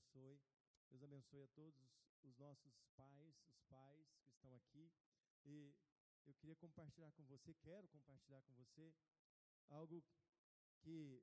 abençoe. 0.00 0.40
Deus 0.88 1.02
abençoe 1.02 1.42
a 1.42 1.48
todos 1.48 1.92
os 2.22 2.36
nossos 2.38 2.72
pais, 2.96 3.34
os 3.50 3.60
pais 3.68 4.18
que 4.22 4.30
estão 4.30 4.54
aqui. 4.54 4.90
E 5.44 5.74
eu 6.26 6.34
queria 6.34 6.56
compartilhar 6.56 7.12
com 7.12 7.24
você, 7.24 7.54
quero 7.54 7.88
compartilhar 7.88 8.42
com 8.42 8.52
você 8.54 8.92
algo 9.68 10.02
que 10.78 11.22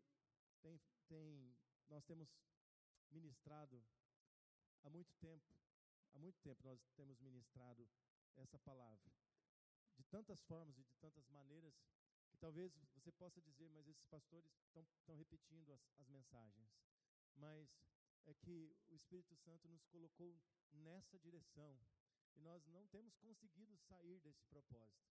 tem, 0.61 0.79
tem, 1.07 1.57
nós 1.89 2.03
temos 2.05 2.29
ministrado 3.09 3.83
há 4.83 4.89
muito 4.89 5.13
tempo. 5.15 5.55
Há 6.13 6.19
muito 6.19 6.39
tempo 6.41 6.63
nós 6.63 6.79
temos 6.95 7.19
ministrado 7.19 7.87
essa 8.35 8.57
palavra. 8.59 9.11
De 9.97 10.03
tantas 10.05 10.41
formas 10.43 10.77
e 10.77 10.83
de 10.83 10.95
tantas 10.95 11.27
maneiras 11.29 11.75
que 12.29 12.37
talvez 12.37 12.71
você 12.93 13.11
possa 13.11 13.41
dizer, 13.41 13.69
mas 13.69 13.87
esses 13.87 14.05
pastores 14.05 14.51
estão 14.97 15.15
repetindo 15.15 15.73
as, 15.73 15.81
as 15.99 16.07
mensagens. 16.07 16.69
Mas 17.35 17.69
é 18.27 18.33
que 18.33 18.75
o 18.89 18.95
Espírito 18.95 19.35
Santo 19.37 19.67
nos 19.67 19.83
colocou 19.85 20.37
nessa 20.71 21.17
direção 21.17 21.79
e 22.35 22.41
nós 22.41 22.65
não 22.67 22.85
temos 22.87 23.15
conseguido 23.15 23.75
sair 23.77 24.19
desse 24.19 24.43
propósito, 24.45 25.09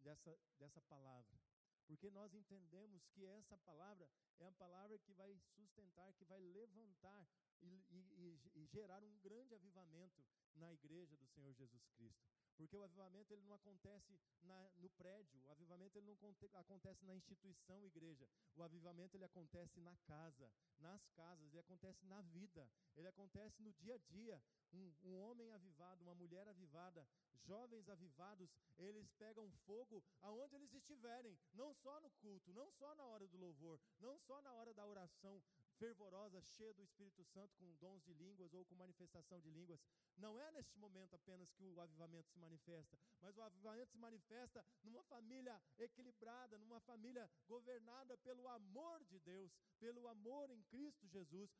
dessa, 0.00 0.36
dessa 0.58 0.80
palavra. 0.82 1.38
Porque 1.86 2.10
nós 2.10 2.32
entendemos 2.34 3.06
que 3.08 3.24
essa 3.26 3.58
palavra 3.58 4.08
é 4.38 4.46
a 4.46 4.52
palavra 4.52 4.98
que 4.98 5.12
vai 5.12 5.36
sustentar, 5.54 6.12
que 6.14 6.24
vai 6.24 6.40
levantar 6.40 7.28
e, 7.60 7.84
e, 7.90 8.40
e, 8.54 8.66
gerar 8.66 9.02
um 9.04 9.18
grande 9.18 9.54
avivamento 9.54 10.24
na 10.54 10.72
igreja 10.72 11.16
do 11.16 11.26
Senhor 11.26 11.52
Jesus 11.52 11.84
Cristo. 11.96 12.39
Porque 12.60 12.76
o 12.76 12.84
avivamento 12.84 13.32
ele 13.32 13.40
não 13.46 13.54
acontece 13.54 14.20
na, 14.42 14.70
no 14.76 14.90
prédio, 14.90 15.40
o 15.46 15.50
avivamento 15.50 15.96
ele 15.96 16.04
não 16.04 16.60
acontece 16.60 17.06
na 17.06 17.14
instituição 17.14 17.82
igreja. 17.86 18.28
O 18.54 18.62
avivamento 18.62 19.16
ele 19.16 19.24
acontece 19.24 19.80
na 19.80 19.96
casa, 20.04 20.52
nas 20.78 21.08
casas, 21.16 21.48
ele 21.54 21.60
acontece 21.60 22.04
na 22.04 22.20
vida, 22.20 22.70
ele 22.94 23.08
acontece 23.08 23.62
no 23.62 23.72
dia 23.72 23.94
a 23.94 23.98
dia. 23.98 24.42
Um, 24.74 24.92
um 25.04 25.14
homem 25.20 25.50
avivado, 25.52 26.02
uma 26.02 26.14
mulher 26.14 26.46
avivada, 26.48 27.08
jovens 27.46 27.88
avivados, 27.88 28.50
eles 28.76 29.10
pegam 29.12 29.50
fogo 29.64 30.04
aonde 30.20 30.54
eles 30.54 30.74
estiverem, 30.74 31.38
não 31.54 31.72
só 31.72 31.98
no 32.02 32.10
culto, 32.10 32.52
não 32.52 32.70
só 32.72 32.94
na 32.94 33.06
hora 33.06 33.26
do 33.26 33.38
louvor, 33.38 33.80
não 33.98 34.18
só 34.18 34.42
na 34.42 34.52
hora 34.52 34.74
da 34.74 34.86
oração, 34.86 35.42
fervorosa, 35.80 36.42
cheia 36.42 36.74
do 36.74 36.82
Espírito 36.82 37.24
Santo, 37.24 37.56
com 37.56 37.74
dons 37.76 38.02
de 38.04 38.12
línguas 38.12 38.52
ou 38.52 38.66
com 38.66 38.74
manifestação 38.74 39.40
de 39.40 39.50
línguas. 39.50 39.80
Não 40.14 40.38
é 40.38 40.52
neste 40.52 40.78
momento 40.78 41.14
apenas 41.14 41.50
que 41.52 41.66
o 41.66 41.80
avivamento 41.80 42.28
se 42.28 42.38
manifesta, 42.38 42.98
mas 43.18 43.34
o 43.38 43.42
avivamento 43.42 43.90
se 43.90 43.98
manifesta 43.98 44.62
numa 44.84 45.02
família 45.04 45.58
equilibrada, 45.78 46.58
numa 46.58 46.80
família 46.80 47.28
governada 47.48 48.18
pelo 48.18 48.46
amor 48.48 49.02
de 49.06 49.18
Deus, 49.20 49.50
pelo 49.78 50.06
amor 50.06 50.50
em 50.50 50.62
Cristo 50.64 51.08
Jesus. 51.08 51.50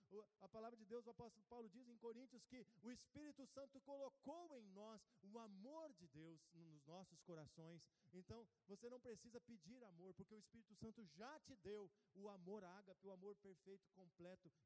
A 0.40 0.48
palavra 0.48 0.76
de 0.76 0.84
Deus, 0.84 1.06
o 1.06 1.10
apóstolo 1.10 1.46
Paulo 1.48 1.70
diz 1.70 1.88
em 1.88 1.96
Coríntios 1.96 2.44
que 2.44 2.66
o 2.82 2.90
Espírito 2.90 3.46
Santo 3.46 3.80
colocou 3.80 4.54
em 4.54 4.66
nós 4.68 5.00
o 5.22 5.38
amor 5.38 5.94
de 5.94 6.06
Deus 6.08 6.46
nos 6.52 6.84
nossos 6.84 7.22
corações. 7.22 7.88
Então, 8.12 8.46
você 8.66 8.90
não 8.90 9.00
precisa 9.00 9.40
pedir 9.40 9.82
amor, 9.84 10.12
porque 10.12 10.34
o 10.34 10.38
Espírito 10.38 10.74
Santo 10.74 11.02
já 11.06 11.40
te 11.40 11.56
deu 11.56 11.90
o 12.14 12.28
amor 12.28 12.62
ágape, 12.64 13.06
o 13.06 13.12
amor 13.12 13.34
perfeito, 13.36 13.88
completo, 13.94 14.09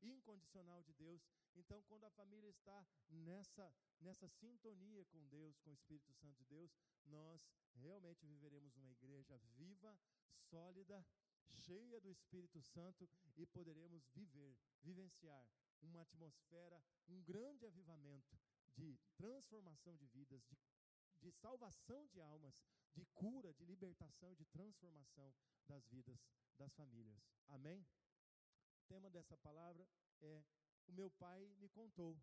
incondicional 0.03 0.83
de 0.83 0.93
Deus. 0.95 1.23
Então, 1.55 1.83
quando 1.83 2.05
a 2.05 2.11
família 2.11 2.49
está 2.49 2.87
nessa, 3.09 3.73
nessa 4.01 4.29
sintonia 4.29 5.05
com 5.07 5.25
Deus, 5.27 5.59
com 5.59 5.71
o 5.71 5.75
Espírito 5.75 6.13
Santo 6.15 6.37
de 6.37 6.45
Deus, 6.45 6.71
nós 7.05 7.41
realmente 7.75 8.27
viveremos 8.27 8.77
uma 8.77 8.91
igreja 8.91 9.39
viva, 9.57 9.99
sólida, 10.51 11.05
cheia 11.49 12.01
do 12.01 12.11
Espírito 12.11 12.61
Santo 12.63 13.09
e 13.37 13.47
poderemos 13.47 14.07
viver, 14.15 14.57
vivenciar 14.83 15.47
uma 15.83 16.03
atmosfera, 16.03 16.83
um 17.09 17.23
grande 17.23 17.67
avivamento 17.67 18.39
de 18.75 18.99
transformação 19.17 19.95
de 19.97 20.07
vidas, 20.07 20.43
de, 20.45 20.57
de 21.21 21.31
salvação 21.31 22.07
de 22.07 22.21
almas, 22.21 22.55
de 22.93 23.05
cura, 23.15 23.53
de 23.53 23.65
libertação, 23.65 24.35
de 24.35 24.45
transformação 24.47 25.35
das 25.67 25.87
vidas 25.87 26.19
das 26.57 26.73
famílias. 26.75 27.23
Amém? 27.49 27.85
O 28.85 28.87
tema 28.87 29.09
dessa 29.09 29.35
palavra 29.39 29.89
é 30.21 30.45
O 30.87 30.93
meu 30.93 31.11
pai 31.13 31.49
me 31.57 31.71
contou. 31.71 32.21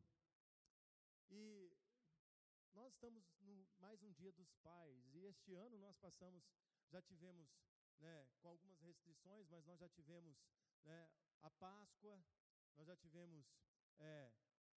E 1.31 1.75
nós 2.71 2.93
estamos 2.93 3.25
no 3.39 3.67
mais 3.79 4.03
um 4.03 4.11
dia 4.11 4.31
dos 4.31 4.53
pais, 4.57 5.03
e 5.15 5.25
este 5.25 5.55
ano 5.55 5.79
nós 5.79 5.97
passamos, 5.97 6.43
já 6.87 7.01
tivemos, 7.01 7.49
né, 7.99 8.27
com 8.39 8.49
algumas 8.49 8.79
restrições, 8.79 9.47
mas 9.49 9.65
nós 9.65 9.79
já 9.79 9.89
tivemos 9.89 10.37
né, 10.83 11.09
a 11.41 11.49
Páscoa, 11.49 12.23
nós 12.75 12.85
já 12.85 12.95
tivemos 12.95 13.51
é, 13.97 14.31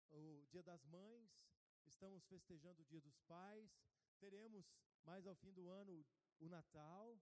o 0.09 0.45
Dia 0.51 0.63
das 0.63 0.85
Mães, 0.85 1.37
estamos 1.85 2.23
festejando 2.27 2.81
o 2.81 2.85
Dia 2.85 3.01
dos 3.01 3.19
Pais, 3.27 3.77
teremos 4.19 4.73
mais 5.03 5.27
ao 5.27 5.35
fim 5.35 5.51
do 5.51 5.67
ano 5.69 6.05
o 6.39 6.47
Natal, 6.47 7.19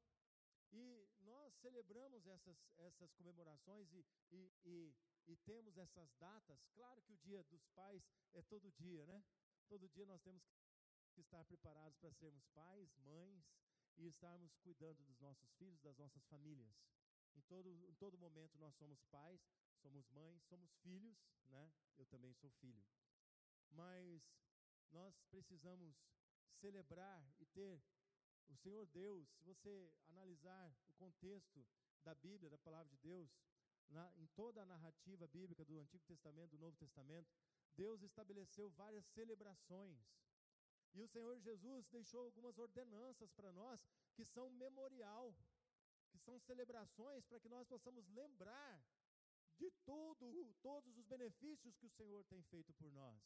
e 0.71 1.07
nós 1.19 1.53
celebramos 1.55 2.25
essas, 2.27 2.57
essas 2.77 3.11
comemorações 3.13 3.91
e, 3.93 4.05
e, 4.31 4.51
e, 4.63 4.95
e, 5.27 5.37
temos 5.37 5.77
essas 5.77 6.13
datas. 6.15 6.65
Claro 6.73 7.01
que 7.01 7.13
o 7.13 7.17
dia 7.17 7.43
dos 7.43 7.65
pais 7.69 8.03
é 8.33 8.41
todo 8.43 8.71
dia, 8.71 9.05
né? 9.05 9.23
Todo 9.67 9.89
dia 9.89 10.05
nós 10.05 10.21
temos 10.21 10.43
que 11.13 11.21
estar 11.21 11.43
preparados 11.45 11.97
para 11.97 12.13
sermos 12.13 12.45
pais, 12.49 12.95
mães 12.97 13.43
e 13.97 14.07
estarmos 14.07 14.55
cuidando 14.57 15.03
dos 15.03 15.19
nossos 15.19 15.51
filhos, 15.53 15.81
das 15.81 15.97
nossas 15.97 16.25
famílias. 16.27 16.73
Em 17.35 17.41
todo, 17.41 17.69
em 17.87 17.93
todo 17.95 18.17
momento 18.17 18.57
nós 18.57 18.75
somos 18.75 19.01
pais, 19.05 19.41
somos 19.81 20.07
mães, 20.09 20.43
somos 20.43 20.73
filhos, 20.77 21.17
né? 21.47 21.71
Eu 21.97 22.05
também 22.05 22.33
sou 22.33 22.49
filho. 22.49 22.83
Mas 23.71 24.21
nós 24.91 25.21
precisamos 25.29 25.95
celebrar 26.59 27.25
e 27.39 27.45
ter 27.45 27.81
o 28.49 28.55
Senhor 28.55 28.85
Deus, 28.87 29.27
se 29.29 29.43
você 29.43 29.91
analisar 30.07 30.75
o 30.87 30.93
contexto 30.93 31.65
da 32.03 32.15
Bíblia, 32.15 32.49
da 32.49 32.57
palavra 32.57 32.89
de 32.89 32.97
Deus, 32.97 33.29
na, 33.89 34.11
em 34.17 34.27
toda 34.27 34.61
a 34.61 34.65
narrativa 34.65 35.27
bíblica 35.27 35.65
do 35.65 35.79
Antigo 35.79 36.03
Testamento, 36.05 36.51
do 36.51 36.59
Novo 36.59 36.77
Testamento, 36.77 37.29
Deus 37.75 38.01
estabeleceu 38.01 38.69
várias 38.71 39.05
celebrações. 39.07 39.99
E 40.93 41.01
o 41.01 41.07
Senhor 41.07 41.39
Jesus 41.39 41.87
deixou 41.87 42.25
algumas 42.25 42.57
ordenanças 42.57 43.31
para 43.31 43.51
nós 43.51 43.85
que 44.13 44.25
são 44.25 44.49
memorial, 44.49 45.35
que 46.09 46.17
são 46.19 46.37
celebrações 46.39 47.25
para 47.25 47.39
que 47.39 47.49
nós 47.49 47.67
possamos 47.67 48.07
lembrar 48.09 48.83
de 49.57 49.69
tudo, 49.85 50.53
todos 50.61 50.97
os 50.97 51.05
benefícios 51.05 51.75
que 51.77 51.85
o 51.85 51.89
Senhor 51.91 52.23
tem 52.25 52.41
feito 52.43 52.73
por 52.73 52.91
nós. 52.91 53.21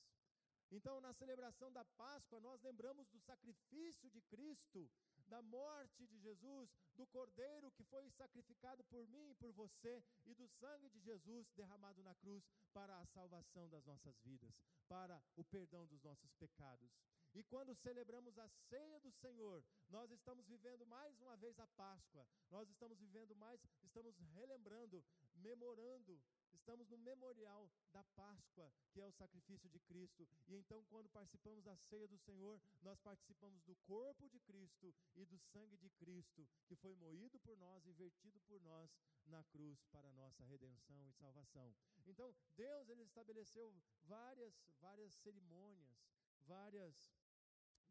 Então, 0.72 1.00
na 1.00 1.14
celebração 1.14 1.72
da 1.72 1.86
Páscoa, 1.86 2.40
nós 2.40 2.62
lembramos 2.62 3.08
do 3.10 3.20
sacrifício 3.20 4.10
de 4.10 4.22
Cristo 4.22 4.90
da 5.28 5.42
morte 5.42 6.06
de 6.06 6.20
Jesus, 6.20 6.70
do 6.96 7.06
cordeiro 7.08 7.72
que 7.72 7.84
foi 7.84 8.10
sacrificado 8.12 8.84
por 8.86 9.08
mim 9.08 9.30
e 9.30 9.36
por 9.36 9.52
você, 9.54 10.04
e 10.26 10.34
do 10.34 10.48
sangue 10.48 10.90
de 10.90 11.00
Jesus 11.00 11.50
derramado 11.56 12.04
na 12.04 12.14
cruz 12.16 12.44
para 12.74 12.96
a 13.00 13.06
salvação 13.08 13.68
das 13.70 13.86
nossas 13.86 14.20
vidas, 14.22 14.54
para 14.88 15.22
o 15.36 15.44
perdão 15.44 15.86
dos 15.88 16.02
nossos 16.04 16.32
pecados. 16.34 16.92
E 17.36 17.44
quando 17.44 17.76
celebramos 17.76 18.40
a 18.40 18.48
ceia 18.48 19.00
do 19.02 19.12
Senhor, 19.12 19.64
nós 19.90 20.10
estamos 20.10 20.48
vivendo 20.48 20.86
mais 20.88 21.20
uma 21.20 21.36
vez 21.36 21.60
a 21.60 21.68
Páscoa, 21.68 22.26
nós 22.50 22.70
estamos 22.70 22.98
vivendo 22.98 23.36
mais, 23.36 23.60
estamos 23.84 24.18
relembrando, 24.34 25.04
memorando 25.36 26.18
Estamos 26.56 26.90
no 26.90 26.98
memorial 26.98 27.70
da 27.92 28.04
Páscoa, 28.16 28.72
que 28.90 29.00
é 29.00 29.06
o 29.06 29.12
sacrifício 29.12 29.70
de 29.70 29.80
Cristo. 29.82 30.28
E 30.48 30.56
então, 30.56 30.84
quando 30.86 31.10
participamos 31.10 31.64
da 31.64 31.76
ceia 31.76 32.08
do 32.08 32.18
Senhor, 32.18 32.60
nós 32.82 33.00
participamos 33.02 33.62
do 33.64 33.76
corpo 33.86 34.28
de 34.30 34.40
Cristo 34.40 34.92
e 35.16 35.26
do 35.26 35.38
sangue 35.38 35.78
de 35.78 35.90
Cristo, 35.92 36.48
que 36.66 36.76
foi 36.76 36.96
moído 36.96 37.40
por 37.40 37.56
nós 37.58 37.86
e 37.86 37.92
vertido 37.92 38.40
por 38.42 38.60
nós 38.62 38.90
na 39.26 39.44
cruz 39.44 39.84
para 39.92 40.08
a 40.08 40.14
nossa 40.14 40.44
redenção 40.46 41.08
e 41.08 41.14
salvação. 41.14 41.76
Então, 42.06 42.34
Deus 42.56 42.90
ele 42.90 43.04
estabeleceu 43.04 43.72
várias, 44.04 44.60
várias 44.80 45.14
cerimônias, 45.14 46.00
várias 46.48 47.14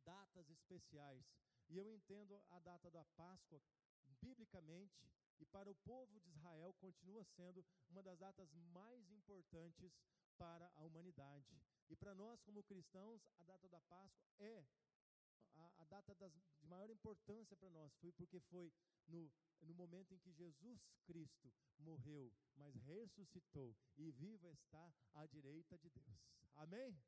datas 0.04 0.48
especiais. 0.50 1.24
E 1.68 1.76
eu 1.76 1.88
entendo 1.88 2.40
a 2.50 2.58
data 2.58 2.90
da 2.90 3.04
Páscoa 3.16 3.60
biblicamente 4.20 5.10
e 5.38 5.46
para 5.46 5.70
o 5.70 5.74
povo 5.76 6.20
de 6.20 6.30
Israel 6.30 6.72
continua 6.74 7.24
sendo 7.24 7.64
uma 7.88 8.02
das 8.02 8.18
datas 8.18 8.52
mais 8.72 9.10
importantes 9.10 9.92
para 10.36 10.70
a 10.74 10.82
humanidade. 10.82 11.60
E 11.88 11.96
para 11.96 12.14
nós, 12.14 12.40
como 12.42 12.62
cristãos, 12.62 13.22
a 13.38 13.44
data 13.44 13.68
da 13.68 13.80
Páscoa 13.82 14.26
é 14.38 14.64
a, 15.54 15.82
a 15.82 15.84
data 15.84 16.14
das, 16.14 16.32
de 16.32 16.66
maior 16.66 16.90
importância 16.90 17.56
para 17.56 17.70
nós, 17.70 17.94
foi 17.96 18.12
porque 18.12 18.40
foi 18.40 18.72
no, 19.06 19.30
no 19.62 19.74
momento 19.74 20.14
em 20.14 20.18
que 20.18 20.32
Jesus 20.32 20.80
Cristo 21.04 21.52
morreu, 21.78 22.32
mas 22.56 22.74
ressuscitou 22.74 23.76
e 23.96 24.10
vivo 24.12 24.50
está 24.50 24.92
à 25.12 25.26
direita 25.26 25.78
de 25.78 25.90
Deus. 25.90 26.18
Amém? 26.54 26.98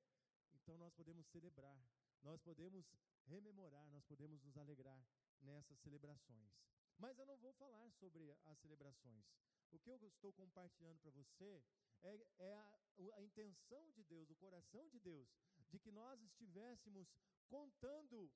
Então 0.54 0.76
nós 0.78 0.92
podemos 0.94 1.26
celebrar, 1.28 1.80
nós 2.26 2.40
podemos 2.42 2.84
rememorar, 3.26 3.88
nós 3.90 4.04
podemos 4.04 4.42
nos 4.42 4.56
alegrar 4.58 5.06
nessas 5.40 5.78
celebrações. 5.78 6.50
Mas 6.98 7.16
eu 7.18 7.26
não 7.26 7.36
vou 7.38 7.52
falar 7.52 7.88
sobre 7.92 8.36
as 8.46 8.58
celebrações. 8.58 9.24
O 9.70 9.78
que 9.78 9.90
eu 9.90 9.96
estou 10.02 10.32
compartilhando 10.32 10.98
para 11.00 11.12
você 11.12 11.62
é, 12.02 12.26
é 12.38 12.54
a, 12.54 12.78
a 13.14 13.22
intenção 13.22 13.90
de 13.92 14.02
Deus, 14.04 14.28
o 14.30 14.36
coração 14.36 14.88
de 14.88 14.98
Deus, 14.98 15.28
de 15.70 15.78
que 15.78 15.92
nós 15.92 16.20
estivéssemos 16.20 17.06
contando 17.48 18.30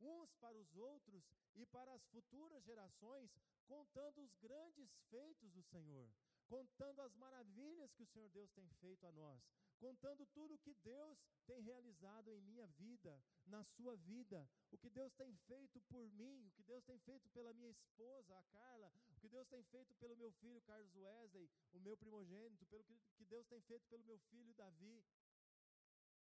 uns 0.00 0.34
para 0.34 0.58
os 0.58 0.76
outros 0.76 1.24
e 1.54 1.64
para 1.66 1.92
as 1.94 2.04
futuras 2.06 2.62
gerações, 2.64 3.30
contando 3.66 4.20
os 4.20 4.34
grandes 4.36 4.90
feitos 5.08 5.50
do 5.52 5.62
Senhor, 5.62 6.10
contando 6.52 7.00
as 7.00 7.14
maravilhas 7.14 7.94
que 7.94 8.02
o 8.02 8.06
Senhor 8.12 8.28
Deus 8.28 8.50
tem 8.52 8.68
feito 8.82 9.06
a 9.06 9.12
nós, 9.12 9.40
contando 9.78 10.26
tudo 10.26 10.52
o 10.54 10.58
que 10.58 10.74
Deus 10.84 11.18
tem 11.46 11.62
realizado 11.62 12.30
em 12.30 12.42
minha 12.42 12.66
vida, 12.66 13.12
na 13.46 13.64
sua 13.64 13.96
vida, 13.96 14.46
o 14.70 14.76
que 14.76 14.90
Deus 14.90 15.14
tem 15.14 15.34
feito 15.48 15.80
por 15.92 16.06
mim, 16.12 16.46
o 16.46 16.50
que 16.52 16.62
Deus 16.62 16.84
tem 16.84 16.98
feito 16.98 17.26
pela 17.30 17.54
minha 17.54 17.70
esposa, 17.70 18.36
a 18.36 18.42
Carla, 18.44 18.92
o 19.12 19.16
que 19.16 19.30
Deus 19.30 19.48
tem 19.48 19.62
feito 19.62 19.94
pelo 19.94 20.14
meu 20.14 20.30
filho 20.30 20.60
Carlos 20.60 20.94
Wesley, 20.94 21.48
o 21.72 21.80
meu 21.80 21.96
primogênito, 21.96 22.66
pelo 22.66 22.84
que, 22.84 23.24
Deus 23.24 23.46
tem 23.46 23.62
feito 23.62 23.86
pelo 23.88 24.04
meu 24.04 24.18
filho 24.18 24.52
Davi. 24.52 25.02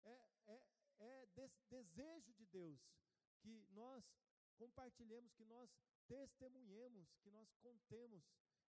É, 0.05 0.31
é, 0.47 0.63
é 0.99 1.27
des, 1.35 1.51
desejo 1.71 2.35
de 2.35 2.45
Deus 2.47 2.79
que 3.39 3.65
nós 3.71 4.05
compartilhemos, 4.59 5.33
que 5.33 5.45
nós 5.47 5.71
testemunhemos, 6.07 7.17
que 7.23 7.31
nós 7.31 7.51
contemos 7.63 8.23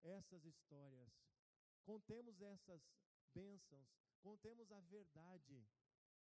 essas 0.04 0.44
histórias, 0.44 1.10
contemos 1.88 2.38
essas 2.42 2.82
bênçãos, 3.32 3.88
contemos 4.20 4.70
a 4.70 4.80
verdade 4.80 5.66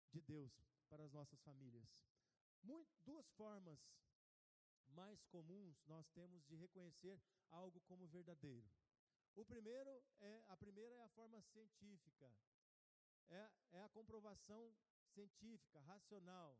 de 0.09 0.21
Deus 0.21 0.53
para 0.87 1.03
as 1.03 1.11
nossas 1.11 1.37
famílias. 1.41 1.85
Muito, 2.63 2.89
duas 3.03 3.29
formas 3.31 3.77
mais 4.87 5.21
comuns 5.25 5.83
nós 5.85 6.07
temos 6.11 6.45
de 6.45 6.55
reconhecer 6.55 7.21
algo 7.51 7.81
como 7.81 8.07
verdadeiro. 8.07 8.71
O 9.35 9.43
primeiro 9.43 10.01
é 10.21 10.41
a 10.47 10.55
primeira 10.55 10.95
é 10.95 11.01
a 11.01 11.09
forma 11.09 11.41
científica, 11.41 12.33
é, 13.29 13.51
é 13.73 13.81
a 13.81 13.89
comprovação 13.89 14.73
científica, 15.13 15.81
racional. 15.81 16.57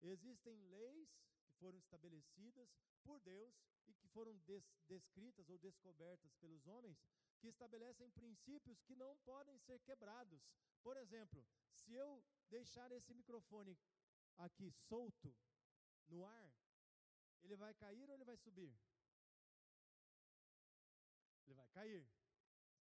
Existem 0.00 0.58
leis 0.68 1.10
que 1.44 1.52
foram 1.58 1.78
estabelecidas 1.78 2.74
por 3.02 3.20
Deus 3.20 3.54
e 3.86 3.92
que 3.92 4.08
foram 4.08 4.34
des, 4.38 4.64
descritas 4.88 5.46
ou 5.50 5.58
descobertas 5.58 6.34
pelos 6.36 6.66
homens 6.66 6.98
que 7.44 7.50
estabelecem 7.50 8.10
princípios 8.10 8.80
que 8.86 8.94
não 8.96 9.14
podem 9.18 9.58
ser 9.58 9.78
quebrados. 9.80 10.42
Por 10.82 10.96
exemplo, 10.96 11.44
se 11.72 11.92
eu 11.92 12.24
deixar 12.48 12.90
esse 12.90 13.12
microfone 13.12 13.76
aqui 14.38 14.70
solto 14.88 15.30
no 16.08 16.24
ar, 16.24 16.50
ele 17.42 17.56
vai 17.56 17.74
cair 17.74 18.08
ou 18.08 18.14
ele 18.14 18.24
vai 18.24 18.36
subir? 18.38 18.74
Ele 21.44 21.54
vai 21.54 21.68
cair. 21.68 22.08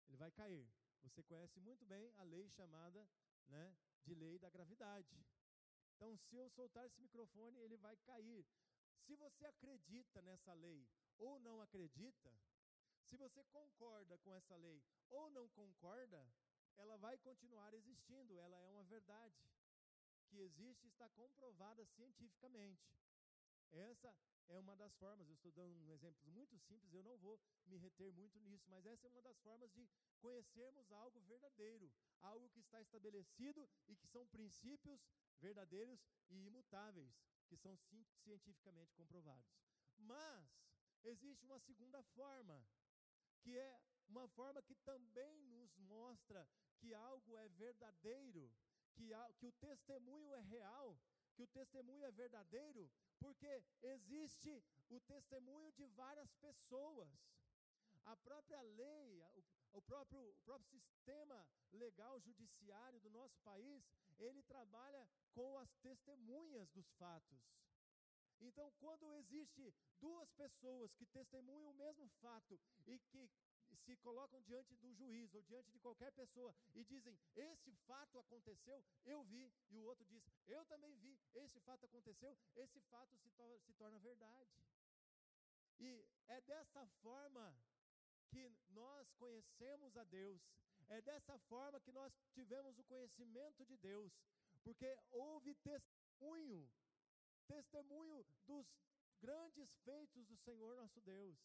Ele 0.06 0.16
vai 0.16 0.30
cair. 0.30 0.66
Você 1.02 1.22
conhece 1.22 1.60
muito 1.60 1.84
bem 1.84 2.10
a 2.16 2.22
lei 2.22 2.48
chamada, 2.48 3.06
né, 3.48 3.76
de 4.04 4.14
lei 4.14 4.38
da 4.38 4.48
gravidade. 4.48 5.14
Então, 5.94 6.16
se 6.16 6.36
eu 6.36 6.48
soltar 6.48 6.86
esse 6.86 7.00
microfone, 7.00 7.58
ele 7.58 7.76
vai 7.76 7.96
cair. 7.98 8.46
Se 9.04 9.14
você 9.16 9.44
acredita 9.44 10.22
nessa 10.22 10.54
lei 10.54 10.88
ou 11.18 11.38
não 11.40 11.60
acredita, 11.60 12.32
se 13.06 13.16
você 13.16 13.42
concorda 13.44 14.18
com 14.18 14.34
essa 14.34 14.56
lei 14.56 14.82
ou 15.08 15.30
não 15.30 15.48
concorda, 15.50 16.26
ela 16.76 16.96
vai 16.96 17.16
continuar 17.18 17.72
existindo, 17.74 18.38
ela 18.38 18.60
é 18.60 18.68
uma 18.68 18.84
verdade 18.84 19.40
que 20.28 20.38
existe 20.40 20.84
e 20.84 20.88
está 20.88 21.08
comprovada 21.10 21.84
cientificamente. 21.86 22.84
Essa 23.72 24.14
é 24.48 24.58
uma 24.58 24.76
das 24.76 24.94
formas, 24.94 25.28
eu 25.28 25.34
estou 25.34 25.52
dando 25.52 25.76
um 25.76 25.92
exemplo 25.92 26.24
muito 26.26 26.58
simples, 26.58 26.92
eu 26.92 27.02
não 27.02 27.16
vou 27.18 27.40
me 27.66 27.76
reter 27.76 28.12
muito 28.12 28.38
nisso, 28.40 28.68
mas 28.68 28.86
essa 28.86 29.06
é 29.06 29.10
uma 29.10 29.22
das 29.22 29.38
formas 29.38 29.72
de 29.72 29.88
conhecermos 30.20 30.90
algo 30.92 31.20
verdadeiro, 31.20 31.92
algo 32.20 32.48
que 32.50 32.60
está 32.60 32.80
estabelecido 32.80 33.68
e 33.88 33.96
que 33.96 34.06
são 34.06 34.26
princípios 34.26 35.00
verdadeiros 35.38 36.00
e 36.28 36.46
imutáveis, 36.46 37.12
que 37.48 37.56
são 37.56 37.76
cientificamente 38.22 38.94
comprovados. 38.94 39.50
Mas 39.98 40.48
existe 41.04 41.44
uma 41.44 41.58
segunda 41.60 42.02
forma, 42.02 42.64
que 43.46 43.56
é 43.56 43.80
uma 44.08 44.26
forma 44.26 44.60
que 44.60 44.74
também 44.90 45.44
nos 45.44 45.72
mostra 45.78 46.44
que 46.78 46.92
algo 46.92 47.36
é 47.36 47.48
verdadeiro, 47.50 48.52
que, 48.92 49.10
que 49.38 49.46
o 49.46 49.52
testemunho 49.52 50.34
é 50.34 50.40
real, 50.40 50.98
que 51.32 51.44
o 51.44 51.46
testemunho 51.46 52.04
é 52.04 52.10
verdadeiro, 52.10 52.90
porque 53.20 53.62
existe 53.82 54.64
o 54.88 54.98
testemunho 54.98 55.70
de 55.74 55.86
várias 56.02 56.34
pessoas. 56.34 57.08
A 58.04 58.16
própria 58.16 58.60
lei, 58.62 59.22
o, 59.34 59.44
o, 59.78 59.82
próprio, 59.82 60.20
o 60.28 60.36
próprio 60.44 60.68
sistema 60.68 61.46
legal 61.72 62.18
judiciário 62.18 62.98
do 62.98 63.10
nosso 63.10 63.38
país, 63.44 63.88
ele 64.18 64.42
trabalha 64.42 65.08
com 65.30 65.56
as 65.58 65.72
testemunhas 65.76 66.68
dos 66.70 66.90
fatos. 66.94 67.40
Então, 68.40 68.70
quando 68.78 69.12
existe 69.14 69.74
duas 70.00 70.30
pessoas 70.32 70.92
que 70.94 71.06
testemunham 71.06 71.70
o 71.70 71.74
mesmo 71.74 72.08
fato 72.20 72.58
e 72.86 72.98
que 72.98 73.30
se 73.84 73.96
colocam 73.96 74.40
diante 74.42 74.74
do 74.76 74.92
juiz 74.94 75.34
ou 75.34 75.42
diante 75.42 75.70
de 75.70 75.78
qualquer 75.78 76.12
pessoa 76.12 76.54
e 76.74 76.84
dizem: 76.84 77.18
Esse 77.34 77.72
fato 77.86 78.18
aconteceu, 78.18 78.84
eu 79.04 79.22
vi, 79.24 79.52
e 79.70 79.78
o 79.78 79.84
outro 79.84 80.04
diz: 80.04 80.22
Eu 80.46 80.64
também 80.66 80.94
vi, 80.96 81.18
esse 81.34 81.60
fato 81.60 81.86
aconteceu, 81.86 82.36
esse 82.54 82.80
fato 82.82 83.16
se, 83.16 83.30
se 83.60 83.72
torna 83.74 83.98
verdade. 83.98 84.50
E 85.78 86.06
é 86.28 86.40
dessa 86.40 86.86
forma 87.02 87.54
que 88.28 88.50
nós 88.70 89.12
conhecemos 89.14 89.96
a 89.96 90.04
Deus, 90.04 90.40
é 90.88 91.00
dessa 91.02 91.38
forma 91.50 91.80
que 91.80 91.92
nós 91.92 92.12
tivemos 92.32 92.78
o 92.78 92.84
conhecimento 92.84 93.64
de 93.64 93.76
Deus, 93.76 94.12
porque 94.62 94.98
houve 95.10 95.54
testemunho, 95.56 96.68
testemunho 97.46 98.24
dos 98.46 98.76
grandes 99.20 99.74
feitos 99.84 100.26
do 100.26 100.36
Senhor 100.36 100.76
nosso 100.76 101.00
Deus. 101.00 101.38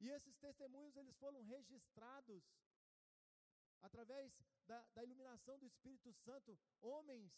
E 0.00 0.08
esses 0.08 0.36
testemunhos 0.36 0.96
eles 0.96 1.16
foram 1.16 1.40
registrados 1.42 2.44
através 3.80 4.32
da, 4.66 4.80
da 4.94 5.04
iluminação 5.04 5.58
do 5.58 5.66
Espírito 5.66 6.12
Santo. 6.12 6.58
Homens 6.80 7.32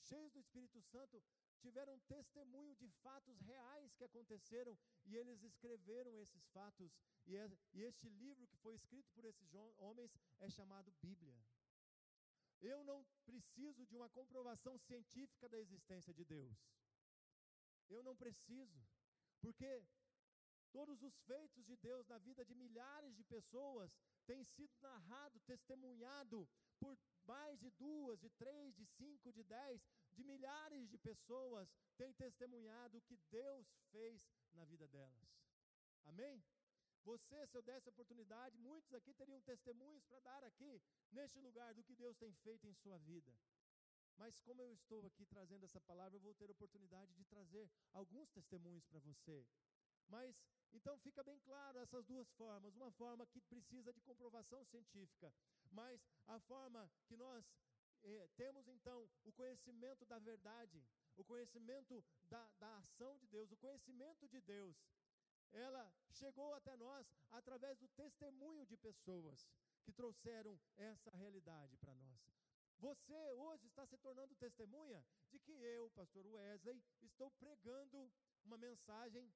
cheios 0.00 0.32
do 0.32 0.40
Espírito 0.40 0.80
Santo 0.82 1.22
tiveram 1.58 1.98
testemunho 2.00 2.74
de 2.76 2.88
fatos 3.02 3.40
reais 3.40 3.94
que 3.94 4.04
aconteceram 4.04 4.76
e 5.04 5.16
eles 5.16 5.42
escreveram 5.42 6.18
esses 6.18 6.46
fatos. 6.48 6.92
E, 7.26 7.36
é, 7.36 7.50
e 7.72 7.82
este 7.82 8.08
livro 8.08 8.46
que 8.46 8.56
foi 8.58 8.74
escrito 8.74 9.10
por 9.12 9.24
esses 9.24 9.52
homens 9.78 10.16
é 10.38 10.48
chamado 10.48 10.92
Bíblia. 11.02 11.36
Eu 12.60 12.84
não 12.84 13.04
preciso 13.24 13.84
de 13.86 13.96
uma 13.96 14.08
comprovação 14.10 14.78
científica 14.78 15.48
da 15.48 15.58
existência 15.58 16.12
de 16.12 16.24
Deus. 16.24 16.56
Eu 17.88 18.02
não 18.02 18.16
preciso, 18.16 18.80
porque 19.40 19.84
Todos 20.76 21.02
os 21.02 21.16
feitos 21.20 21.64
de 21.64 21.74
Deus 21.76 22.06
na 22.06 22.18
vida 22.18 22.44
de 22.44 22.54
milhares 22.54 23.16
de 23.16 23.24
pessoas 23.24 23.90
têm 24.26 24.44
sido 24.44 24.74
narrado, 24.82 25.40
testemunhado 25.40 26.46
por 26.78 26.98
mais 27.24 27.58
de 27.58 27.70
duas, 27.70 28.20
de 28.20 28.28
três, 28.30 28.74
de 28.74 28.84
cinco, 28.84 29.32
de 29.32 29.42
dez, 29.42 29.82
de 30.12 30.22
milhares 30.22 30.86
de 30.90 30.98
pessoas 30.98 31.72
têm 31.96 32.12
testemunhado 32.12 32.98
o 32.98 33.00
que 33.00 33.16
Deus 33.30 33.66
fez 33.90 34.28
na 34.52 34.66
vida 34.66 34.86
delas. 34.88 35.30
Amém? 36.04 36.44
Você, 37.06 37.46
se 37.46 37.56
eu 37.56 37.62
desse 37.62 37.88
a 37.88 37.94
oportunidade, 37.94 38.58
muitos 38.58 38.92
aqui 38.92 39.14
teriam 39.14 39.40
testemunhos 39.42 40.04
para 40.04 40.18
dar 40.20 40.42
aqui, 40.42 40.82
neste 41.12 41.38
lugar, 41.38 41.72
do 41.72 41.84
que 41.84 41.94
Deus 41.94 42.16
tem 42.16 42.32
feito 42.34 42.66
em 42.66 42.74
sua 42.74 42.98
vida. 42.98 43.32
Mas 44.16 44.40
como 44.40 44.60
eu 44.60 44.72
estou 44.72 45.06
aqui 45.06 45.24
trazendo 45.24 45.64
essa 45.64 45.80
palavra, 45.82 46.16
eu 46.16 46.20
vou 46.20 46.34
ter 46.34 46.48
a 46.48 46.52
oportunidade 46.52 47.14
de 47.14 47.24
trazer 47.24 47.70
alguns 47.92 48.28
testemunhos 48.30 48.84
para 48.86 48.98
você. 48.98 49.46
Mas 50.08 50.34
então 50.72 50.98
fica 50.98 51.22
bem 51.22 51.38
claro 51.40 51.78
essas 51.78 52.04
duas 52.06 52.28
formas, 52.32 52.74
uma 52.74 52.90
forma 52.90 53.24
que 53.26 53.40
precisa 53.40 53.92
de 53.92 54.00
comprovação 54.00 54.64
científica, 54.64 55.32
mas 55.70 56.04
a 56.26 56.40
forma 56.40 56.90
que 57.06 57.16
nós 57.16 57.44
eh, 58.02 58.28
temos 58.36 58.66
então 58.66 59.08
o 59.24 59.32
conhecimento 59.32 60.04
da 60.06 60.18
verdade, 60.18 60.84
o 61.16 61.24
conhecimento 61.24 62.04
da, 62.24 62.50
da 62.58 62.76
ação 62.78 63.16
de 63.18 63.28
Deus, 63.28 63.52
o 63.52 63.56
conhecimento 63.56 64.28
de 64.28 64.40
Deus, 64.40 64.76
ela 65.52 65.92
chegou 66.10 66.54
até 66.54 66.76
nós 66.76 67.06
através 67.30 67.78
do 67.78 67.88
testemunho 67.88 68.64
de 68.66 68.76
pessoas 68.76 69.48
que 69.82 69.92
trouxeram 69.92 70.58
essa 70.76 71.10
realidade 71.16 71.76
para 71.76 71.94
nós. 71.94 72.20
Você 72.78 73.32
hoje 73.32 73.66
está 73.66 73.86
se 73.86 73.96
tornando 73.98 74.34
testemunha 74.34 75.02
de 75.30 75.38
que 75.38 75.52
eu, 75.52 75.90
pastor 75.90 76.26
Wesley, 76.26 76.82
estou 77.02 77.30
pregando 77.32 78.12
uma 78.44 78.58
mensagem 78.58 79.32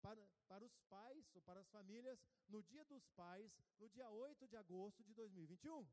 para, 0.00 0.20
para 0.48 0.64
os 0.64 0.76
pais 0.88 1.24
ou 1.34 1.40
para 1.42 1.60
as 1.60 1.68
famílias 1.68 2.18
no 2.48 2.62
dia 2.62 2.84
dos 2.86 3.06
pais, 3.10 3.52
no 3.78 3.88
dia 3.88 4.10
8 4.10 4.46
de 4.48 4.56
agosto 4.56 5.04
de 5.04 5.14
2021. 5.14 5.86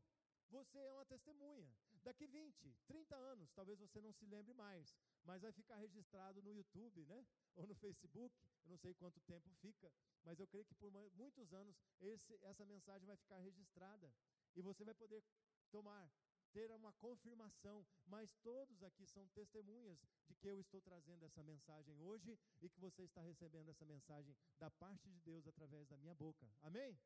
Você 0.50 0.80
é 0.80 0.94
uma 0.94 1.06
testemunha. 1.06 1.70
Daqui 2.08 2.26
20, 2.26 2.74
30 2.88 3.16
anos, 3.18 3.52
talvez 3.52 3.78
você 3.78 4.00
não 4.00 4.14
se 4.14 4.26
lembre 4.26 4.54
mais, 4.54 4.96
mas 5.26 5.42
vai 5.42 5.52
ficar 5.52 5.76
registrado 5.76 6.42
no 6.42 6.54
YouTube, 6.54 7.06
né? 7.06 7.28
Ou 7.54 7.68
no 7.68 7.76
Facebook, 7.76 8.34
eu 8.64 8.70
não 8.70 8.78
sei 8.78 8.94
quanto 8.94 9.20
tempo 9.20 9.50
fica, 9.56 9.92
mas 10.24 10.40
eu 10.40 10.48
creio 10.48 10.64
que 10.64 10.74
por 10.76 10.90
muitos 11.14 11.52
anos 11.52 11.76
esse, 12.00 12.34
essa 12.44 12.66
mensagem 12.66 13.06
vai 13.06 13.18
ficar 13.18 13.40
registrada. 13.40 14.10
e 14.56 14.62
você 14.62 14.86
vai 14.86 14.94
poder 14.94 15.22
tomar, 15.70 16.10
ter 16.54 16.72
uma 16.72 16.94
confirmação, 16.94 17.86
mas 18.06 18.34
todos 18.42 18.82
aqui 18.84 19.06
são 19.06 19.28
testemunhas 19.40 20.00
de 20.30 20.34
que 20.36 20.48
eu 20.48 20.62
estou 20.62 20.82
trazendo 20.82 21.26
essa 21.26 21.44
mensagem 21.44 22.00
hoje 22.00 22.40
e 22.62 22.70
que 22.70 22.80
você 22.80 23.04
está 23.04 23.22
recebendo 23.22 23.68
essa 23.68 23.84
mensagem 23.84 24.34
da 24.58 24.72
parte 24.72 25.10
de 25.10 25.20
Deus 25.20 25.46
através 25.46 25.86
da 25.90 25.98
minha 25.98 26.16
boca. 26.16 26.50
Amém? 26.62 26.98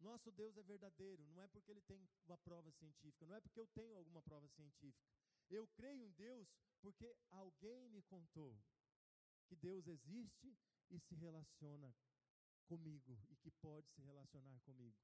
Nosso 0.00 0.30
Deus 0.32 0.56
é 0.56 0.62
verdadeiro, 0.62 1.26
não 1.28 1.42
é 1.42 1.48
porque 1.48 1.70
ele 1.70 1.82
tem 1.82 2.08
uma 2.26 2.38
prova 2.38 2.70
científica, 2.72 3.26
não 3.26 3.36
é 3.36 3.40
porque 3.40 3.60
eu 3.60 3.66
tenho 3.68 3.96
alguma 3.96 4.22
prova 4.22 4.48
científica. 4.48 5.06
Eu 5.48 5.66
creio 5.68 6.02
em 6.02 6.12
Deus 6.12 6.48
porque 6.80 7.14
alguém 7.28 7.88
me 7.90 8.02
contou 8.02 8.58
que 9.46 9.56
Deus 9.56 9.86
existe 9.86 10.56
e 10.88 10.98
se 10.98 11.14
relaciona 11.14 11.94
comigo 12.64 13.18
e 13.28 13.36
que 13.36 13.50
pode 13.50 13.90
se 13.90 14.00
relacionar 14.00 14.58
comigo. 14.60 14.96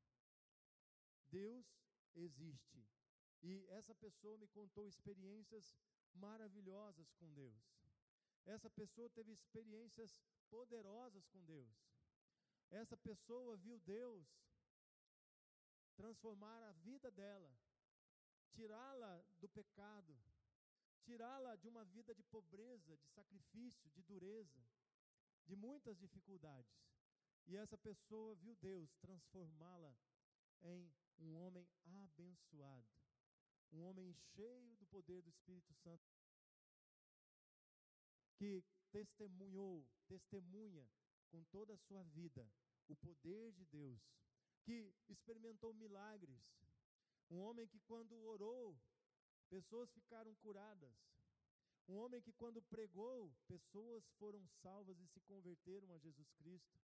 Deus 1.28 1.66
existe. 2.14 2.88
E 3.42 3.66
essa 3.68 3.94
pessoa 3.94 4.38
me 4.38 4.46
contou 4.48 4.86
experiências 4.88 5.76
maravilhosas 6.14 7.12
com 7.12 7.30
Deus. 7.32 7.76
Essa 8.44 8.70
pessoa 8.70 9.10
teve 9.10 9.32
experiências 9.32 10.22
poderosas 10.48 11.26
com 11.26 11.44
Deus. 11.44 11.76
Essa 12.70 12.96
pessoa 12.96 13.56
viu 13.56 13.78
Deus 13.80 14.26
transformar 15.96 16.62
a 16.62 16.72
vida 16.72 17.10
dela, 17.10 17.50
tirá-la 18.50 19.24
do 19.40 19.48
pecado, 19.48 20.16
tirá-la 21.02 21.56
de 21.56 21.68
uma 21.68 21.84
vida 21.84 22.14
de 22.14 22.22
pobreza, 22.24 22.96
de 22.96 23.06
sacrifício, 23.08 23.90
de 23.90 24.02
dureza, 24.02 24.62
de 25.46 25.56
muitas 25.56 25.98
dificuldades. 25.98 26.76
E 27.46 27.56
essa 27.56 27.78
pessoa 27.78 28.34
viu 28.34 28.54
Deus 28.56 28.94
transformá-la 28.96 29.96
em 30.62 30.92
um 31.18 31.34
homem 31.36 31.68
abençoado, 31.84 32.88
um 33.72 33.80
homem 33.82 34.12
cheio 34.34 34.76
do 34.76 34.86
poder 34.86 35.22
do 35.22 35.30
Espírito 35.30 35.72
Santo, 35.74 36.04
que 38.34 38.62
testemunhou, 38.90 39.86
testemunha 40.06 40.88
com 41.30 41.42
toda 41.44 41.74
a 41.74 41.78
sua 41.78 42.02
vida 42.04 42.50
o 42.88 42.96
poder 42.96 43.52
de 43.52 43.64
Deus, 43.66 44.00
que 44.66 44.92
experimentou 45.08 45.72
milagres. 45.72 46.42
Um 47.30 47.38
homem 47.38 47.68
que, 47.68 47.78
quando 47.80 48.20
orou, 48.24 48.76
pessoas 49.48 49.88
ficaram 49.92 50.34
curadas. 50.36 50.96
Um 51.88 51.96
homem 51.98 52.20
que, 52.20 52.32
quando 52.32 52.60
pregou, 52.62 53.32
pessoas 53.46 54.04
foram 54.18 54.44
salvas 54.60 54.98
e 54.98 55.06
se 55.06 55.20
converteram 55.20 55.92
a 55.92 55.98
Jesus 55.98 56.32
Cristo. 56.32 56.80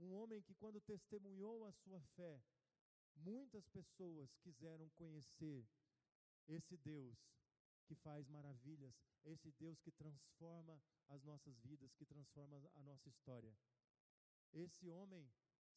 Um 0.00 0.14
homem 0.14 0.40
que, 0.42 0.54
quando 0.54 0.80
testemunhou 0.80 1.66
a 1.66 1.72
sua 1.72 2.00
fé, 2.16 2.42
muitas 3.14 3.68
pessoas 3.68 4.34
quiseram 4.38 4.88
conhecer 4.90 5.66
esse 6.48 6.78
Deus 6.78 7.18
que 7.84 7.94
faz 7.94 8.26
maravilhas, 8.28 8.94
esse 9.24 9.52
Deus 9.52 9.78
que 9.80 9.92
transforma 9.92 10.80
as 11.08 11.22
nossas 11.24 11.58
vidas, 11.60 11.94
que 11.94 12.06
transforma 12.06 12.56
a 12.74 12.82
nossa 12.82 13.08
história. 13.08 13.54
Esse 14.52 14.88
homem 14.88 15.30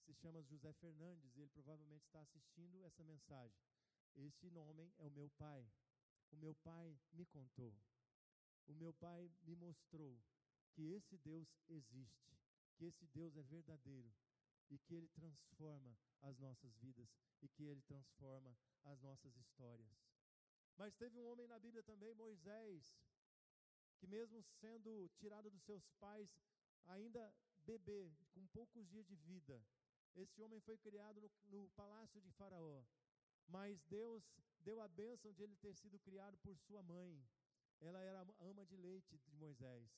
se 0.10 0.16
chama 0.16 0.42
José 0.42 0.74
Fernandes 0.74 1.36
e 1.36 1.42
ele 1.42 1.50
provavelmente 1.50 2.04
está 2.08 2.20
assistindo 2.22 2.84
essa 2.84 3.04
mensagem. 3.04 3.62
Esse 4.16 4.50
homem 4.58 4.92
é 4.98 5.06
o 5.06 5.12
meu 5.12 5.30
pai. 5.38 5.72
O 6.32 6.38
meu 6.38 6.56
pai 6.56 7.00
me 7.12 7.28
contou. 7.28 7.78
O 8.66 8.74
meu 8.74 8.92
pai 8.92 9.32
me 9.44 9.56
mostrou 9.56 10.20
que 10.72 10.94
esse 10.94 11.16
Deus 11.18 11.48
existe, 11.68 12.36
que 12.76 12.86
esse 12.86 13.06
Deus 13.06 13.38
é 13.38 13.44
verdadeiro 13.44 14.12
e 14.72 14.80
que 14.80 14.96
ele 14.96 15.08
transforma 15.10 15.96
as 16.22 16.40
nossas 16.40 16.76
vidas 16.78 17.08
e 17.44 17.48
que 17.48 17.66
ele 17.66 17.82
transforma 17.84 18.58
as 18.86 19.00
nossas 19.02 19.36
histórias. 19.38 19.92
Mas 20.76 20.96
teve 20.96 21.20
um 21.20 21.28
homem 21.28 21.48
na 21.48 21.60
Bíblia 21.60 21.84
também, 21.84 22.16
Moisés, 22.16 22.98
que 24.00 24.08
mesmo 24.08 24.42
sendo 24.42 25.08
tirado 25.10 25.52
dos 25.52 25.62
seus 25.62 25.88
pais, 26.00 26.36
ainda 26.86 27.32
bebê, 27.60 28.12
com 28.32 28.48
poucos 28.48 28.88
dias 28.88 29.06
de 29.06 29.16
vida, 29.16 29.64
esse 30.16 30.42
homem 30.42 30.60
foi 30.62 30.78
criado 30.78 31.22
no, 31.22 31.32
no 31.50 31.70
palácio 31.70 32.22
de 32.22 32.32
Faraó. 32.32 32.84
Mas 33.48 33.82
Deus 33.84 34.24
deu 34.60 34.82
a 34.82 34.88
bênção 34.88 35.34
de 35.34 35.44
ele 35.44 35.56
ter 35.56 35.74
sido 35.74 36.00
criado 36.00 36.38
por 36.38 36.58
sua 36.58 36.84
mãe. 36.84 37.24
Ela 37.80 38.02
era 38.02 38.26
ama 38.40 38.66
de 38.66 38.76
leite 38.76 39.18
de 39.18 39.36
Moisés. 39.38 39.90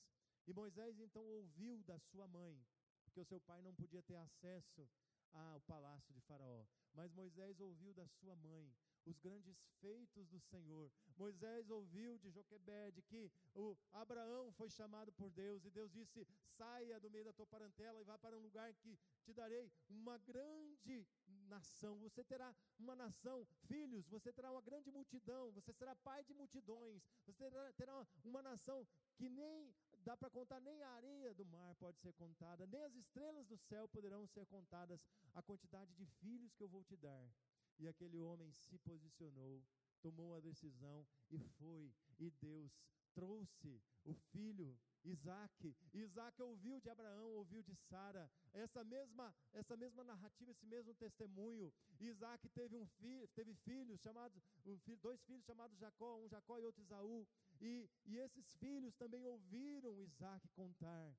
E 0.46 0.52
Moisés 0.52 0.98
então 0.98 1.24
ouviu 1.24 1.82
da 1.84 1.98
sua 1.98 2.26
mãe, 2.26 2.64
porque 3.04 3.20
o 3.20 3.24
seu 3.24 3.40
pai 3.40 3.60
não 3.62 3.74
podia 3.74 4.02
ter 4.02 4.16
acesso 4.16 4.88
ao 5.32 5.60
palácio 5.60 6.12
de 6.12 6.20
Faraó. 6.20 6.64
Mas 6.94 7.12
Moisés 7.12 7.60
ouviu 7.60 7.92
da 7.94 8.06
sua 8.08 8.36
mãe 8.36 8.74
os 9.04 9.18
grandes 9.18 9.56
feitos 9.80 10.28
do 10.28 10.40
Senhor. 10.40 10.90
Moisés 11.16 11.70
ouviu 11.70 12.18
de 12.18 12.30
Joquebede 12.30 13.02
que 13.02 13.30
o 13.54 13.76
Abraão 13.92 14.52
foi 14.52 14.70
chamado 14.70 15.12
por 15.12 15.30
Deus 15.30 15.64
e 15.64 15.70
Deus 15.70 15.90
disse: 15.92 16.26
"Saia 16.56 17.00
do 17.00 17.10
meio 17.10 17.24
da 17.24 17.32
tua 17.32 17.46
parentela 17.46 18.00
e 18.00 18.04
vá 18.04 18.18
para 18.18 18.36
um 18.36 18.42
lugar 18.42 18.72
que 18.74 18.98
te 19.22 19.32
darei 19.32 19.70
uma 19.88 20.18
grande 20.18 21.06
nação. 21.48 21.98
Você 22.00 22.22
terá 22.24 22.54
uma 22.78 22.94
nação, 22.96 23.44
filhos, 23.66 24.06
você 24.08 24.32
terá 24.32 24.50
uma 24.50 24.62
grande 24.62 24.90
multidão, 24.90 25.50
você 25.52 25.72
será 25.72 25.94
pai 25.96 26.24
de 26.24 26.34
multidões. 26.34 27.02
Você 27.24 27.32
terá, 27.32 27.72
terá 27.72 28.06
uma 28.24 28.42
nação 28.42 28.86
que 29.16 29.28
nem 29.28 29.74
dá 30.04 30.16
para 30.16 30.30
contar, 30.30 30.60
nem 30.60 30.82
a 30.82 30.90
areia 30.90 31.34
do 31.34 31.44
mar 31.46 31.74
pode 31.76 31.98
ser 32.00 32.12
contada, 32.14 32.66
nem 32.66 32.82
as 32.82 32.94
estrelas 32.94 33.46
do 33.46 33.56
céu 33.56 33.88
poderão 33.88 34.26
ser 34.26 34.46
contadas 34.46 35.00
a 35.34 35.42
quantidade 35.42 35.92
de 35.94 36.06
filhos 36.06 36.54
que 36.54 36.62
eu 36.62 36.68
vou 36.68 36.82
te 36.82 36.96
dar. 36.96 37.30
E 37.78 37.88
aquele 37.88 38.20
homem 38.20 38.52
se 38.52 38.78
posicionou, 38.78 39.64
tomou 40.00 40.34
a 40.34 40.40
decisão 40.40 41.06
e 41.30 41.38
foi. 41.38 41.92
E 42.18 42.30
Deus 42.30 42.72
trouxe 43.14 43.82
o 44.04 44.14
filho 44.14 44.78
Isaac. 45.04 45.74
Isaac 45.92 46.40
ouviu 46.40 46.80
de 46.80 46.88
Abraão, 46.88 47.30
ouviu 47.32 47.62
de 47.62 47.74
Sara. 47.74 48.30
Essa 48.52 48.84
mesma, 48.84 49.34
essa 49.52 49.76
mesma 49.76 50.04
narrativa, 50.04 50.50
esse 50.50 50.66
mesmo 50.66 50.94
testemunho. 50.94 51.72
Isaac 51.98 52.48
teve 52.50 52.76
um 52.76 52.86
filho, 52.86 53.26
teve 53.28 53.54
filhos 53.54 54.00
chamados, 54.00 54.42
um 54.64 54.78
filho, 54.78 54.98
dois 54.98 55.22
filhos 55.24 55.44
chamados 55.44 55.78
Jacó, 55.78 56.18
um 56.18 56.28
Jacó 56.28 56.58
e 56.58 56.64
outro 56.64 56.82
Isaú. 56.82 57.26
E, 57.60 57.88
e 58.04 58.18
esses 58.18 58.52
filhos 58.54 58.94
também 58.94 59.26
ouviram 59.26 60.00
Isaac 60.00 60.48
contar. 60.50 61.16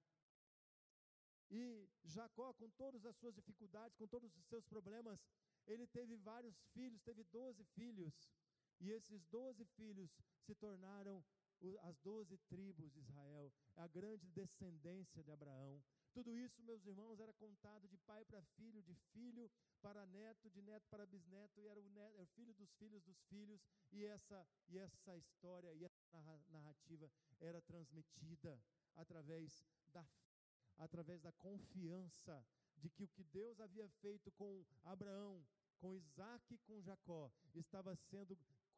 E 1.50 1.88
Jacó, 2.04 2.54
com 2.54 2.70
todas 2.72 3.06
as 3.06 3.16
suas 3.18 3.36
dificuldades, 3.36 3.96
com 3.98 4.08
todos 4.08 4.36
os 4.36 4.46
seus 4.46 4.66
problemas, 4.66 5.20
ele 5.68 5.88
teve 5.88 6.16
vários 6.18 6.56
filhos, 6.74 7.02
teve 7.02 7.24
doze 7.26 7.64
filhos. 7.64 8.14
E 8.80 8.92
esses 8.92 9.24
doze 9.26 9.66
filhos 9.66 10.12
se 10.46 10.54
tornaram 10.56 11.24
as 11.84 11.98
doze 12.00 12.38
tribos 12.50 12.92
de 12.92 13.00
Israel, 13.00 13.52
a 13.76 13.88
grande 13.88 14.28
descendência 14.28 15.24
de 15.24 15.32
Abraão. 15.32 15.82
Tudo 16.12 16.36
isso, 16.38 16.62
meus 16.62 16.86
irmãos, 16.86 17.20
era 17.20 17.34
contado 17.34 17.88
de 17.88 17.98
pai 18.00 18.26
para 18.26 18.44
filho, 18.58 18.84
de 18.84 18.94
filho 19.14 19.50
para 19.82 20.06
neto, 20.06 20.50
de 20.50 20.62
neto 20.62 20.86
para 20.90 21.06
bisneto, 21.06 21.60
e 21.60 21.68
era 21.68 21.80
o, 21.80 21.90
neto, 21.90 22.14
era 22.14 22.24
o 22.24 22.28
filho 22.28 22.54
dos 22.54 22.72
filhos 22.74 23.02
dos 23.04 23.20
filhos, 23.24 23.66
e 23.92 24.06
essa, 24.06 24.46
e 24.68 24.78
essa 24.78 25.18
história 25.18 25.74
e 25.74 25.84
essa 25.84 26.04
narrativa 26.50 27.10
era 27.40 27.62
transmitida 27.62 28.62
através 28.96 29.64
da 29.88 30.06
através 30.78 31.22
da 31.22 31.32
confiança 31.34 32.44
de 32.84 32.90
que 32.90 33.04
o 33.04 33.08
que 33.08 33.24
Deus 33.24 33.62
havia 33.62 33.88
feito 34.02 34.30
com 34.32 34.66
Abraão, 34.84 35.42
com 35.80 35.96
Isaac 35.96 36.54
e 36.54 36.58
com 36.58 36.82
Jacó, 36.82 37.32
estava 37.56 37.96
sendo 37.96 38.38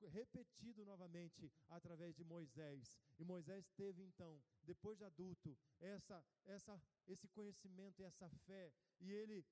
repetido 0.09 0.85
novamente 0.85 1.51
através 1.69 2.15
de 2.15 2.23
Moisés. 2.23 2.99
E 3.17 3.23
Moisés 3.23 3.67
teve 3.75 4.03
então, 4.03 4.39
depois 4.61 4.99
de 4.99 5.05
adulto, 5.05 5.57
essa, 5.79 6.23
essa, 6.45 6.79
esse 7.07 7.27
conhecimento 7.29 7.99
e 7.99 8.05
essa 8.05 8.29
fé, 8.45 8.71
e 8.99 9.11
ele 9.11 9.43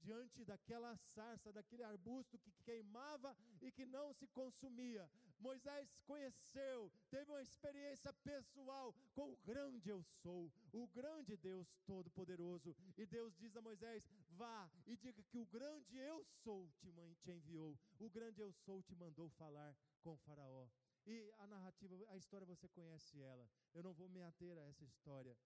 diante 0.00 0.42
daquela 0.44 0.96
sarça, 0.96 1.52
daquele 1.52 1.82
arbusto 1.82 2.38
que 2.38 2.52
queimava 2.64 3.36
e 3.60 3.70
que 3.70 3.84
não 3.84 4.14
se 4.14 4.26
consumia. 4.28 5.10
Moisés 5.38 5.88
conheceu, 6.04 6.92
teve 7.10 7.30
uma 7.30 7.42
experiência 7.42 8.12
pessoal 8.12 8.94
com 9.14 9.32
o 9.32 9.36
grande 9.44 9.88
eu 9.88 10.02
sou, 10.22 10.52
o 10.72 10.86
grande 10.88 11.36
Deus 11.36 11.68
Todo-Poderoso. 11.86 12.76
E 12.96 13.06
Deus 13.06 13.36
diz 13.36 13.56
a 13.56 13.60
Moisés: 13.60 14.08
vá 14.30 14.70
e 14.86 14.96
diga 14.96 15.22
que 15.22 15.38
o 15.38 15.46
grande 15.46 15.96
eu 15.96 16.24
sou 16.42 16.68
te, 16.80 16.92
te 17.22 17.30
enviou, 17.30 17.78
o 17.98 18.10
grande 18.10 18.40
eu 18.40 18.52
sou 18.52 18.82
te 18.82 18.94
mandou 18.96 19.28
falar 19.30 19.76
com 20.02 20.16
Faraó. 20.18 20.68
E 21.06 21.32
a 21.38 21.46
narrativa, 21.46 21.94
a 22.08 22.16
história 22.16 22.46
você 22.46 22.68
conhece 22.68 23.20
ela. 23.22 23.48
Eu 23.72 23.82
não 23.82 23.94
vou 23.94 24.08
me 24.08 24.22
ater 24.22 24.58
a 24.58 24.62
essa 24.62 24.84
história. 24.84 25.36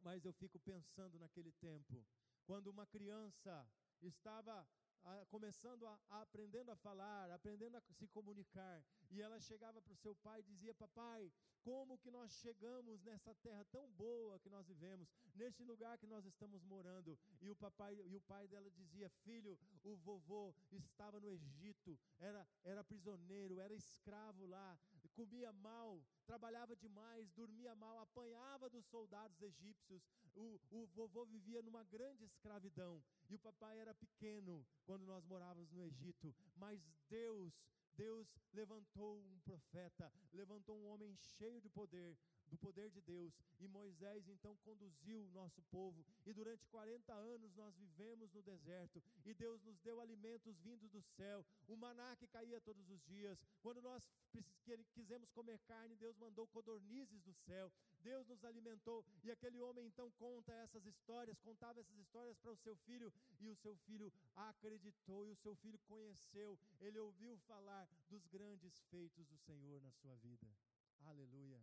Mas 0.00 0.24
eu 0.24 0.32
fico 0.34 0.58
pensando 0.60 1.18
naquele 1.18 1.50
tempo, 1.52 2.04
quando 2.44 2.68
uma 2.68 2.86
criança 2.86 3.66
estava 4.02 4.66
a, 5.04 5.24
começando 5.26 5.86
a, 5.86 5.98
a, 6.10 6.22
aprendendo 6.22 6.70
a 6.70 6.76
falar, 6.76 7.30
aprendendo 7.30 7.76
a 7.76 7.80
se 7.80 8.06
comunicar. 8.08 8.82
E 9.10 9.20
ela 9.20 9.38
chegava 9.40 9.80
para 9.80 9.92
o 9.92 9.96
seu 9.96 10.14
pai 10.16 10.40
e 10.40 10.44
dizia: 10.44 10.74
Papai, 10.74 11.30
como 11.62 11.98
que 11.98 12.10
nós 12.10 12.32
chegamos 12.40 13.02
nessa 13.02 13.34
terra 13.36 13.64
tão 13.70 13.90
boa 13.92 14.38
que 14.38 14.50
nós 14.50 14.66
vivemos, 14.66 15.08
neste 15.34 15.62
lugar 15.64 15.96
que 15.98 16.06
nós 16.06 16.24
estamos 16.24 16.62
morando? 16.64 17.18
E 17.40 17.48
o 17.48 17.56
papai 17.56 17.94
e 17.94 18.16
o 18.16 18.20
pai 18.20 18.46
dela 18.48 18.70
dizia: 18.70 19.08
Filho, 19.24 19.58
o 19.82 19.96
vovô 19.96 20.54
estava 20.70 21.20
no 21.20 21.30
Egito, 21.30 21.98
era, 22.18 22.46
era 22.62 22.84
prisioneiro, 22.84 23.60
era 23.60 23.74
escravo 23.74 24.46
lá, 24.46 24.78
comia 25.14 25.52
mal, 25.52 26.02
trabalhava 26.26 26.74
demais, 26.76 27.30
dormia 27.32 27.74
mal, 27.74 27.98
apanhava 28.00 28.68
dos 28.68 28.84
soldados 28.86 29.40
egípcios. 29.40 30.02
O, 30.34 30.60
o 30.70 30.86
vovô 30.88 31.24
vivia 31.24 31.62
numa 31.62 31.84
grande 31.84 32.24
escravidão 32.24 33.02
e 33.30 33.34
o 33.34 33.38
papai 33.38 33.78
era 33.78 33.94
pequeno 33.94 34.66
quando 34.84 35.06
nós 35.06 35.24
morávamos 35.24 35.72
no 35.72 35.82
Egito, 35.84 36.34
mas 36.56 36.82
Deus 37.08 37.54
Deus 37.96 38.26
levantou 38.52 39.20
um 39.20 39.38
profeta, 39.40 40.12
levantou 40.32 40.76
um 40.76 40.86
homem 40.86 41.14
cheio 41.16 41.60
de 41.60 41.68
poder, 41.68 42.18
do 42.48 42.58
poder 42.58 42.90
de 42.90 43.00
Deus, 43.00 43.32
e 43.60 43.66
Moisés 43.66 44.28
então 44.28 44.56
conduziu 44.64 45.22
o 45.22 45.30
nosso 45.30 45.62
povo, 45.70 46.04
e 46.26 46.32
durante 46.32 46.66
40 46.66 47.12
anos 47.12 47.54
nós 47.54 47.74
vivemos 47.76 48.32
no 48.32 48.42
deserto, 48.42 49.02
e 49.24 49.34
Deus 49.34 49.62
nos 49.62 49.78
deu 49.80 50.00
alimentos 50.00 50.58
vindos 50.60 50.90
do 50.90 51.02
céu, 51.02 51.44
o 51.66 51.76
maná 51.76 52.14
que 52.16 52.26
caía 52.26 52.60
todos 52.60 52.88
os 52.90 53.02
dias. 53.04 53.44
Quando 53.62 53.80
nós 53.82 54.08
quisemos 54.92 55.30
comer 55.30 55.58
carne, 55.60 55.96
Deus 55.96 56.16
mandou 56.16 56.46
codornizes 56.48 57.22
do 57.22 57.32
céu, 57.32 57.72
Deus 58.02 58.26
nos 58.26 58.44
alimentou, 58.44 59.04
e 59.22 59.30
aquele 59.30 59.60
homem 59.60 59.86
então 59.86 60.10
conta 60.12 60.52
essas 60.52 60.84
histórias, 60.86 61.38
contava 61.40 61.80
essas 61.80 61.98
histórias 61.98 62.36
para 62.38 62.52
o 62.52 62.56
seu 62.56 62.76
filho, 62.76 63.12
e 63.40 63.48
o 63.48 63.56
seu 63.56 63.74
filho 63.76 64.12
acreditou, 64.34 65.26
e 65.26 65.30
o 65.30 65.36
seu 65.36 65.54
filho 65.56 65.78
conheceu, 65.88 66.58
ele 66.80 66.98
ouviu 66.98 67.36
falar 67.38 67.88
dos 68.08 68.26
grandes 68.26 68.78
feitos 68.90 69.26
do 69.26 69.38
Senhor 69.38 69.80
na 69.80 69.90
sua 69.92 70.14
vida. 70.16 70.46
Aleluia. 71.06 71.60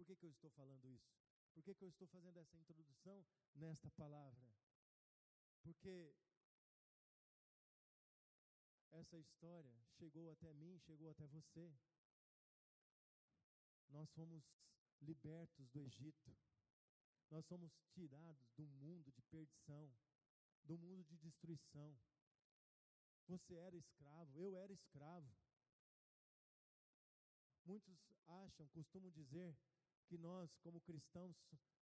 Por 0.00 0.06
que, 0.06 0.16
que 0.16 0.24
eu 0.24 0.30
estou 0.30 0.48
falando 0.52 0.88
isso? 0.88 1.12
Por 1.52 1.62
que, 1.62 1.74
que 1.74 1.84
eu 1.84 1.90
estou 1.90 2.08
fazendo 2.08 2.38
essa 2.38 2.56
introdução 2.56 3.22
nesta 3.54 3.90
palavra? 3.90 4.50
Porque 5.62 6.16
essa 8.92 9.18
história 9.18 9.78
chegou 9.98 10.30
até 10.30 10.54
mim, 10.54 10.78
chegou 10.78 11.10
até 11.10 11.26
você. 11.26 11.70
Nós 13.90 14.10
fomos 14.12 14.42
libertos 15.02 15.68
do 15.68 15.80
Egito. 15.80 16.34
Nós 17.30 17.44
somos 17.44 17.70
tirados 17.90 18.48
do 18.56 18.66
mundo 18.66 19.12
de 19.12 19.20
perdição, 19.24 19.94
do 20.64 20.78
mundo 20.78 21.04
de 21.04 21.18
destruição. 21.18 21.94
Você 23.28 23.54
era 23.54 23.76
escravo, 23.76 24.40
eu 24.40 24.56
era 24.56 24.72
escravo. 24.72 25.30
Muitos 27.66 28.00
acham, 28.26 28.66
costumam 28.68 29.10
dizer 29.10 29.54
que 30.10 30.18
nós, 30.18 30.56
como 30.56 30.80
cristãos, 30.80 31.36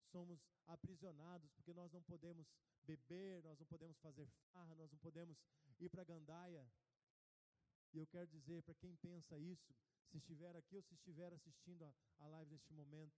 somos 0.10 0.40
aprisionados, 0.66 1.52
porque 1.52 1.74
nós 1.74 1.92
não 1.92 2.02
podemos 2.04 2.48
beber, 2.86 3.44
nós 3.44 3.60
não 3.60 3.66
podemos 3.66 3.98
fazer 4.00 4.26
farra, 4.54 4.74
nós 4.76 4.90
não 4.90 4.98
podemos 5.00 5.38
ir 5.78 5.90
para 5.90 6.06
Gandaia. 6.06 6.66
E 7.92 7.98
eu 7.98 8.08
quero 8.08 8.26
dizer 8.28 8.64
para 8.64 8.76
quem 8.76 8.96
pensa 8.96 9.38
isso, 9.38 9.76
se 10.10 10.18
estiver 10.18 10.56
aqui 10.56 10.78
ou 10.78 10.82
se 10.84 10.94
estiver 10.94 11.34
assistindo 11.34 11.84
a, 11.84 11.94
a 12.20 12.28
live 12.28 12.52
neste 12.52 12.74
momento, 12.74 13.14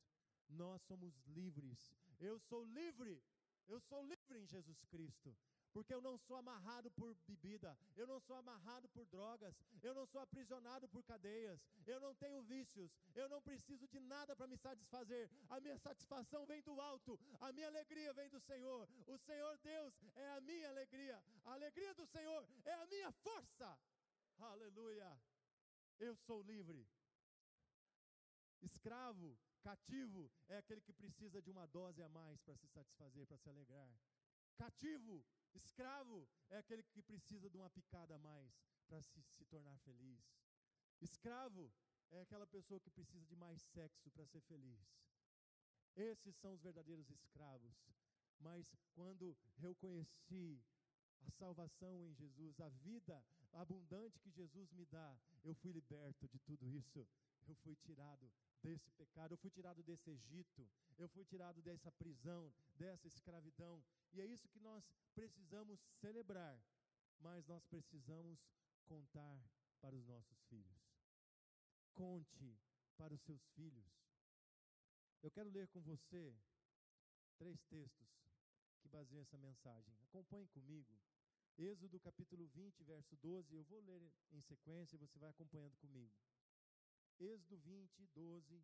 nós 0.49 0.81
somos 0.81 1.15
livres. 1.27 1.93
Eu 2.19 2.39
sou 2.39 2.65
livre, 2.65 3.23
eu 3.67 3.79
sou 3.81 4.01
livre 4.03 4.39
em 4.39 4.47
Jesus 4.47 4.81
Cristo 4.85 5.37
porque 5.75 5.93
eu 5.93 6.01
não 6.01 6.17
sou 6.17 6.37
amarrado 6.37 6.89
por 6.91 7.13
bebida, 7.27 7.77
eu 7.97 8.07
não 8.07 8.17
sou 8.21 8.37
amarrado 8.37 8.87
por 8.87 9.05
drogas, 9.07 9.53
eu 9.83 9.93
não 9.93 10.05
sou 10.05 10.21
aprisionado 10.21 10.87
por 10.87 11.03
cadeias, 11.03 11.59
eu 11.85 11.99
não 11.99 12.15
tenho 12.15 12.41
vícios, 12.43 12.89
eu 13.13 13.27
não 13.27 13.41
preciso 13.41 13.85
de 13.89 13.99
nada 13.99 14.33
para 14.37 14.47
me 14.47 14.55
satisfazer, 14.55 15.29
a 15.49 15.59
minha 15.59 15.77
satisfação 15.77 16.45
vem 16.45 16.61
do 16.61 16.79
alto, 16.79 17.19
a 17.41 17.51
minha 17.51 17.67
alegria 17.67 18.13
vem 18.13 18.29
do 18.29 18.39
Senhor, 18.39 18.87
o 19.05 19.17
Senhor 19.17 19.57
Deus 19.57 19.93
é 20.15 20.29
a 20.37 20.39
minha 20.39 20.69
alegria, 20.69 21.21
a 21.43 21.51
alegria 21.51 21.93
do 21.93 22.07
Senhor 22.07 22.47
é 22.63 22.73
a 22.73 22.85
minha 22.85 23.11
força, 23.11 23.77
aleluia, 24.37 25.11
eu 25.99 26.15
sou 26.15 26.41
livre. 26.41 26.87
Escravo, 28.61 29.37
cativo, 29.61 30.31
é 30.47 30.57
aquele 30.57 30.79
que 30.79 30.93
precisa 30.93 31.41
de 31.41 31.51
uma 31.51 31.67
dose 31.67 32.01
a 32.01 32.07
mais 32.07 32.41
para 32.43 32.55
se 32.55 32.67
satisfazer, 32.69 33.27
para 33.27 33.37
se 33.37 33.49
alegrar. 33.49 33.91
Cativo, 34.55 35.21
Escravo 35.55 36.27
é 36.49 36.57
aquele 36.57 36.83
que 36.83 37.01
precisa 37.01 37.49
de 37.49 37.57
uma 37.57 37.69
picada 37.69 38.15
a 38.15 38.19
mais 38.19 38.53
para 38.87 39.01
se, 39.01 39.21
se 39.23 39.45
tornar 39.45 39.77
feliz. 39.79 40.23
Escravo 41.01 41.73
é 42.11 42.21
aquela 42.21 42.45
pessoa 42.45 42.79
que 42.79 42.89
precisa 42.89 43.25
de 43.25 43.35
mais 43.35 43.61
sexo 43.61 44.11
para 44.11 44.25
ser 44.25 44.41
feliz. 44.41 44.85
Esses 45.95 46.35
são 46.35 46.53
os 46.53 46.61
verdadeiros 46.61 47.09
escravos. 47.09 47.73
Mas 48.39 48.75
quando 48.93 49.35
eu 49.59 49.73
conheci 49.75 50.61
a 51.21 51.31
salvação 51.31 52.03
em 52.03 52.13
Jesus, 52.13 52.59
a 52.59 52.69
vida 52.69 53.23
abundante 53.53 54.19
que 54.19 54.29
Jesus 54.29 54.71
me 54.73 54.85
dá, 54.85 55.17
eu 55.43 55.55
fui 55.55 55.71
liberto 55.71 56.27
de 56.27 56.39
tudo 56.39 56.69
isso. 56.69 57.07
Eu 57.47 57.55
fui 57.55 57.75
tirado 57.75 58.31
desse 58.61 58.91
pecado, 58.91 59.33
eu 59.33 59.37
fui 59.37 59.51
tirado 59.51 59.83
desse 59.83 60.09
Egito, 60.09 60.67
eu 60.97 61.07
fui 61.09 61.23
tirado 61.23 61.61
dessa 61.61 61.91
prisão, 61.91 62.51
dessa 62.75 63.07
escravidão. 63.07 63.83
E 64.15 64.21
é 64.21 64.25
isso 64.25 64.47
que 64.47 64.61
nós 64.61 64.81
precisamos 65.13 65.77
celebrar, 65.99 66.57
mas 67.19 67.45
nós 67.47 67.65
precisamos 67.65 68.39
contar 68.85 69.37
para 69.81 69.93
os 69.93 70.05
nossos 70.05 70.41
filhos. 70.43 70.81
Conte 71.93 72.57
para 72.95 73.13
os 73.13 73.21
seus 73.23 73.45
filhos. 73.49 73.85
Eu 75.21 75.29
quero 75.31 75.49
ler 75.49 75.67
com 75.67 75.81
você 75.81 76.33
três 77.37 77.61
textos 77.63 78.07
que 78.79 78.87
baseiam 78.87 79.21
essa 79.21 79.37
mensagem. 79.37 79.93
Acompanhe 80.03 80.47
comigo. 80.47 80.97
Êxodo 81.57 81.99
capítulo 81.99 82.47
20, 82.47 82.83
verso 82.83 83.17
12. 83.17 83.53
Eu 83.53 83.65
vou 83.65 83.81
ler 83.81 84.01
em 84.31 84.41
sequência 84.41 84.95
e 84.95 84.99
você 84.99 85.19
vai 85.19 85.29
acompanhando 85.29 85.75
comigo. 85.75 86.15
Êxodo 87.19 87.57
20, 87.57 88.07
12. 88.13 88.63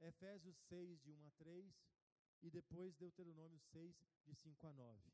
Efésios 0.00 0.56
6, 0.68 1.02
de 1.02 1.12
1 1.12 1.26
a 1.26 1.30
3. 1.32 1.95
E 2.42 2.50
depois 2.50 2.94
Deuteronômio 2.96 3.58
6, 3.72 3.96
de 4.26 4.34
5 4.34 4.66
a 4.66 4.72
9. 4.72 5.12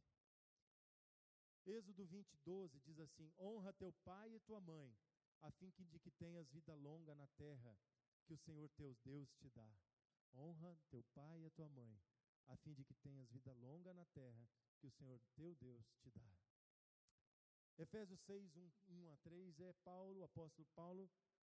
Êxodo 1.64 2.04
20, 2.04 2.36
12 2.44 2.80
diz 2.80 2.98
assim: 2.98 3.32
Honra 3.38 3.72
teu 3.74 3.92
pai 4.04 4.34
e 4.34 4.40
tua 4.40 4.60
mãe, 4.60 4.96
a 5.40 5.50
fim 5.52 5.70
de 5.70 5.98
que 6.00 6.10
tenhas 6.10 6.50
vida 6.50 6.74
longa 6.74 7.14
na 7.14 7.26
terra 7.28 7.78
que 8.24 8.34
o 8.34 8.38
Senhor 8.38 8.68
teu 8.70 8.96
Deus 9.04 9.32
te 9.34 9.48
dá. 9.50 9.72
Honra 10.34 10.76
teu 10.90 11.04
pai 11.14 11.44
e 11.44 11.50
tua 11.50 11.68
mãe, 11.68 12.00
a 12.46 12.56
fim 12.56 12.72
de 12.72 12.84
que 12.84 12.94
tenhas 12.94 13.30
vida 13.30 13.52
longa 13.52 13.92
na 13.92 14.04
terra 14.06 14.48
que 14.78 14.86
o 14.86 14.90
Senhor 14.90 15.20
teu 15.34 15.54
Deus 15.54 15.84
te 16.00 16.10
dá. 16.10 16.36
Efésios 17.78 18.20
6, 18.22 18.56
1, 18.56 18.70
1 18.88 19.10
a 19.10 19.16
3 19.18 19.60
é 19.60 19.72
Paulo, 19.84 20.20
o 20.20 20.24
apóstolo 20.24 20.66
Paulo, 20.74 21.10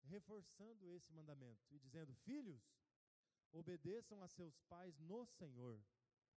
reforçando 0.03 0.91
esse 0.91 1.13
mandamento 1.13 1.65
e 1.71 1.79
dizendo: 1.79 2.15
Filhos, 2.17 2.63
obedeçam 3.53 4.23
a 4.23 4.29
seus 4.29 4.59
pais 4.69 4.99
no 4.99 5.25
Senhor, 5.27 5.81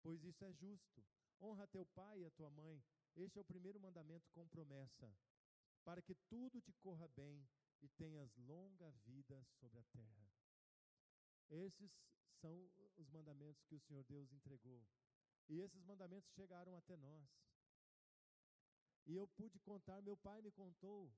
pois 0.02 0.22
isso 0.24 0.44
é 0.44 0.52
justo. 0.52 1.04
Honra 1.40 1.66
teu 1.66 1.84
pai 1.86 2.20
e 2.20 2.24
a 2.26 2.30
tua 2.30 2.50
mãe, 2.50 2.82
este 3.16 3.38
é 3.38 3.40
o 3.40 3.44
primeiro 3.44 3.80
mandamento 3.80 4.28
com 4.30 4.46
promessa, 4.48 5.12
para 5.84 6.02
que 6.02 6.14
tudo 6.28 6.60
te 6.60 6.72
corra 6.74 7.08
bem 7.08 7.46
e 7.80 7.88
tenhas 7.88 8.34
longa 8.36 8.90
vida 9.04 9.44
sobre 9.60 9.78
a 9.78 9.84
terra. 9.84 10.30
Esses 11.50 11.92
são 12.40 12.70
os 12.96 13.08
mandamentos 13.10 13.64
que 13.64 13.74
o 13.74 13.80
Senhor 13.80 14.04
Deus 14.04 14.32
entregou. 14.32 14.84
E 15.48 15.60
esses 15.60 15.82
mandamentos 15.84 16.32
chegaram 16.32 16.74
até 16.76 16.96
nós. 16.96 17.28
E 19.06 19.14
eu 19.14 19.28
pude 19.28 19.58
contar, 19.58 20.00
meu 20.00 20.16
pai 20.16 20.40
me 20.40 20.50
contou, 20.50 21.12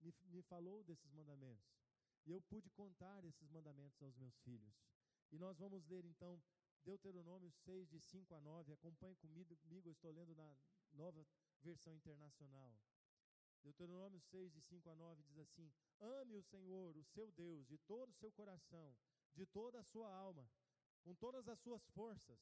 me, 0.00 0.14
me 0.26 0.42
falou 0.42 0.84
desses 0.84 1.10
mandamentos. 1.12 1.80
E 2.26 2.30
eu 2.30 2.40
pude 2.42 2.68
contar 2.70 3.24
esses 3.24 3.48
mandamentos 3.48 4.02
aos 4.02 4.14
meus 4.16 4.36
filhos. 4.40 4.74
E 5.30 5.38
nós 5.38 5.58
vamos 5.58 5.86
ler 5.86 6.04
então 6.04 6.42
Deuteronômio 6.84 7.50
6, 7.50 7.88
de 7.88 8.00
5 8.00 8.34
a 8.34 8.40
9. 8.40 8.72
Acompanhe 8.72 9.14
comigo, 9.16 9.56
eu 9.84 9.92
estou 9.92 10.10
lendo 10.10 10.34
na 10.34 10.56
nova 10.92 11.26
versão 11.60 11.94
internacional. 11.94 12.74
Deuteronômio 13.62 14.20
6, 14.20 14.52
de 14.52 14.60
5 14.62 14.88
a 14.88 14.94
9 14.94 15.22
diz 15.22 15.38
assim: 15.38 15.70
Ame 16.00 16.36
o 16.36 16.42
Senhor, 16.42 16.96
o 16.96 17.04
seu 17.04 17.30
Deus, 17.32 17.66
de 17.66 17.76
todo 17.78 18.10
o 18.10 18.14
seu 18.14 18.32
coração, 18.32 18.96
de 19.34 19.46
toda 19.46 19.78
a 19.78 19.84
sua 19.84 20.10
alma, 20.12 20.50
com 21.02 21.14
todas 21.14 21.48
as 21.48 21.58
suas 21.60 21.86
forças. 21.88 22.40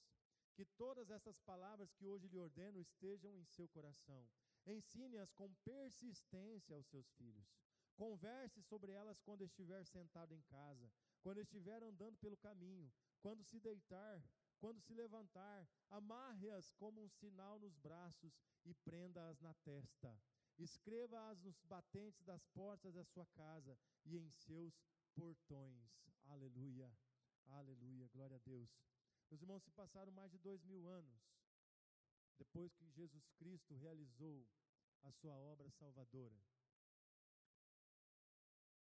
Que 0.55 0.65
todas 0.65 1.09
essas 1.09 1.39
palavras 1.43 1.93
que 1.93 2.05
hoje 2.05 2.27
lhe 2.27 2.37
ordeno 2.37 2.81
estejam 2.81 3.37
em 3.37 3.45
seu 3.45 3.69
coração. 3.69 4.29
Ensine-as 4.67 5.31
com 5.33 5.55
persistência 5.65 6.75
aos 6.75 6.89
seus 6.89 7.09
filhos. 7.13 7.47
Converse 7.95 8.61
sobre 8.63 8.91
elas 8.91 9.21
quando 9.21 9.45
estiver 9.45 9.85
sentado 9.85 10.35
em 10.35 10.43
casa, 10.43 10.91
quando 11.23 11.41
estiver 11.41 11.83
andando 11.83 12.17
pelo 12.19 12.37
caminho, 12.37 12.93
quando 13.21 13.43
se 13.43 13.59
deitar, 13.61 14.23
quando 14.59 14.81
se 14.81 14.93
levantar, 14.95 15.69
amarre-as 15.91 16.71
como 16.73 17.03
um 17.03 17.09
sinal 17.09 17.59
nos 17.59 17.77
braços 17.77 18.37
e 18.65 18.75
prenda-as 18.75 19.41
na 19.41 19.55
testa. 19.55 20.21
Escreva-as 20.59 21.41
nos 21.41 21.61
batentes 21.63 22.23
das 22.25 22.45
portas 22.47 22.95
da 22.95 23.05
sua 23.05 23.27
casa 23.27 23.79
e 24.05 24.17
em 24.17 24.29
seus 24.31 24.75
portões. 25.15 25.89
Aleluia, 26.25 26.93
aleluia, 27.47 28.09
glória 28.09 28.37
a 28.37 28.41
Deus. 28.41 28.69
Meus 29.31 29.43
irmãos, 29.43 29.63
se 29.63 29.71
passaram 29.71 30.11
mais 30.13 30.31
de 30.33 30.39
dois 30.39 30.63
mil 30.65 30.87
anos 30.87 31.23
depois 32.39 32.73
que 32.75 32.89
Jesus 32.91 33.29
Cristo 33.37 33.75
realizou 33.75 34.47
a 35.03 35.13
sua 35.13 35.37
obra 35.37 35.71
salvadora. 35.71 36.39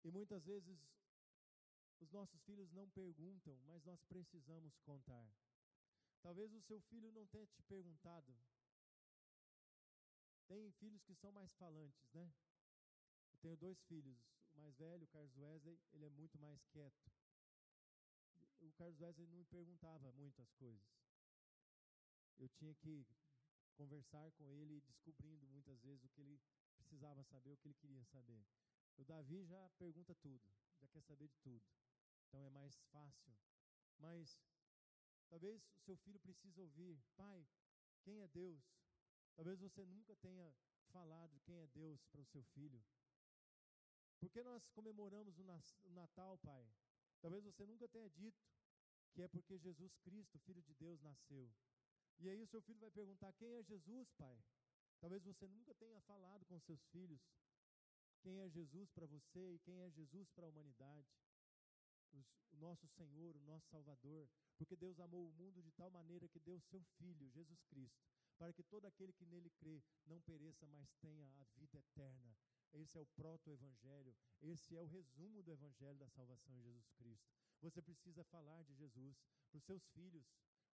E 0.04 0.12
muitas 0.12 0.46
vezes 0.46 0.78
os 2.00 2.12
nossos 2.12 2.42
filhos 2.44 2.72
não 2.72 2.90
perguntam, 2.90 3.60
mas 3.66 3.84
nós 3.84 4.02
precisamos 4.04 4.78
contar. 4.80 5.30
Talvez 6.22 6.54
o 6.54 6.62
seu 6.62 6.80
filho 6.82 7.12
não 7.12 7.26
tenha 7.28 7.46
te 7.48 7.62
perguntado. 7.64 8.36
Tem 10.48 10.72
filhos 10.74 11.04
que 11.04 11.14
são 11.16 11.32
mais 11.32 11.54
falantes, 11.56 12.12
né? 12.14 12.34
Eu 13.34 13.40
tenho 13.40 13.58
dois 13.58 13.82
filhos. 13.84 14.18
O 14.54 14.60
mais 14.60 14.76
velho, 14.78 15.04
o 15.04 15.08
Carlos 15.08 15.38
Wesley, 15.38 15.80
ele 15.94 16.06
é 16.06 16.10
muito 16.10 16.40
mais 16.40 16.64
quieto. 16.66 17.12
O 18.60 18.72
Carlos 18.74 19.00
Wesley 19.00 19.28
não 19.28 19.38
me 19.38 19.46
perguntava 19.46 20.12
muitas 20.14 20.52
coisas. 20.54 20.98
Eu 22.40 22.50
tinha 22.50 22.74
que 22.76 23.06
conversar 23.76 24.32
com 24.32 24.50
ele, 24.50 24.82
descobrindo 24.82 25.48
muitas 25.48 25.80
vezes 25.82 26.04
o 26.04 26.10
que 26.10 26.22
ele 26.22 26.40
precisava 26.76 27.24
saber, 27.24 27.52
o 27.52 27.58
que 27.58 27.68
ele 27.68 27.76
queria 27.76 28.04
saber. 28.06 28.44
O 28.98 29.04
Davi 29.04 29.44
já 29.46 29.70
pergunta 29.78 30.16
tudo, 30.16 30.42
já 30.80 30.88
quer 30.88 31.02
saber 31.02 31.28
de 31.28 31.38
tudo. 31.40 31.64
Então 32.28 32.44
é 32.44 32.50
mais 32.50 32.78
fácil. 32.92 33.34
Mas 33.98 34.40
talvez 35.30 35.63
o 35.76 35.80
seu 35.80 35.96
filho 35.98 36.20
precise 36.20 36.60
ouvir, 36.62 37.02
pai, 37.16 37.48
quem 38.04 38.22
é 38.22 38.28
Deus? 38.28 38.63
Talvez 39.36 39.60
você 39.60 39.86
nunca 39.86 40.16
tenha 40.16 40.54
falado 40.92 41.40
quem 41.42 41.60
é 41.60 41.68
Deus 41.68 42.04
para 42.06 42.22
o 42.22 42.26
seu 42.26 42.44
filho. 42.44 42.84
Por 44.20 44.30
que 44.30 44.44
nós 44.44 44.68
comemoramos 44.70 45.38
o 45.40 45.92
Natal, 45.92 46.38
pai? 46.40 46.68
Talvez 47.22 47.44
você 47.44 47.66
nunca 47.66 47.88
tenha 47.88 48.10
dito 48.10 48.44
que 49.13 49.22
é 49.22 49.28
porque 49.28 49.58
Jesus 49.58 49.96
Cristo, 49.98 50.40
Filho 50.40 50.62
de 50.62 50.74
Deus, 50.76 51.02
nasceu. 51.02 51.52
E 52.20 52.30
aí 52.30 52.42
o 52.42 52.48
seu 52.48 52.62
filho 52.62 52.80
vai 52.80 52.92
perguntar: 52.92 53.32
quem 53.34 53.56
é 53.56 53.63
Jesus, 53.63 54.12
pai? 54.13 54.44
Talvez 55.00 55.24
você 55.24 55.48
nunca 55.48 55.74
tenha 55.76 56.02
falado 56.02 56.46
com 56.46 56.60
seus 56.60 56.84
filhos 56.88 57.22
quem 58.22 58.42
é 58.42 58.50
Jesus 58.50 58.90
para 58.90 59.06
você 59.06 59.54
e 59.54 59.60
quem 59.60 59.82
é 59.82 59.90
Jesus 59.92 60.30
para 60.32 60.46
a 60.46 60.50
humanidade. 60.50 61.08
O 62.13 62.58
nosso 62.58 62.88
Senhor, 62.88 63.36
o 63.36 63.41
nosso 63.41 63.67
Salvador, 63.70 64.30
porque 64.58 64.76
Deus 64.76 65.00
amou 65.00 65.28
o 65.28 65.34
mundo 65.34 65.62
de 65.62 65.72
tal 65.72 65.89
maneira 65.91 66.28
que 66.28 66.39
deu 66.39 66.60
seu 66.60 66.84
Filho, 66.98 67.30
Jesus 67.30 67.62
Cristo, 67.63 68.04
para 68.38 68.54
que 68.54 68.63
todo 68.63 68.86
aquele 68.86 69.13
que 69.13 69.26
nele 69.26 69.50
crê 69.52 69.82
não 70.06 70.22
pereça, 70.22 70.65
mas 70.67 70.91
tenha 71.02 71.28
a 71.39 71.43
vida 71.56 71.78
eterna. 71.78 72.36
Esse 72.74 72.98
é 72.98 73.02
o 73.02 73.06
proto-evangelho, 73.06 74.15
esse 74.41 74.76
é 74.76 74.82
o 74.82 74.86
resumo 74.86 75.41
do 75.41 75.52
evangelho 75.52 75.98
da 75.98 76.10
salvação 76.10 76.56
em 76.56 76.62
Jesus 76.62 76.89
Cristo. 76.91 77.28
Você 77.62 77.82
precisa 77.82 78.24
falar 78.26 78.63
de 78.63 78.74
Jesus 78.76 79.17
para 79.50 79.58
os 79.58 79.63
seus 79.63 79.88
filhos, 79.88 80.28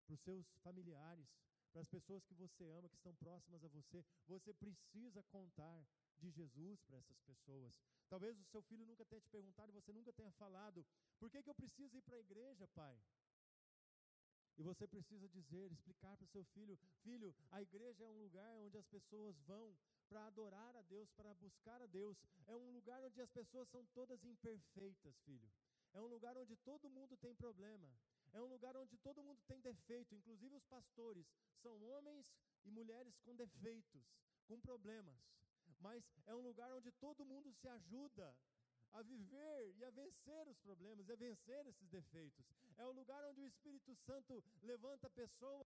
para 0.06 0.14
os 0.14 0.20
seus 0.20 0.46
familiares, 0.62 1.28
para 1.72 1.82
as 1.82 1.88
pessoas 1.88 2.24
que 2.24 2.34
você 2.34 2.64
ama, 2.64 2.88
que 2.88 2.96
estão 2.96 3.14
próximas 3.14 3.64
a 3.64 3.68
você. 3.68 4.04
Você 4.26 4.52
precisa 4.52 5.22
contar 5.24 5.86
de 6.18 6.30
Jesus 6.30 6.82
para 6.82 6.98
essas 6.98 7.18
pessoas. 7.20 7.72
Talvez 8.12 8.38
o 8.38 8.44
seu 8.44 8.60
filho 8.60 8.84
nunca 8.84 9.06
tenha 9.06 9.22
te 9.22 9.30
perguntado 9.30 9.70
e 9.70 9.72
você 9.72 9.90
nunca 9.90 10.12
tenha 10.12 10.30
falado: 10.32 10.84
por 11.18 11.30
que, 11.30 11.42
que 11.42 11.48
eu 11.48 11.54
preciso 11.54 11.96
ir 11.96 12.02
para 12.02 12.16
a 12.16 12.20
igreja, 12.20 12.68
pai? 12.68 12.94
E 14.58 14.62
você 14.62 14.86
precisa 14.86 15.26
dizer, 15.30 15.72
explicar 15.72 16.14
para 16.18 16.26
o 16.26 16.28
seu 16.28 16.44
filho: 16.44 16.76
filho, 17.02 17.34
a 17.50 17.62
igreja 17.62 18.04
é 18.04 18.08
um 18.10 18.18
lugar 18.18 18.54
onde 18.58 18.76
as 18.76 18.86
pessoas 18.86 19.40
vão 19.46 19.74
para 20.10 20.26
adorar 20.26 20.76
a 20.76 20.82
Deus, 20.82 21.10
para 21.12 21.32
buscar 21.36 21.80
a 21.80 21.86
Deus. 21.86 22.18
É 22.46 22.54
um 22.54 22.70
lugar 22.72 23.02
onde 23.02 23.18
as 23.18 23.30
pessoas 23.30 23.66
são 23.70 23.82
todas 23.94 24.22
imperfeitas, 24.22 25.18
filho. 25.20 25.50
É 25.94 26.00
um 26.02 26.06
lugar 26.06 26.36
onde 26.36 26.54
todo 26.56 26.90
mundo 26.90 27.16
tem 27.16 27.34
problema. 27.34 27.90
É 28.34 28.42
um 28.42 28.46
lugar 28.46 28.76
onde 28.76 28.98
todo 28.98 29.24
mundo 29.24 29.40
tem 29.46 29.58
defeito, 29.62 30.14
inclusive 30.14 30.54
os 30.54 30.66
pastores 30.66 31.26
são 31.62 31.82
homens 31.82 32.26
e 32.62 32.70
mulheres 32.70 33.18
com 33.20 33.34
defeitos, 33.34 34.04
com 34.46 34.60
problemas. 34.60 35.41
Mas 35.82 36.02
é 36.26 36.34
um 36.34 36.40
lugar 36.40 36.72
onde 36.72 36.90
todo 36.92 37.24
mundo 37.24 37.52
se 37.52 37.68
ajuda 37.68 38.34
a 38.92 39.02
viver 39.02 39.74
e 39.76 39.84
a 39.84 39.90
vencer 39.90 40.46
os 40.48 40.58
problemas, 40.58 41.08
e 41.08 41.12
a 41.12 41.16
vencer 41.16 41.66
esses 41.66 41.88
defeitos. 41.88 42.46
É 42.76 42.86
um 42.86 42.92
lugar 42.92 43.22
onde 43.24 43.40
o 43.40 43.46
Espírito 43.46 43.94
Santo 44.06 44.42
levanta 44.62 45.10
pessoas 45.10 45.66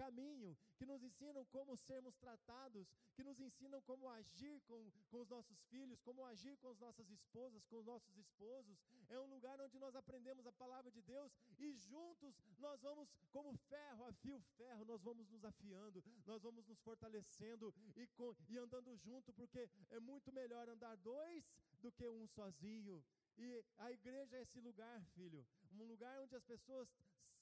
caminho, 0.00 0.56
que 0.78 0.86
nos 0.86 1.02
ensinam 1.02 1.44
como 1.56 1.76
sermos 1.76 2.14
tratados, 2.16 2.86
que 3.14 3.22
nos 3.22 3.38
ensinam 3.38 3.80
como 3.82 4.08
agir 4.08 4.56
com, 4.68 4.78
com 5.10 5.18
os 5.20 5.28
nossos 5.28 5.58
filhos, 5.72 6.00
como 6.00 6.24
agir 6.24 6.56
com 6.56 6.68
as 6.68 6.78
nossas 6.78 7.10
esposas, 7.10 7.66
com 7.66 7.76
os 7.80 7.84
nossos 7.84 8.16
esposos. 8.16 8.78
É 9.10 9.18
um 9.20 9.28
lugar 9.34 9.60
onde 9.60 9.78
nós 9.78 9.94
aprendemos 9.94 10.46
a 10.46 10.52
palavra 10.52 10.90
de 10.90 11.02
Deus 11.02 11.30
e 11.58 11.72
juntos 11.74 12.34
nós 12.58 12.80
vamos, 12.80 13.12
como 13.30 13.52
ferro 13.72 14.06
afia 14.06 14.34
o 14.34 14.40
ferro, 14.56 14.86
nós 14.86 15.02
vamos 15.02 15.28
nos 15.28 15.44
afiando, 15.44 16.02
nós 16.24 16.40
vamos 16.42 16.66
nos 16.66 16.80
fortalecendo 16.80 17.74
e, 17.94 18.06
com, 18.16 18.34
e 18.48 18.56
andando 18.56 18.96
junto, 18.96 19.34
porque 19.34 19.68
é 19.90 20.00
muito 20.00 20.32
melhor 20.32 20.66
andar 20.68 20.96
dois 20.96 21.44
do 21.82 21.92
que 21.92 22.08
um 22.08 22.26
sozinho. 22.28 23.04
E 23.36 23.64
a 23.78 23.92
igreja 23.92 24.36
é 24.36 24.42
esse 24.42 24.60
lugar, 24.60 25.04
filho, 25.14 25.46
um 25.72 25.84
lugar 25.84 26.20
onde 26.20 26.34
as 26.36 26.44
pessoas 26.44 26.88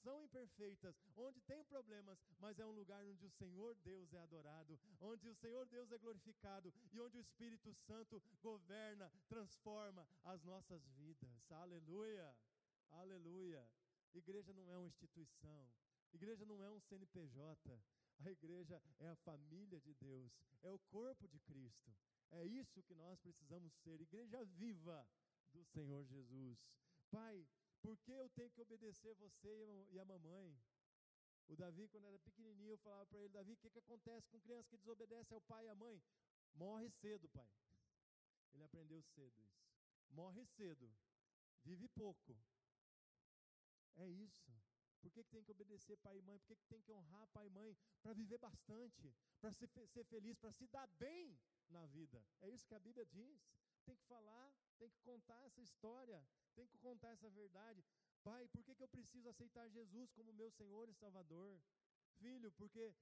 são 0.03 0.21
imperfeitas, 0.21 0.95
onde 1.15 1.41
tem 1.41 1.63
problemas, 1.65 2.19
mas 2.39 2.59
é 2.59 2.65
um 2.65 2.71
lugar 2.71 3.03
onde 3.05 3.25
o 3.25 3.31
Senhor 3.31 3.75
Deus 3.83 4.13
é 4.13 4.19
adorado, 4.19 4.79
onde 4.99 5.27
o 5.27 5.35
Senhor 5.35 5.65
Deus 5.67 5.91
é 5.91 5.97
glorificado 5.97 6.73
e 6.91 6.99
onde 6.99 7.17
o 7.17 7.21
Espírito 7.21 7.73
Santo 7.73 8.21
governa, 8.41 9.11
transforma 9.27 10.07
as 10.23 10.43
nossas 10.43 10.85
vidas. 10.89 11.51
Aleluia! 11.51 12.35
Aleluia! 12.91 13.69
Igreja 14.13 14.53
não 14.53 14.69
é 14.71 14.77
uma 14.77 14.87
instituição, 14.87 15.71
igreja 16.11 16.45
não 16.45 16.63
é 16.63 16.69
um 16.69 16.79
CNPJ, 16.79 17.79
a 18.25 18.31
igreja 18.31 18.81
é 18.99 19.07
a 19.09 19.15
família 19.17 19.79
de 19.79 19.93
Deus, 19.93 20.31
é 20.63 20.71
o 20.71 20.79
corpo 20.79 21.27
de 21.27 21.39
Cristo. 21.39 21.95
É 22.31 22.45
isso 22.45 22.83
que 22.83 22.95
nós 22.95 23.19
precisamos 23.19 23.73
ser, 23.83 24.01
igreja 24.01 24.43
viva 24.45 25.07
do 25.53 25.63
Senhor 25.65 26.03
Jesus. 26.05 26.59
Pai, 27.09 27.47
por 27.81 27.97
que 27.97 28.13
eu 28.13 28.29
tenho 28.29 28.51
que 28.51 28.61
obedecer 28.61 29.13
você 29.15 29.87
e 29.91 29.99
a 29.99 30.05
mamãe? 30.05 30.57
O 31.47 31.55
Davi, 31.55 31.87
quando 31.87 32.05
era 32.05 32.19
pequenininho, 32.19 32.73
eu 32.73 32.77
falava 32.77 33.05
para 33.07 33.19
ele: 33.19 33.29
Davi, 33.29 33.53
o 33.53 33.57
que, 33.57 33.69
que 33.69 33.79
acontece 33.79 34.29
com 34.29 34.39
criança 34.39 34.69
que 34.69 34.77
desobedece 34.77 35.33
ao 35.33 35.41
pai 35.41 35.65
e 35.65 35.69
à 35.69 35.75
mãe? 35.75 36.01
Morre 36.53 36.89
cedo, 36.89 37.27
pai. 37.29 37.49
Ele 38.53 38.63
aprendeu 38.63 39.01
cedo 39.01 39.39
isso. 39.41 39.67
Morre 40.09 40.45
cedo, 40.45 40.91
vive 41.63 41.87
pouco. 41.89 42.37
É 43.95 44.07
isso. 44.07 44.51
Por 45.01 45.11
que, 45.11 45.23
que 45.23 45.29
tem 45.29 45.43
que 45.43 45.51
obedecer 45.51 45.97
pai 45.97 46.17
e 46.17 46.21
mãe? 46.21 46.37
Por 46.39 46.47
que, 46.47 46.55
que 46.55 46.67
tem 46.67 46.81
que 46.81 46.91
honrar 46.91 47.27
pai 47.27 47.47
e 47.47 47.49
mãe? 47.49 47.77
Para 48.01 48.13
viver 48.13 48.37
bastante, 48.37 49.15
para 49.39 49.51
ser, 49.51 49.69
ser 49.87 50.03
feliz, 50.05 50.37
para 50.37 50.51
se 50.51 50.67
dar 50.67 50.87
bem 50.99 51.39
na 51.69 51.85
vida. 51.85 52.23
É 52.41 52.49
isso 52.49 52.67
que 52.67 52.75
a 52.75 52.79
Bíblia 52.79 53.05
diz. 53.05 53.41
Tem 53.85 53.95
que 53.95 54.05
falar, 54.05 54.53
tem 54.79 54.89
que 54.89 55.01
contar 55.01 55.39
essa 55.45 55.61
história, 55.61 56.19
tem 56.55 56.65
que 56.67 56.77
contar 56.77 57.09
essa 57.09 57.29
verdade. 57.29 57.83
Pai, 58.23 58.47
por 58.47 58.63
que, 58.63 58.75
que 58.75 58.83
eu 58.83 58.87
preciso 58.87 59.27
aceitar 59.29 59.69
Jesus 59.69 60.11
como 60.11 60.33
meu 60.33 60.49
Senhor 60.51 60.87
e 60.89 60.93
Salvador? 60.93 61.61
Filho, 62.17 62.51
porque 62.59 62.93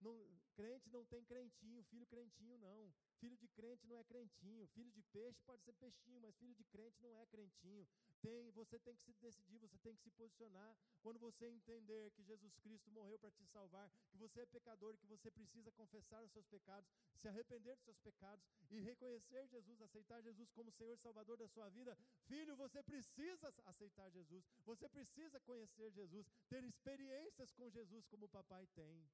não, 0.00 0.14
crente 0.54 0.90
não 0.90 1.04
tem 1.06 1.24
crentinho, 1.24 1.82
filho 1.84 2.06
crentinho 2.06 2.58
não. 2.58 2.92
Filho 3.18 3.36
de 3.38 3.48
crente 3.48 3.86
não 3.86 3.96
é 3.96 4.04
crentinho. 4.04 4.66
Filho 4.68 4.90
de 4.92 5.02
peixe 5.04 5.40
pode 5.46 5.62
ser 5.62 5.72
peixinho, 5.74 6.20
mas 6.20 6.36
filho 6.36 6.54
de 6.54 6.64
crente 6.64 7.00
não 7.00 7.16
é 7.16 7.24
crentinho. 7.26 7.86
Tem, 8.20 8.50
você 8.50 8.78
tem 8.78 8.94
que 8.94 9.02
se 9.02 9.12
decidir, 9.14 9.58
você 9.58 9.78
tem 9.78 9.94
que 9.94 10.02
se 10.02 10.10
posicionar. 10.10 10.76
Quando 11.02 11.18
você 11.18 11.46
entender 11.46 12.10
que 12.12 12.22
Jesus 12.22 12.54
Cristo 12.58 12.90
morreu 12.90 13.18
para 13.18 13.30
te 13.30 13.44
salvar, 13.46 13.90
que 14.10 14.18
você 14.18 14.40
é 14.40 14.46
pecador, 14.46 14.96
que 14.98 15.06
você 15.06 15.30
precisa 15.30 15.70
confessar 15.72 16.22
os 16.22 16.32
seus 16.32 16.46
pecados, 16.46 16.90
se 17.14 17.28
arrepender 17.28 17.74
dos 17.76 17.84
seus 17.84 17.98
pecados 17.98 18.44
e 18.70 18.80
reconhecer 18.80 19.46
Jesus, 19.48 19.80
aceitar 19.80 20.22
Jesus 20.22 20.50
como 20.52 20.70
Senhor 20.70 20.94
e 20.94 20.98
Salvador 20.98 21.36
da 21.36 21.48
sua 21.48 21.68
vida, 21.70 21.96
filho, 22.26 22.56
você 22.56 22.82
precisa 22.82 23.52
aceitar 23.64 24.10
Jesus. 24.10 24.44
Você 24.64 24.88
precisa 24.88 25.40
conhecer 25.40 25.90
Jesus, 25.92 26.26
ter 26.48 26.64
experiências 26.64 27.52
com 27.52 27.70
Jesus 27.70 28.06
como 28.06 28.26
o 28.26 28.28
papai 28.28 28.66
tem. 28.74 29.06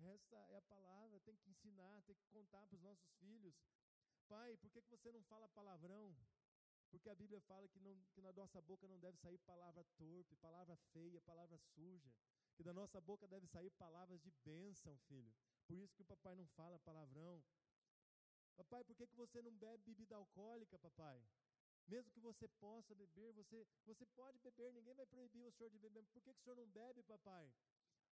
Essa 0.00 0.36
é 0.48 0.56
a 0.56 0.62
palavra, 0.62 1.20
tem 1.20 1.36
que 1.36 1.50
ensinar, 1.50 2.02
tem 2.02 2.14
que 2.14 2.26
contar 2.28 2.66
para 2.66 2.76
os 2.76 2.82
nossos 2.82 3.12
filhos. 3.18 3.54
Pai, 4.28 4.56
por 4.56 4.70
que, 4.70 4.80
que 4.80 4.90
você 4.90 5.12
não 5.12 5.22
fala 5.24 5.48
palavrão? 5.48 6.16
Porque 6.90 7.08
a 7.08 7.14
Bíblia 7.14 7.40
fala 7.42 7.68
que, 7.68 7.78
não, 7.78 7.94
que 8.12 8.20
na 8.20 8.32
nossa 8.32 8.60
boca 8.60 8.88
não 8.88 8.98
deve 8.98 9.16
sair 9.18 9.38
palavra 9.38 9.84
torpe, 9.96 10.34
palavra 10.36 10.76
feia, 10.92 11.20
palavra 11.20 11.58
suja. 11.58 12.10
Que 12.56 12.62
da 12.62 12.72
nossa 12.72 13.00
boca 13.00 13.28
deve 13.28 13.46
sair 13.46 13.70
palavras 13.70 14.20
de 14.20 14.30
bênção, 14.44 14.96
filho. 15.08 15.32
Por 15.66 15.76
isso 15.76 15.94
que 15.94 16.02
o 16.02 16.06
papai 16.06 16.34
não 16.34 16.46
fala 16.48 16.78
palavrão. 16.80 17.42
Papai, 18.56 18.84
por 18.84 18.96
que, 18.96 19.06
que 19.06 19.16
você 19.16 19.40
não 19.40 19.52
bebe 19.52 19.84
bebida 19.84 20.16
alcoólica, 20.16 20.78
papai? 20.78 21.22
Mesmo 21.86 22.10
que 22.10 22.20
você 22.20 22.46
possa 22.48 22.94
beber, 22.94 23.32
você, 23.32 23.66
você 23.84 24.04
pode 24.06 24.38
beber, 24.38 24.72
ninguém 24.72 24.94
vai 24.94 25.06
proibir 25.06 25.44
o 25.44 25.52
senhor 25.52 25.70
de 25.70 25.78
beber. 25.78 26.04
Por 26.04 26.12
que, 26.12 26.20
que 26.20 26.30
o 26.30 26.42
senhor 26.42 26.56
não 26.56 26.68
bebe, 26.68 27.02
papai? 27.02 27.52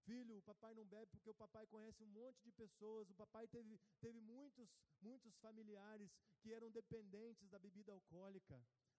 Filho, 0.06 0.38
o 0.38 0.42
papai 0.42 0.72
não 0.72 0.84
bebe 0.84 1.06
porque 1.10 1.28
o 1.28 1.34
papai 1.34 1.66
conhece 1.66 2.00
um 2.00 2.06
monte 2.06 2.40
de 2.44 2.52
pessoas. 2.52 3.10
O 3.10 3.14
papai 3.14 3.48
teve, 3.48 3.76
teve 4.00 4.20
muitos, 4.20 4.68
muitos 5.02 5.36
familiares 5.38 6.16
que 6.40 6.52
eram 6.52 6.70
dependentes 6.70 7.48
da 7.48 7.58
bebida 7.58 7.92
alcoólica. 7.92 8.56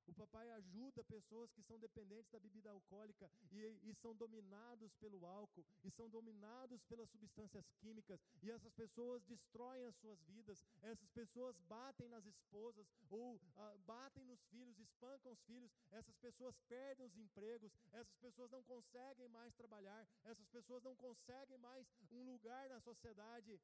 O 0.07 0.13
papai 0.13 0.49
ajuda 0.51 1.03
pessoas 1.03 1.51
que 1.51 1.61
são 1.61 1.77
dependentes 1.77 2.31
da 2.31 2.39
bebida 2.39 2.69
alcoólica 2.71 3.29
e, 3.51 3.57
e, 3.83 3.93
são 3.95 4.15
dominados 4.15 4.93
pelo 4.95 5.25
álcool, 5.25 5.65
e 5.83 5.91
são 5.91 6.09
dominados 6.09 6.81
pelas 6.85 7.09
substâncias 7.09 7.69
químicas, 7.79 8.19
e 8.41 8.49
essas 8.49 8.71
pessoas 8.73 9.23
destroem 9.25 9.85
as 9.85 9.95
suas 9.97 10.21
vidas, 10.23 10.65
essas 10.81 11.09
pessoas 11.09 11.59
batem 11.67 12.07
nas 12.07 12.25
esposas, 12.25 12.87
ou 13.09 13.39
ah, 13.57 13.75
batem 13.85 14.23
nos 14.23 14.41
filhos, 14.45 14.79
espancam 14.79 15.31
os 15.31 15.43
filhos, 15.43 15.71
essas 15.91 16.15
pessoas 16.17 16.57
perdem 16.69 17.05
os 17.05 17.17
empregos, 17.17 17.75
essas 17.91 18.15
pessoas 18.17 18.49
não 18.49 18.63
conseguem 18.63 19.27
mais 19.27 19.53
trabalhar, 19.55 20.07
essas 20.23 20.47
pessoas 20.47 20.83
não 20.83 20.95
conseguem 20.95 21.57
mais 21.57 21.85
um 22.11 22.23
lugar 22.31 22.69
na 22.69 22.79
sociedade. 22.79 23.59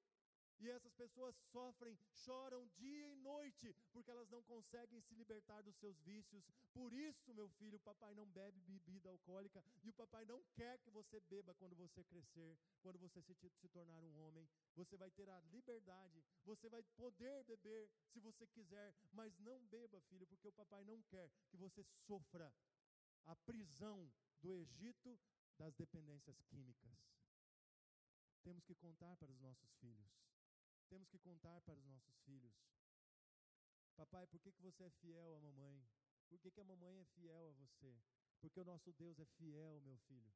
E 0.59 0.69
essas 0.69 0.93
pessoas 0.93 1.35
sofrem, 1.51 1.97
choram 2.11 2.65
dia 2.67 3.07
e 3.09 3.15
noite, 3.17 3.75
porque 3.91 4.09
elas 4.09 4.29
não 4.29 4.41
conseguem 4.43 5.01
se 5.01 5.15
libertar 5.15 5.61
dos 5.61 5.75
seus 5.75 5.99
vícios. 6.01 6.43
Por 6.73 6.93
isso, 6.93 7.33
meu 7.33 7.49
filho, 7.49 7.77
o 7.77 7.81
papai 7.81 8.13
não 8.13 8.25
bebe 8.27 8.61
bebida 8.61 9.09
alcoólica 9.09 9.63
e 9.83 9.89
o 9.89 9.93
papai 9.93 10.25
não 10.25 10.41
quer 10.53 10.79
que 10.79 10.89
você 10.89 11.19
beba 11.21 11.53
quando 11.55 11.75
você 11.75 12.03
crescer, 12.03 12.57
quando 12.81 12.97
você 12.99 13.21
se, 13.21 13.35
se 13.35 13.67
tornar 13.69 14.03
um 14.03 14.17
homem. 14.19 14.47
Você 14.75 14.95
vai 14.95 15.11
ter 15.11 15.29
a 15.29 15.39
liberdade, 15.51 16.23
você 16.45 16.69
vai 16.69 16.83
poder 16.95 17.43
beber 17.43 17.89
se 18.11 18.19
você 18.19 18.47
quiser, 18.47 18.93
mas 19.11 19.37
não 19.39 19.59
beba, 19.67 19.99
filho, 20.01 20.25
porque 20.27 20.47
o 20.47 20.53
papai 20.53 20.83
não 20.85 21.01
quer 21.03 21.29
que 21.49 21.57
você 21.57 21.83
sofra 22.07 22.53
a 23.25 23.35
prisão 23.35 24.11
do 24.41 24.53
Egito 24.53 25.19
das 25.57 25.73
dependências 25.75 26.41
químicas. 26.41 26.91
Temos 28.43 28.63
que 28.65 28.75
contar 28.75 29.15
para 29.15 29.31
os 29.31 29.39
nossos 29.39 29.73
filhos 29.75 30.11
temos 30.89 31.07
que 31.09 31.19
contar 31.19 31.61
para 31.61 31.79
os 31.79 31.85
nossos 31.85 32.15
filhos. 32.19 32.53
Papai, 33.95 34.25
por 34.27 34.39
que, 34.39 34.51
que 34.51 34.61
você 34.61 34.83
é 34.83 34.89
fiel 34.89 35.35
à 35.35 35.39
mamãe? 35.39 35.85
Por 36.27 36.39
que, 36.39 36.51
que 36.51 36.61
a 36.61 36.63
mamãe 36.63 36.99
é 36.99 37.05
fiel 37.05 37.49
a 37.49 37.53
você? 37.53 38.01
Porque 38.39 38.59
o 38.59 38.65
nosso 38.65 38.91
Deus 38.93 39.19
é 39.19 39.25
fiel, 39.25 39.79
meu 39.81 39.97
filho. 39.99 40.33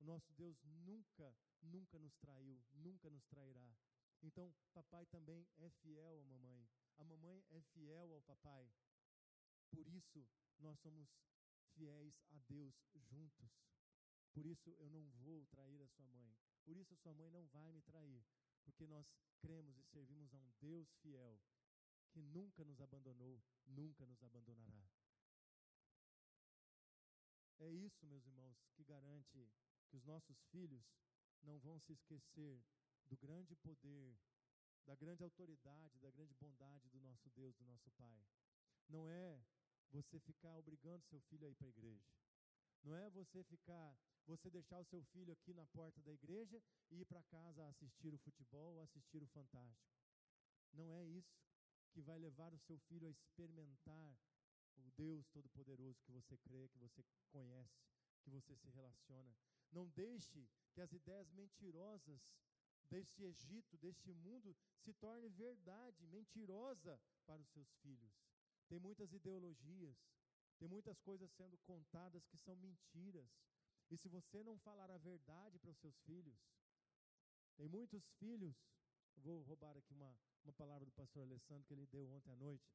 O 0.00 0.04
nosso 0.04 0.32
Deus 0.32 0.62
nunca, 0.64 1.36
nunca 1.60 1.98
nos 1.98 2.14
traiu, 2.16 2.62
nunca 2.72 3.10
nos 3.10 3.24
trairá. 3.26 3.76
Então, 4.22 4.54
papai 4.72 5.04
também 5.06 5.46
é 5.58 5.68
fiel 5.70 6.20
à 6.20 6.24
mamãe. 6.24 6.68
A 6.98 7.04
mamãe 7.04 7.44
é 7.50 7.60
fiel 7.60 8.12
ao 8.12 8.22
papai. 8.22 8.70
Por 9.70 9.86
isso, 9.88 10.26
nós 10.58 10.78
somos 10.80 11.08
fiéis 11.74 12.14
a 12.30 12.38
Deus 12.38 12.74
juntos. 12.94 13.50
Por 14.32 14.46
isso, 14.46 14.74
eu 14.78 14.88
não 14.88 15.08
vou 15.22 15.44
trair 15.46 15.82
a 15.82 15.88
sua 15.88 16.06
mãe. 16.08 16.34
Por 16.64 16.76
isso, 16.76 16.94
a 16.94 16.96
sua 16.96 17.14
mãe 17.14 17.30
não 17.30 17.46
vai 17.48 17.72
me 17.72 17.82
trair 17.82 18.24
porque 18.60 18.86
nós 18.86 19.06
cremos 19.40 19.76
e 19.78 19.82
servimos 19.84 20.34
a 20.34 20.38
um 20.38 20.50
Deus 20.60 20.92
fiel 21.02 21.40
que 22.10 22.22
nunca 22.22 22.64
nos 22.64 22.80
abandonou, 22.80 23.42
nunca 23.66 24.04
nos 24.04 24.22
abandonará. 24.22 24.88
É 27.58 27.68
isso, 27.70 28.06
meus 28.06 28.26
irmãos, 28.26 28.56
que 28.74 28.84
garante 28.84 29.52
que 29.88 29.96
os 29.96 30.04
nossos 30.04 30.40
filhos 30.50 30.84
não 31.42 31.58
vão 31.58 31.78
se 31.80 31.92
esquecer 31.92 32.64
do 33.06 33.16
grande 33.16 33.54
poder, 33.56 34.18
da 34.86 34.94
grande 34.94 35.22
autoridade, 35.22 35.98
da 35.98 36.10
grande 36.10 36.34
bondade 36.34 36.88
do 36.88 37.00
nosso 37.00 37.28
Deus, 37.30 37.54
do 37.56 37.64
nosso 37.64 37.90
Pai. 37.92 38.24
Não 38.88 39.08
é 39.08 39.44
você 39.90 40.18
ficar 40.20 40.56
obrigando 40.56 41.04
seu 41.04 41.20
filho 41.22 41.46
a 41.46 41.50
ir 41.50 41.54
para 41.54 41.66
a 41.66 41.70
igreja. 41.70 42.08
Não 42.82 42.96
é 42.96 43.10
você 43.10 43.44
ficar 43.44 43.96
você 44.30 44.48
deixar 44.48 44.78
o 44.78 44.84
seu 44.84 45.02
filho 45.06 45.32
aqui 45.32 45.52
na 45.52 45.66
porta 45.66 46.00
da 46.02 46.12
igreja 46.12 46.62
e 46.88 47.00
ir 47.00 47.04
para 47.04 47.20
casa 47.24 47.66
assistir 47.66 48.14
o 48.14 48.18
futebol 48.18 48.74
ou 48.76 48.82
assistir 48.82 49.20
o 49.20 49.26
Fantástico. 49.26 49.92
Não 50.72 50.94
é 50.94 51.04
isso 51.04 51.36
que 51.90 52.00
vai 52.00 52.16
levar 52.16 52.54
o 52.54 52.58
seu 52.60 52.78
filho 52.78 53.08
a 53.08 53.10
experimentar 53.10 54.16
o 54.76 54.90
Deus 54.92 55.26
Todo-Poderoso 55.30 56.00
que 56.04 56.12
você 56.12 56.36
crê, 56.38 56.68
que 56.68 56.78
você 56.78 57.04
conhece, 57.32 57.82
que 58.22 58.30
você 58.30 58.54
se 58.54 58.70
relaciona. 58.70 59.34
Não 59.72 59.88
deixe 59.88 60.48
que 60.72 60.80
as 60.80 60.92
ideias 60.92 61.28
mentirosas 61.32 62.22
deste 62.88 63.24
Egito, 63.24 63.76
deste 63.78 64.12
mundo, 64.12 64.56
se 64.78 64.92
torne 64.92 65.28
verdade, 65.28 66.06
mentirosa 66.06 67.00
para 67.26 67.42
os 67.42 67.48
seus 67.48 67.72
filhos. 67.82 68.12
Tem 68.68 68.78
muitas 68.78 69.12
ideologias, 69.12 69.96
tem 70.56 70.68
muitas 70.68 71.00
coisas 71.00 71.30
sendo 71.32 71.58
contadas 71.58 72.24
que 72.26 72.36
são 72.36 72.54
mentiras. 72.54 73.28
E 73.90 73.96
se 73.96 74.08
você 74.08 74.42
não 74.42 74.56
falar 74.58 74.90
a 74.90 74.98
verdade 74.98 75.58
para 75.58 75.70
os 75.70 75.78
seus 75.78 75.98
filhos, 76.02 76.38
tem 77.56 77.68
muitos 77.68 78.08
filhos, 78.18 78.56
vou 79.16 79.42
roubar 79.42 79.76
aqui 79.76 79.92
uma, 79.92 80.16
uma 80.44 80.52
palavra 80.52 80.86
do 80.86 80.92
pastor 80.92 81.22
Alessandro 81.22 81.64
que 81.66 81.74
ele 81.74 81.86
deu 81.86 82.08
ontem 82.08 82.30
à 82.30 82.36
noite. 82.36 82.70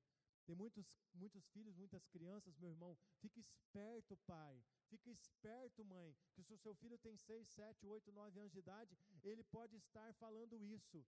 Tem 0.46 0.56
muitos, 0.56 0.86
muitos 1.14 1.48
filhos, 1.50 1.76
muitas 1.76 2.06
crianças, 2.08 2.56
meu 2.58 2.70
irmão. 2.70 2.96
Fique 3.20 3.40
esperto, 3.40 4.16
pai. 4.28 4.64
Fique 4.90 5.10
esperto, 5.10 5.84
mãe. 5.84 6.16
Que 6.34 6.44
se 6.44 6.54
o 6.54 6.58
seu 6.58 6.76
filho 6.76 7.00
tem 7.00 7.18
6, 7.18 7.48
7, 7.48 7.88
8, 7.88 8.12
9 8.12 8.40
anos 8.40 8.52
de 8.52 8.60
idade, 8.60 8.96
ele 9.24 9.44
pode 9.44 9.76
estar 9.78 10.14
falando 10.16 10.62
isso. 10.62 11.04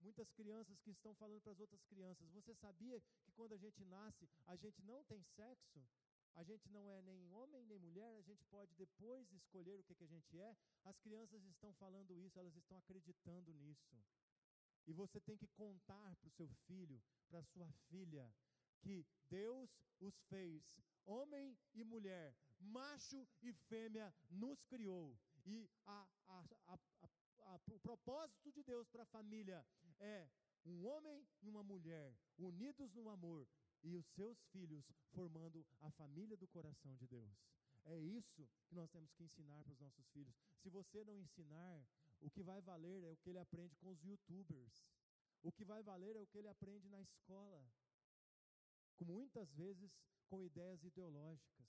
Muitas 0.00 0.30
crianças 0.32 0.78
que 0.80 0.90
estão 0.90 1.14
falando 1.14 1.40
para 1.40 1.52
as 1.52 1.60
outras 1.60 1.82
crianças. 1.84 2.28
Você 2.32 2.54
sabia 2.54 3.00
que 3.22 3.32
quando 3.32 3.54
a 3.54 3.56
gente 3.56 3.82
nasce, 3.84 4.28
a 4.46 4.56
gente 4.56 4.82
não 4.82 5.02
tem 5.04 5.22
sexo? 5.22 5.82
A 6.34 6.42
gente 6.42 6.68
não 6.70 6.90
é 6.90 7.00
nem 7.02 7.30
homem 7.30 7.64
nem 7.64 7.78
mulher, 7.78 8.16
a 8.16 8.22
gente 8.22 8.44
pode 8.46 8.74
depois 8.74 9.30
escolher 9.32 9.78
o 9.78 9.84
que, 9.84 9.94
que 9.94 10.04
a 10.04 10.08
gente 10.08 10.38
é. 10.38 10.56
As 10.84 10.98
crianças 10.98 11.44
estão 11.44 11.72
falando 11.74 12.16
isso, 12.18 12.38
elas 12.38 12.56
estão 12.56 12.76
acreditando 12.78 13.52
nisso. 13.54 13.96
E 14.86 14.92
você 14.92 15.20
tem 15.20 15.36
que 15.36 15.46
contar 15.48 16.16
para 16.16 16.28
o 16.28 16.32
seu 16.32 16.48
filho, 16.66 17.02
para 17.28 17.42
sua 17.44 17.70
filha, 17.88 18.30
que 18.80 19.06
Deus 19.30 19.70
os 20.00 20.14
fez 20.28 20.78
homem 21.06 21.56
e 21.72 21.84
mulher, 21.84 22.34
macho 22.58 23.26
e 23.42 23.52
fêmea, 23.52 24.12
nos 24.30 24.62
criou. 24.64 25.18
E 25.46 25.70
a, 25.86 26.06
a, 26.26 26.44
a, 26.66 27.60
o 27.70 27.78
propósito 27.80 28.50
de 28.52 28.62
Deus 28.62 28.88
para 28.88 29.02
a 29.02 29.06
família 29.06 29.64
é 30.00 30.28
um 30.64 30.86
homem 30.86 31.26
e 31.42 31.48
uma 31.48 31.62
mulher 31.62 32.16
unidos 32.38 32.92
no 32.94 33.08
amor, 33.08 33.46
e 33.84 33.94
os 33.96 34.06
seus 34.06 34.42
filhos 34.46 34.90
formando 35.12 35.64
a 35.82 35.90
família 35.92 36.36
do 36.36 36.48
coração 36.48 36.96
de 36.96 37.06
Deus. 37.06 37.38
É 37.84 37.98
isso 37.98 38.48
que 38.66 38.74
nós 38.74 38.90
temos 38.90 39.12
que 39.12 39.22
ensinar 39.22 39.62
para 39.62 39.72
os 39.72 39.78
nossos 39.78 40.08
filhos. 40.08 40.34
Se 40.62 40.70
você 40.70 41.04
não 41.04 41.18
ensinar, 41.18 41.86
o 42.20 42.30
que 42.30 42.42
vai 42.42 42.60
valer 42.62 43.04
é 43.04 43.10
o 43.10 43.16
que 43.16 43.28
ele 43.28 43.38
aprende 43.38 43.76
com 43.76 43.90
os 43.90 44.02
youtubers. 44.02 44.82
O 45.42 45.52
que 45.52 45.64
vai 45.64 45.82
valer 45.82 46.16
é 46.16 46.20
o 46.20 46.26
que 46.26 46.38
ele 46.38 46.48
aprende 46.48 46.88
na 46.88 47.00
escola. 47.02 47.70
Com 48.96 49.04
muitas 49.04 49.52
vezes 49.52 49.94
com 50.28 50.42
ideias 50.42 50.82
ideológicas, 50.82 51.66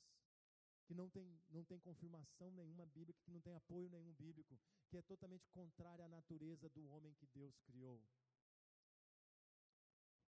que 0.85 0.93
não 0.93 1.09
tem, 1.09 1.41
não 1.49 1.65
tem 1.65 1.79
confirmação 1.79 2.49
nenhuma 2.51 2.85
bíblica, 2.85 3.19
que 3.23 3.31
não 3.31 3.41
tem 3.41 3.53
apoio 3.53 3.89
nenhum 3.89 4.13
bíblico, 4.13 4.57
que 4.87 4.97
é 4.97 5.01
totalmente 5.01 5.49
contrária 5.49 6.05
à 6.05 6.07
natureza 6.07 6.69
do 6.69 6.87
homem 6.87 7.13
que 7.15 7.27
Deus 7.27 7.59
criou. 7.59 8.01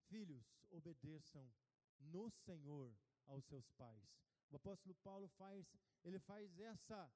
Filhos, 0.08 0.58
obedeçam 0.72 1.52
no 2.00 2.30
Senhor 2.30 2.94
aos 3.26 3.46
seus 3.46 3.70
pais. 3.72 4.10
O 4.50 4.56
apóstolo 4.56 4.96
Paulo 4.96 5.28
faz, 5.30 5.76
ele 6.04 6.20
faz 6.20 6.58
essa, 6.60 7.12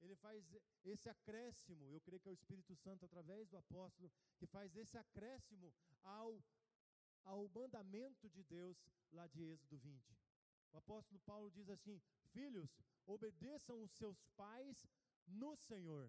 ele 0.00 0.14
faz 0.16 0.44
esse 0.84 1.08
acréscimo, 1.08 1.90
eu 1.92 2.00
creio 2.00 2.20
que 2.20 2.28
é 2.28 2.32
o 2.32 2.34
Espírito 2.34 2.74
Santo 2.76 3.04
através 3.04 3.48
do 3.48 3.56
apóstolo 3.56 4.10
que 4.36 4.46
faz 4.46 4.76
esse 4.76 4.96
acréscimo 4.96 5.74
ao 6.02 6.40
ao 7.26 7.48
mandamento 7.48 8.28
de 8.30 8.42
Deus 8.44 8.78
lá 9.10 9.26
de 9.26 9.42
Êxodo 9.42 9.76
20. 9.76 10.16
O 10.72 10.78
apóstolo 10.78 11.20
Paulo 11.20 11.50
diz 11.50 11.68
assim: 11.68 12.00
Filhos, 12.32 12.70
obedeçam 13.04 13.82
os 13.82 13.90
seus 13.92 14.22
pais 14.36 14.86
no 15.26 15.56
Senhor. 15.56 16.08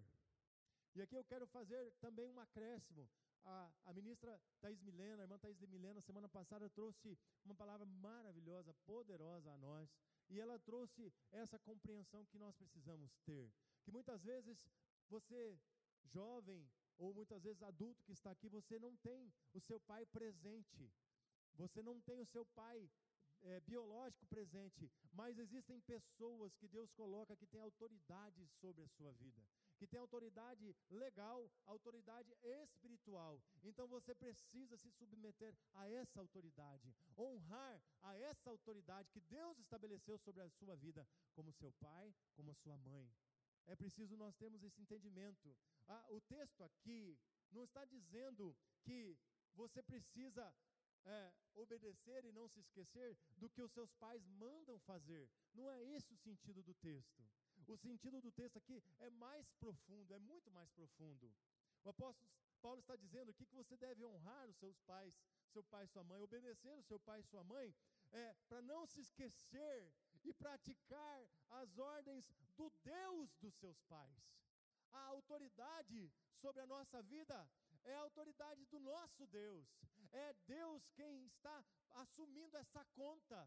E 0.94 1.02
aqui 1.02 1.16
eu 1.16 1.24
quero 1.24 1.46
fazer 1.46 1.92
também 2.00 2.30
um 2.30 2.40
acréscimo 2.40 3.08
a, 3.48 3.70
a 3.86 3.92
ministra 3.92 4.38
Thais 4.60 4.80
Milena, 4.82 5.22
a 5.22 5.24
irmã 5.24 5.38
Thais 5.38 5.58
Milena, 5.60 6.00
semana 6.02 6.28
passada 6.28 6.68
trouxe 6.68 7.18
uma 7.44 7.54
palavra 7.54 7.86
maravilhosa, 7.86 8.74
poderosa 8.86 9.50
a 9.50 9.56
nós. 9.56 9.88
E 10.28 10.38
ela 10.38 10.58
trouxe 10.58 11.12
essa 11.32 11.58
compreensão 11.58 12.26
que 12.26 12.38
nós 12.38 12.54
precisamos 12.54 13.16
ter. 13.24 13.50
Que 13.82 13.90
muitas 13.90 14.22
vezes 14.22 14.58
você, 15.08 15.58
jovem, 16.04 16.68
ou 16.98 17.14
muitas 17.14 17.42
vezes 17.42 17.62
adulto 17.62 18.04
que 18.04 18.12
está 18.12 18.30
aqui, 18.30 18.48
você 18.48 18.78
não 18.78 18.94
tem 18.96 19.32
o 19.54 19.60
seu 19.60 19.80
pai 19.80 20.04
presente. 20.04 20.92
Você 21.54 21.82
não 21.82 22.00
tem 22.00 22.20
o 22.20 22.26
seu 22.26 22.44
pai 22.44 22.90
é, 23.42 23.60
biológico 23.60 24.26
presente, 24.26 24.90
mas 25.12 25.38
existem 25.38 25.80
pessoas 25.80 26.54
que 26.56 26.68
Deus 26.68 26.92
coloca 26.92 27.36
que 27.36 27.46
têm 27.46 27.60
autoridade 27.60 28.46
sobre 28.60 28.82
a 28.82 28.88
sua 28.88 29.12
vida, 29.12 29.42
que 29.78 29.86
tem 29.86 30.00
autoridade 30.00 30.76
legal, 30.90 31.50
autoridade 31.64 32.36
espiritual. 32.42 33.40
Então 33.62 33.86
você 33.86 34.14
precisa 34.14 34.76
se 34.76 34.90
submeter 34.90 35.54
a 35.72 35.88
essa 35.88 36.20
autoridade, 36.20 36.94
honrar 37.16 37.80
a 38.02 38.16
essa 38.16 38.50
autoridade 38.50 39.10
que 39.10 39.20
Deus 39.20 39.58
estabeleceu 39.58 40.18
sobre 40.18 40.42
a 40.42 40.50
sua 40.50 40.74
vida, 40.76 41.06
como 41.32 41.52
seu 41.52 41.72
pai, 41.72 42.12
como 42.34 42.54
sua 42.54 42.76
mãe. 42.78 43.08
É 43.66 43.76
preciso 43.76 44.16
nós 44.16 44.34
termos 44.34 44.62
esse 44.62 44.80
entendimento. 44.80 45.56
Ah, 45.86 46.06
o 46.10 46.20
texto 46.22 46.62
aqui 46.64 47.18
não 47.50 47.64
está 47.64 47.84
dizendo 47.84 48.56
que 48.82 49.16
você 49.54 49.82
precisa 49.82 50.54
é, 51.04 51.32
obedecer 51.54 52.24
e 52.24 52.32
não 52.32 52.48
se 52.48 52.60
esquecer 52.60 53.16
do 53.36 53.48
que 53.48 53.62
os 53.62 53.72
seus 53.72 53.92
pais 53.94 54.26
mandam 54.26 54.78
fazer. 54.80 55.28
Não 55.54 55.70
é 55.70 55.82
esse 55.84 56.12
o 56.12 56.16
sentido 56.16 56.62
do 56.62 56.74
texto. 56.74 57.22
O 57.68 57.76
sentido 57.76 58.18
do 58.22 58.32
texto 58.32 58.56
aqui 58.56 58.82
é 58.98 59.10
mais 59.10 59.46
profundo, 59.60 60.14
é 60.14 60.18
muito 60.18 60.50
mais 60.50 60.70
profundo. 60.70 61.30
O 61.84 61.90
apóstolo 61.90 62.30
Paulo 62.62 62.80
está 62.80 62.96
dizendo 62.96 63.30
aqui 63.30 63.44
que 63.44 63.54
você 63.54 63.76
deve 63.76 64.02
honrar 64.04 64.48
os 64.48 64.56
seus 64.56 64.78
pais, 64.80 65.14
seu 65.52 65.62
pai 65.62 65.84
e 65.84 65.88
sua 65.88 66.02
mãe, 66.02 66.22
obedecer 66.22 66.74
o 66.78 66.82
seu 66.82 66.98
pai 66.98 67.20
e 67.20 67.24
sua 67.24 67.44
mãe, 67.44 67.74
é, 68.10 68.34
para 68.48 68.62
não 68.62 68.86
se 68.86 69.00
esquecer 69.02 69.92
e 70.24 70.32
praticar 70.32 71.28
as 71.50 71.78
ordens 71.78 72.24
do 72.56 72.72
Deus 72.82 73.36
dos 73.36 73.54
seus 73.56 73.78
pais. 73.82 74.18
A 74.92 75.00
autoridade 75.08 76.10
sobre 76.40 76.62
a 76.62 76.66
nossa 76.66 77.02
vida 77.02 77.48
é 77.84 77.94
a 77.94 78.00
autoridade 78.00 78.64
do 78.66 78.80
nosso 78.80 79.26
Deus. 79.26 79.66
É 80.10 80.34
Deus 80.46 80.88
quem 80.94 81.26
está 81.26 81.62
assumindo 81.90 82.56
essa 82.56 82.82
conta. 82.94 83.46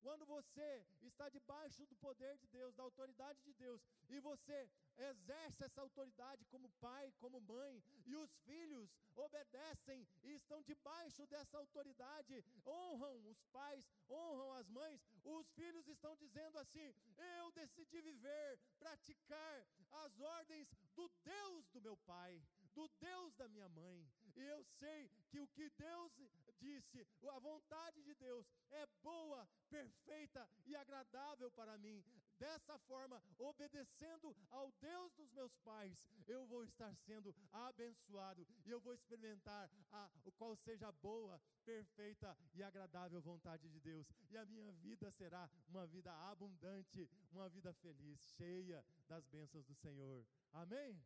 Quando 0.00 0.24
você 0.26 0.86
está 1.02 1.28
debaixo 1.28 1.84
do 1.86 1.96
poder 1.96 2.36
de 2.38 2.46
Deus, 2.48 2.74
da 2.74 2.82
autoridade 2.82 3.42
de 3.42 3.52
Deus, 3.54 3.80
e 4.08 4.20
você 4.20 4.70
exerce 4.96 5.64
essa 5.64 5.80
autoridade 5.80 6.44
como 6.46 6.68
pai, 6.80 7.12
como 7.18 7.40
mãe, 7.40 7.82
e 8.06 8.16
os 8.16 8.30
filhos 8.44 8.88
obedecem 9.16 10.06
e 10.22 10.32
estão 10.34 10.62
debaixo 10.62 11.26
dessa 11.26 11.58
autoridade, 11.58 12.44
honram 12.66 13.28
os 13.28 13.42
pais, 13.52 13.84
honram 14.08 14.52
as 14.54 14.68
mães, 14.68 15.00
os 15.24 15.50
filhos 15.50 15.86
estão 15.88 16.16
dizendo 16.16 16.58
assim: 16.58 16.94
eu 17.38 17.50
decidi 17.52 18.00
viver, 18.00 18.58
praticar 18.78 19.66
as 19.90 20.20
ordens 20.20 20.68
do 20.94 21.10
Deus 21.24 21.68
do 21.70 21.80
meu 21.80 21.96
pai, 21.98 22.40
do 22.74 22.88
Deus 23.00 23.34
da 23.34 23.48
minha 23.48 23.68
mãe, 23.68 24.06
e 24.36 24.40
eu 24.40 24.64
sei 24.64 25.10
que 25.28 25.40
o 25.40 25.48
que 25.48 25.68
Deus 25.70 26.12
disse, 26.60 27.06
a 27.28 27.38
vontade 27.38 28.02
de 28.02 28.14
Deus 28.14 28.46
é 28.70 28.86
boa, 29.02 29.48
perfeita 29.68 30.48
e 30.66 30.74
agradável 30.76 31.50
para 31.52 31.76
mim. 31.78 32.04
Dessa 32.38 32.78
forma, 32.80 33.20
obedecendo 33.36 34.36
ao 34.50 34.70
Deus 34.80 35.12
dos 35.14 35.32
meus 35.32 35.56
pais, 35.58 36.06
eu 36.26 36.46
vou 36.46 36.62
estar 36.62 36.94
sendo 36.98 37.34
abençoado 37.52 38.46
e 38.64 38.70
eu 38.70 38.80
vou 38.80 38.94
experimentar 38.94 39.68
a, 39.90 40.08
qual 40.36 40.54
seja 40.56 40.86
a 40.88 40.92
boa, 40.92 41.40
perfeita 41.64 42.36
e 42.54 42.62
agradável 42.62 43.20
vontade 43.20 43.68
de 43.68 43.80
Deus. 43.80 44.06
E 44.30 44.36
a 44.36 44.44
minha 44.44 44.70
vida 44.72 45.10
será 45.10 45.50
uma 45.68 45.86
vida 45.86 46.12
abundante, 46.30 47.10
uma 47.32 47.48
vida 47.48 47.72
feliz, 47.74 48.20
cheia 48.36 48.84
das 49.08 49.26
bênçãos 49.26 49.66
do 49.66 49.74
Senhor. 49.74 50.24
Amém? 50.52 51.02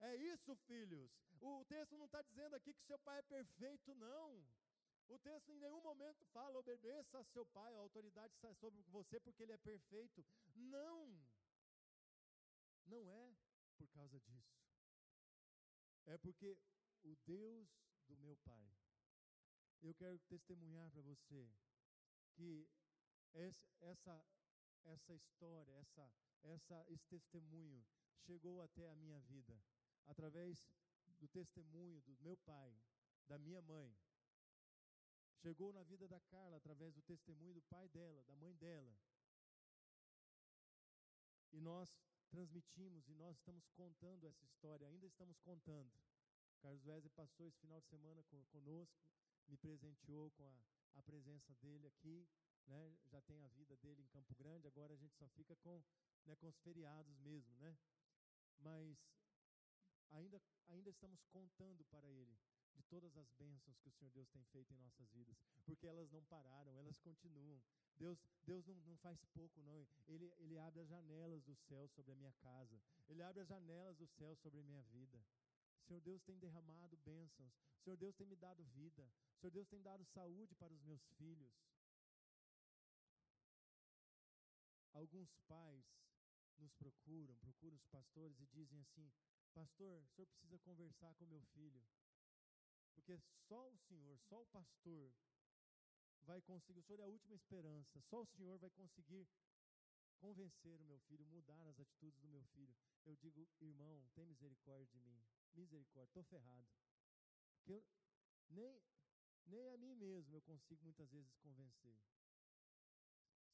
É 0.00 0.16
isso, 0.16 0.56
filhos. 0.66 1.10
O 1.40 1.64
texto 1.66 1.96
não 1.98 2.06
está 2.06 2.22
dizendo 2.22 2.54
aqui 2.54 2.72
que 2.72 2.82
seu 2.84 2.98
pai 3.00 3.18
é 3.18 3.22
perfeito, 3.22 3.94
não. 3.94 4.42
O 5.10 5.18
texto 5.18 5.50
em 5.50 5.58
nenhum 5.58 5.80
momento 5.80 6.24
fala, 6.26 6.60
obedeça 6.60 7.18
a 7.18 7.24
seu 7.24 7.44
pai, 7.46 7.74
a 7.74 7.80
autoridade 7.80 8.32
está 8.32 8.54
sobre 8.54 8.80
você 8.84 9.18
porque 9.18 9.42
ele 9.42 9.52
é 9.52 9.58
perfeito. 9.58 10.24
Não! 10.54 11.20
Não 12.86 13.10
é 13.10 13.34
por 13.76 13.88
causa 13.88 14.20
disso. 14.20 14.56
É 16.06 16.16
porque 16.18 16.56
o 17.02 17.16
Deus 17.26 17.68
do 18.06 18.16
meu 18.18 18.36
pai, 18.36 18.72
eu 19.82 19.92
quero 19.94 20.16
testemunhar 20.20 20.88
para 20.90 21.02
você 21.02 21.50
que 22.34 22.68
essa, 23.80 24.24
essa 24.84 25.14
história, 25.14 25.72
essa, 25.72 26.12
essa, 26.42 26.84
esse 26.88 27.04
testemunho 27.08 27.84
chegou 28.26 28.62
até 28.62 28.88
a 28.88 28.94
minha 28.94 29.20
vida 29.22 29.60
através 30.06 30.64
do 31.18 31.26
testemunho 31.28 32.00
do 32.02 32.16
meu 32.18 32.36
pai, 32.36 32.80
da 33.26 33.38
minha 33.38 33.60
mãe, 33.62 33.96
Chegou 35.42 35.72
na 35.72 35.82
vida 35.82 36.06
da 36.06 36.20
Carla 36.20 36.58
através 36.58 36.94
do 36.94 37.00
testemunho 37.00 37.54
do 37.54 37.62
pai 37.62 37.88
dela, 37.88 38.22
da 38.24 38.36
mãe 38.36 38.54
dela. 38.56 38.94
E 41.50 41.60
nós 41.62 41.90
transmitimos 42.28 43.08
e 43.08 43.14
nós 43.14 43.36
estamos 43.38 43.66
contando 43.70 44.26
essa 44.26 44.44
história, 44.44 44.86
ainda 44.86 45.06
estamos 45.06 45.38
contando. 45.38 45.90
Carlos 46.60 46.84
Wesley 46.84 47.10
passou 47.16 47.46
esse 47.46 47.58
final 47.58 47.80
de 47.80 47.86
semana 47.86 48.22
conosco, 48.50 49.02
me 49.48 49.56
presenteou 49.56 50.30
com 50.32 50.46
a, 50.46 50.62
a 50.96 51.02
presença 51.02 51.54
dele 51.54 51.86
aqui, 51.86 52.28
né? 52.66 52.94
já 53.06 53.22
tem 53.22 53.42
a 53.42 53.48
vida 53.48 53.74
dele 53.78 54.02
em 54.02 54.08
Campo 54.08 54.34
Grande, 54.34 54.68
agora 54.68 54.92
a 54.92 54.96
gente 54.96 55.16
só 55.16 55.26
fica 55.30 55.56
com, 55.56 55.82
né, 56.26 56.36
com 56.36 56.48
os 56.48 56.58
feriados 56.58 57.16
mesmo, 57.18 57.56
né? 57.56 57.76
Mas 58.58 58.98
ainda, 60.10 60.38
ainda 60.68 60.90
estamos 60.90 61.24
contando 61.32 61.82
para 61.86 62.06
ele 62.10 62.38
de 62.74 62.82
todas 62.84 63.16
as 63.16 63.30
bênçãos 63.32 63.78
que 63.78 63.88
o 63.88 63.92
Senhor 63.92 64.10
Deus 64.10 64.28
tem 64.30 64.42
feito 64.44 64.72
em 64.72 64.76
nossas 64.78 65.08
vidas, 65.10 65.36
porque 65.64 65.86
elas 65.86 66.10
não 66.10 66.22
pararam, 66.24 66.76
elas 66.76 66.98
continuam. 66.98 67.62
Deus, 67.96 68.18
Deus 68.44 68.66
não, 68.66 68.74
não 68.86 68.96
faz 68.98 69.22
pouco, 69.34 69.60
não. 69.62 69.86
Ele, 70.08 70.32
ele 70.38 70.58
abre 70.58 70.80
as 70.80 70.88
janelas 70.88 71.42
do 71.44 71.54
céu 71.54 71.86
sobre 71.88 72.12
a 72.12 72.16
minha 72.16 72.32
casa, 72.40 72.80
Ele 73.08 73.22
abre 73.22 73.42
as 73.42 73.48
janelas 73.48 73.96
do 73.96 74.06
céu 74.06 74.34
sobre 74.36 74.60
a 74.60 74.62
minha 74.64 74.82
vida. 74.84 75.22
O 75.82 75.86
Senhor 75.86 76.00
Deus 76.00 76.22
tem 76.22 76.38
derramado 76.38 76.96
bênçãos, 76.98 77.52
o 77.78 77.82
Senhor 77.82 77.96
Deus 77.96 78.14
tem 78.14 78.26
me 78.26 78.36
dado 78.36 78.64
vida, 78.64 79.10
o 79.36 79.40
Senhor 79.40 79.50
Deus 79.50 79.68
tem 79.68 79.82
dado 79.82 80.04
saúde 80.04 80.54
para 80.54 80.72
os 80.72 80.82
meus 80.82 81.02
filhos. 81.18 81.52
Alguns 84.92 85.34
pais 85.48 85.84
nos 86.58 86.72
procuram, 86.74 87.34
procuram 87.36 87.76
os 87.76 87.86
pastores 87.86 88.38
e 88.40 88.46
dizem 88.46 88.78
assim: 88.80 89.10
Pastor, 89.54 90.02
o 90.02 90.08
senhor 90.08 90.26
precisa 90.26 90.58
conversar 90.58 91.14
com 91.14 91.26
meu 91.26 91.42
filho. 91.54 91.82
Porque 92.94 93.18
só 93.48 93.68
o 93.68 93.78
Senhor, 93.78 94.18
só 94.28 94.40
o 94.40 94.46
pastor 94.46 95.12
vai 96.22 96.40
conseguir, 96.42 96.80
o 96.80 96.82
Senhor 96.82 97.00
é 97.00 97.04
a 97.04 97.08
última 97.08 97.34
esperança, 97.34 98.00
só 98.02 98.22
o 98.22 98.26
Senhor 98.26 98.58
vai 98.58 98.70
conseguir 98.70 99.28
convencer 100.18 100.80
o 100.80 100.84
meu 100.84 100.98
filho, 101.00 101.26
mudar 101.26 101.66
as 101.66 101.80
atitudes 101.80 102.20
do 102.20 102.28
meu 102.28 102.44
filho. 102.44 102.74
Eu 103.04 103.16
digo, 103.16 103.48
irmão, 103.60 104.04
tem 104.14 104.26
misericórdia 104.26 104.86
de 104.86 104.98
mim, 105.00 105.24
misericórdia, 105.54 106.10
estou 106.10 106.24
ferrado. 106.24 106.68
Porque 107.56 107.72
eu, 107.72 107.84
nem, 108.50 108.82
nem 109.46 109.68
a 109.70 109.76
mim 109.78 109.94
mesmo 109.94 110.36
eu 110.36 110.42
consigo 110.42 110.84
muitas 110.84 111.10
vezes 111.10 111.34
convencer. 111.36 111.98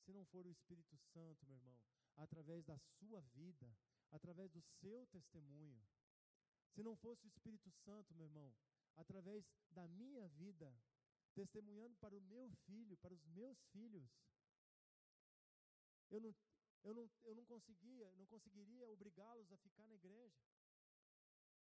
Se 0.05 0.12
não 0.12 0.25
for 0.27 0.46
o 0.46 0.51
Espírito 0.51 0.96
Santo, 1.12 1.46
meu 1.46 1.57
irmão, 1.57 1.79
através 2.16 2.64
da 2.64 2.79
sua 2.79 3.20
vida, 3.35 3.77
através 4.11 4.51
do 4.51 4.62
seu 4.81 5.07
testemunho, 5.07 5.87
se 6.75 6.83
não 6.83 6.96
fosse 6.96 7.27
o 7.27 7.29
Espírito 7.29 7.70
Santo, 7.70 8.14
meu 8.14 8.27
irmão, 8.27 8.55
através 8.97 9.45
da 9.71 9.87
minha 9.89 10.27
vida, 10.29 10.73
testemunhando 11.35 11.97
para 11.97 12.17
o 12.17 12.21
meu 12.21 12.51
filho, 12.67 12.97
para 12.97 13.15
os 13.15 13.25
meus 13.27 13.63
filhos. 13.67 14.11
Eu 16.11 16.21
não, 16.21 16.35
eu 16.83 16.95
não, 16.95 17.11
eu 17.25 17.35
não 17.35 17.45
conseguia, 17.45 18.13
não 18.15 18.27
conseguiria 18.27 18.89
obrigá-los 18.89 19.51
a 19.53 19.57
ficar 19.59 19.87
na 19.89 19.95
igreja. 19.95 20.41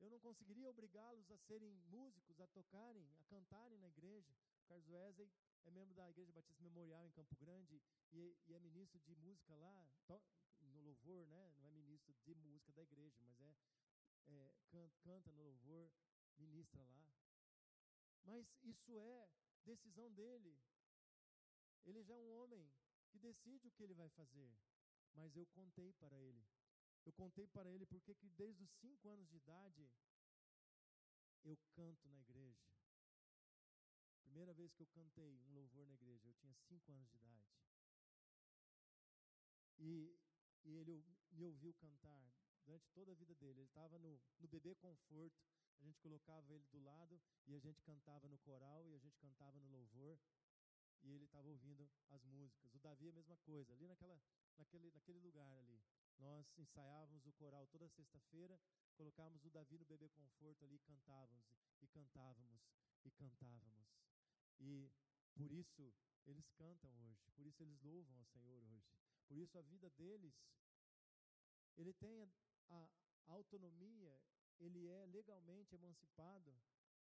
Eu 0.01 0.11
não 0.11 0.21
conseguiria 0.21 0.69
obrigá-los 0.69 1.31
a 1.31 1.39
serem 1.39 1.73
músicos, 1.87 2.41
a 2.41 2.47
tocarem, 2.49 3.09
a 3.19 3.25
cantarem 3.25 3.79
na 3.79 3.89
igreja. 3.89 4.35
O 4.65 4.67
Carlos 4.67 4.89
Wesley 4.89 5.31
é 5.65 5.71
membro 5.71 5.95
da 5.95 6.09
Igreja 6.11 6.33
Batista 6.33 6.63
Memorial 6.63 7.07
em 7.07 7.13
Campo 7.13 7.35
Grande 7.37 7.81
e, 8.13 8.37
e 8.47 8.55
é 8.55 8.59
ministro 8.59 9.01
de 9.01 9.15
música 9.15 9.55
lá, 9.55 9.89
to, 10.07 10.21
no 10.61 10.81
louvor, 10.81 11.27
né? 11.29 11.53
Não 11.57 11.67
é 11.67 11.71
ministro 11.71 12.15
de 12.23 12.35
música 12.35 12.73
da 12.73 12.83
igreja, 12.83 13.17
mas 13.23 13.41
é, 13.41 13.55
é 14.27 14.53
can, 14.69 14.91
canta 15.01 15.33
no 15.33 15.43
louvor, 15.43 15.91
ministra 16.39 16.83
lá. 16.85 17.24
Mas 18.25 18.47
isso 18.63 18.99
é 18.99 19.29
decisão 19.65 20.11
dele. 20.13 20.59
Ele 21.85 22.03
já 22.03 22.15
é 22.15 22.19
um 22.19 22.33
homem 22.41 22.73
que 23.11 23.19
decide 23.19 23.69
o 23.69 23.71
que 23.73 23.83
ele 23.83 23.95
vai 23.95 24.09
fazer. 24.11 24.57
Mas 25.15 25.37
eu 25.37 25.47
contei 25.47 25.93
para 25.93 26.19
ele. 26.19 26.45
Eu 27.05 27.13
contei 27.13 27.47
para 27.47 27.71
ele 27.71 27.87
porque 27.87 28.15
que 28.15 28.29
desde 28.31 28.65
os 28.65 28.71
cinco 28.81 29.09
anos 29.09 29.29
de 29.29 29.37
idade 29.37 29.91
eu 31.45 31.57
canto 31.73 32.09
na 32.09 32.19
igreja. 32.19 32.67
Primeira 34.23 34.55
vez 34.55 34.73
que 34.73 34.83
eu 34.83 34.87
cantei 34.89 35.39
um 35.47 35.53
louvor 35.53 35.87
na 35.87 35.95
igreja, 35.95 36.27
eu 36.27 36.35
tinha 36.35 36.55
cinco 36.55 36.91
anos 36.93 37.09
de 37.11 37.17
idade. 37.17 37.55
E, 39.79 40.19
e 40.65 40.77
ele 40.77 41.05
me 41.31 41.45
ouviu 41.45 41.75
cantar 41.75 42.33
durante 42.65 42.89
toda 42.91 43.13
a 43.13 43.15
vida 43.15 43.35
dele. 43.35 43.61
Ele 43.61 43.69
estava 43.69 43.99
no, 43.99 44.21
no 44.41 44.49
bebê 44.49 44.75
conforto, 44.77 45.39
a 45.81 45.85
gente 45.85 45.99
colocava 46.01 46.53
ele 46.53 46.67
do 46.67 46.81
lado 46.81 47.21
e 47.47 47.55
a 47.55 47.59
gente 47.59 47.83
cantava 47.83 48.29
no 48.29 48.39
coral 48.39 48.89
e 48.89 48.95
a 48.95 48.99
gente 48.99 49.19
cantava 49.19 49.59
no 49.61 49.69
louvor 49.69 50.19
e 51.03 51.13
ele 51.13 51.25
estava 51.25 51.49
ouvindo 51.49 51.89
as 52.11 52.25
músicas. 52.25 52.75
O 52.75 52.79
Davi 52.79 53.09
a 53.09 53.13
mesma 53.13 53.37
coisa, 53.39 53.73
ali 53.73 53.87
naquela, 53.87 54.19
naquele, 54.57 54.91
naquele 54.91 55.19
lugar 55.21 55.57
ali. 55.59 55.83
Nós 56.19 56.47
ensaiávamos 56.57 57.27
o 57.27 57.33
coral 57.33 57.67
toda 57.67 57.89
sexta-feira 57.89 58.59
colocávamos 58.95 59.45
o 59.45 59.51
Davi 59.51 59.79
no 59.79 59.85
bebê 59.85 60.09
conforto 60.09 60.65
ali, 60.65 60.79
cantávamos 60.79 61.45
e 61.81 61.87
cantávamos 61.89 62.61
e 63.05 63.11
cantávamos. 63.11 63.87
E 64.59 64.91
por 65.35 65.51
isso 65.51 65.93
eles 66.27 66.49
cantam 66.53 66.91
hoje, 67.03 67.31
por 67.33 67.47
isso 67.47 67.63
eles 67.63 67.81
louvam 67.83 68.17
ao 68.17 68.25
Senhor 68.27 68.63
hoje. 68.65 68.89
Por 69.27 69.37
isso 69.37 69.59
a 69.59 69.63
vida 69.63 69.91
deles, 69.91 70.35
ele 71.77 71.93
tem 71.93 72.33
a, 72.69 72.89
a 73.27 73.33
autonomia, 73.33 74.19
ele 74.61 74.87
é 74.89 75.07
legalmente 75.07 75.75
emancipado 75.75 76.55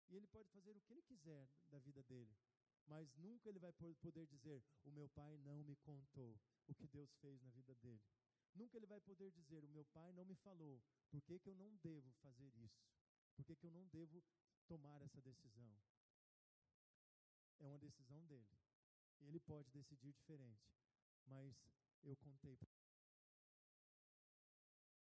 e 0.08 0.16
ele 0.16 0.26
pode 0.26 0.50
fazer 0.50 0.76
o 0.76 0.80
que 0.80 0.92
ele 0.92 1.02
quiser 1.02 1.48
da 1.68 1.78
vida 1.78 2.02
dele. 2.02 2.36
Mas 2.86 3.14
nunca 3.16 3.48
ele 3.48 3.58
vai 3.58 3.72
poder 3.72 4.26
dizer: 4.26 4.64
O 4.84 4.90
meu 4.90 5.08
pai 5.08 5.38
não 5.38 5.62
me 5.64 5.76
contou 5.76 6.38
o 6.66 6.74
que 6.74 6.86
Deus 6.88 7.12
fez 7.20 7.40
na 7.42 7.50
vida 7.50 7.74
dele. 7.76 8.02
Nunca 8.54 8.76
ele 8.76 8.86
vai 8.86 9.00
poder 9.00 9.30
dizer: 9.30 9.64
O 9.64 9.68
meu 9.68 9.84
pai 9.86 10.12
não 10.12 10.24
me 10.24 10.34
falou. 10.36 10.82
Por 11.10 11.22
que, 11.22 11.38
que 11.38 11.48
eu 11.48 11.56
não 11.56 11.74
devo 11.76 12.10
fazer 12.22 12.54
isso? 12.56 12.84
Por 13.34 13.44
que, 13.44 13.56
que 13.56 13.66
eu 13.66 13.70
não 13.70 13.86
devo 13.88 14.22
tomar 14.66 15.00
essa 15.02 15.20
decisão? 15.20 15.74
É 17.58 17.66
uma 17.66 17.78
decisão 17.78 18.24
dele. 18.26 18.58
Ele 19.20 19.38
pode 19.40 19.70
decidir 19.70 20.12
diferente. 20.12 20.72
Mas 21.26 21.54
eu 22.02 22.16
contei 22.16 22.58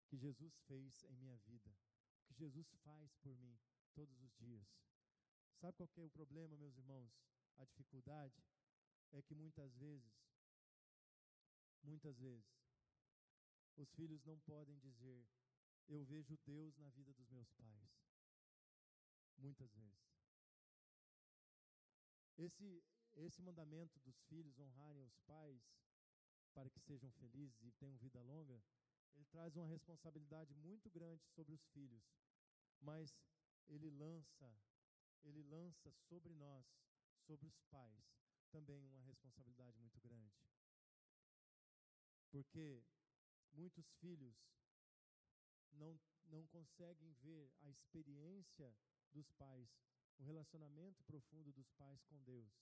que 0.07 0.17
Jesus 0.19 0.55
fez 0.67 1.03
em 1.05 1.17
minha 1.17 1.37
vida, 1.39 1.75
que 2.33 2.39
Jesus 2.39 2.67
faz 2.83 3.13
por 3.17 3.37
mim 3.39 3.59
todos 3.95 4.19
os 4.23 4.33
dias. 4.37 4.67
Sabe 5.61 5.77
qual 5.77 5.89
é 5.97 6.07
o 6.07 6.11
problema, 6.11 6.57
meus 6.57 6.77
irmãos? 6.77 7.13
A 7.59 7.65
dificuldade 7.65 8.43
é 9.13 9.21
que 9.21 9.35
muitas 9.35 9.75
vezes, 9.77 10.13
muitas 11.83 12.19
vezes, 12.19 12.47
os 13.77 13.91
filhos 13.93 14.25
não 14.25 14.39
podem 14.41 14.79
dizer: 14.79 15.27
Eu 15.89 16.05
vejo 16.05 16.37
Deus 16.39 16.77
na 16.79 16.89
vida 16.91 17.13
dos 17.13 17.29
meus 17.31 17.53
pais. 17.53 17.91
Muitas 19.37 19.73
vezes. 19.75 20.03
Esse, 22.39 22.83
esse 23.15 23.43
mandamento 23.43 24.01
dos 24.01 24.19
filhos 24.23 24.59
honrarem 24.59 25.05
os 25.05 25.19
pais 25.27 25.63
para 26.55 26.71
que 26.71 26.81
sejam 26.81 27.11
felizes 27.13 27.63
e 27.63 27.73
tenham 27.73 27.97
vida 27.99 28.21
longa, 28.23 28.63
ele 29.15 29.25
traz 29.27 29.55
uma 29.57 29.67
responsabilidade 29.67 30.55
muito 30.55 30.89
grande 30.91 31.25
sobre 31.29 31.55
os 31.55 31.65
filhos, 31.67 32.03
mas 32.83 33.17
ele 33.69 33.91
lança, 33.91 34.55
ele 35.23 35.43
lança 35.43 35.91
sobre 36.09 36.35
nós, 36.35 36.67
sobre 37.27 37.47
os 37.47 37.59
pais, 37.71 38.05
também 38.51 38.85
uma 38.85 39.01
responsabilidade 39.01 39.79
muito 39.79 39.99
grande. 40.01 40.37
Porque 42.31 42.85
muitos 43.53 43.87
filhos 44.01 44.37
não, 45.73 45.99
não 46.25 46.47
conseguem 46.49 47.13
ver 47.15 47.51
a 47.61 47.71
experiência 47.71 48.75
dos 49.11 49.31
pais, 49.33 49.69
o 50.19 50.25
relacionamento 50.25 51.03
profundo 51.05 51.53
dos 51.53 51.71
pais 51.73 52.03
com 52.05 52.23
Deus. 52.23 52.53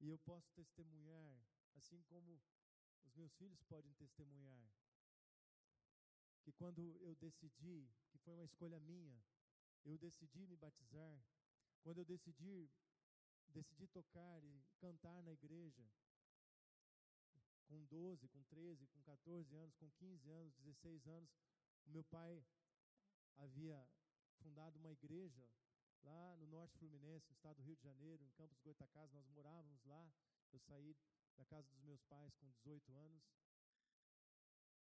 E 0.00 0.08
eu 0.08 0.18
posso 0.18 0.52
testemunhar, 0.52 1.46
assim 1.74 2.02
como 2.02 2.40
os 3.04 3.14
meus 3.14 3.34
filhos 3.34 3.62
podem 3.62 3.92
testemunhar, 3.94 4.70
que 6.44 6.52
quando 6.52 6.80
eu 7.00 7.14
decidi, 7.16 7.90
que 8.10 8.18
foi 8.18 8.34
uma 8.34 8.44
escolha 8.44 8.78
minha, 8.78 9.18
eu 9.84 9.96
decidi 9.98 10.46
me 10.46 10.56
batizar, 10.56 11.18
quando 11.82 11.98
eu 11.98 12.04
decidi 12.04 12.70
decidi 13.48 13.86
tocar 13.86 14.42
e 14.42 14.64
cantar 14.80 15.22
na 15.22 15.32
igreja, 15.32 15.88
com 17.66 17.84
12, 17.84 18.28
com 18.28 18.42
13, 18.44 18.86
com 18.88 19.02
14 19.02 19.54
anos, 19.54 19.74
com 19.76 19.90
15 19.90 20.30
anos, 20.30 20.54
16 20.56 21.06
anos, 21.06 21.30
o 21.86 21.90
meu 21.90 22.04
pai 22.04 22.44
havia 23.36 23.88
fundado 24.42 24.78
uma 24.78 24.90
igreja 24.90 25.48
lá 26.02 26.36
no 26.36 26.46
norte 26.48 26.76
fluminense, 26.78 27.26
no 27.28 27.34
estado 27.34 27.56
do 27.56 27.62
Rio 27.62 27.76
de 27.76 27.82
Janeiro, 27.82 28.22
em 28.24 28.30
Campos 28.30 28.60
Goitacás, 28.60 29.10
nós 29.12 29.26
morávamos 29.28 29.84
lá. 29.84 30.12
Eu 30.52 30.58
saí 30.58 30.96
da 31.36 31.44
casa 31.44 31.68
dos 31.68 31.82
meus 31.82 32.02
pais 32.04 32.34
com 32.36 32.50
18 32.50 32.92
anos, 32.92 33.22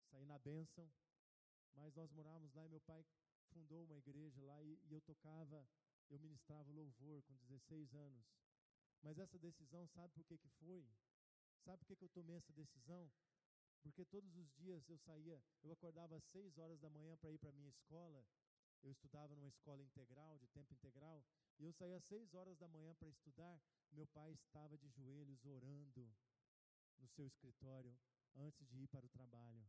saí 0.09 0.26
na 0.26 0.39
bênção, 0.39 0.91
mas 1.76 1.94
nós 1.96 2.12
morávamos 2.12 2.54
lá 2.54 2.66
e 2.66 2.70
meu 2.70 2.82
pai 2.82 3.06
fundou 3.52 3.84
uma 3.84 3.98
igreja 3.98 4.42
lá 4.44 4.62
e, 4.64 4.80
e 4.84 4.94
eu 4.94 5.02
tocava, 5.02 5.68
eu 6.10 6.20
ministrava 6.20 6.72
louvor 6.72 7.22
com 7.24 7.36
16 7.36 7.94
anos. 7.94 8.26
Mas 9.02 9.18
essa 9.18 9.38
decisão, 9.40 9.88
sabe 9.88 10.14
por 10.14 10.24
que, 10.26 10.38
que 10.38 10.50
foi? 10.50 10.88
Sabe 11.64 11.78
por 11.80 11.88
que, 11.88 11.96
que 11.96 12.06
eu 12.06 12.10
tomei 12.10 12.36
essa 12.36 12.54
decisão? 12.54 13.12
Porque 13.82 14.06
todos 14.06 14.36
os 14.36 14.52
dias 14.54 14.88
eu 14.90 14.98
saía, 15.00 15.42
eu 15.64 15.72
acordava 15.72 16.16
às 16.16 16.24
6 16.26 16.58
horas 16.58 16.80
da 16.80 16.90
manhã 16.90 17.18
para 17.18 17.32
ir 17.32 17.40
para 17.40 17.50
a 17.50 17.54
minha 17.54 17.70
escola. 17.70 18.26
Eu 18.84 18.92
estudava 18.92 19.36
numa 19.36 19.48
escola 19.48 19.82
integral, 19.84 20.38
de 20.40 20.48
tempo 20.48 20.74
integral, 20.74 21.24
e 21.60 21.66
eu 21.66 21.74
saía 21.74 21.98
às 21.98 22.04
6 22.06 22.34
horas 22.34 22.58
da 22.58 22.68
manhã 22.68 22.94
para 22.96 23.10
estudar. 23.10 23.60
Meu 23.92 24.08
pai 24.08 24.32
estava 24.34 24.78
de 24.78 24.88
joelhos 24.90 25.46
orando 25.46 26.12
no 27.00 27.08
seu 27.08 27.26
escritório 27.28 27.98
antes 28.36 28.68
de 28.68 28.84
ir 28.84 28.88
para 28.88 29.06
o 29.06 29.10
trabalho. 29.10 29.68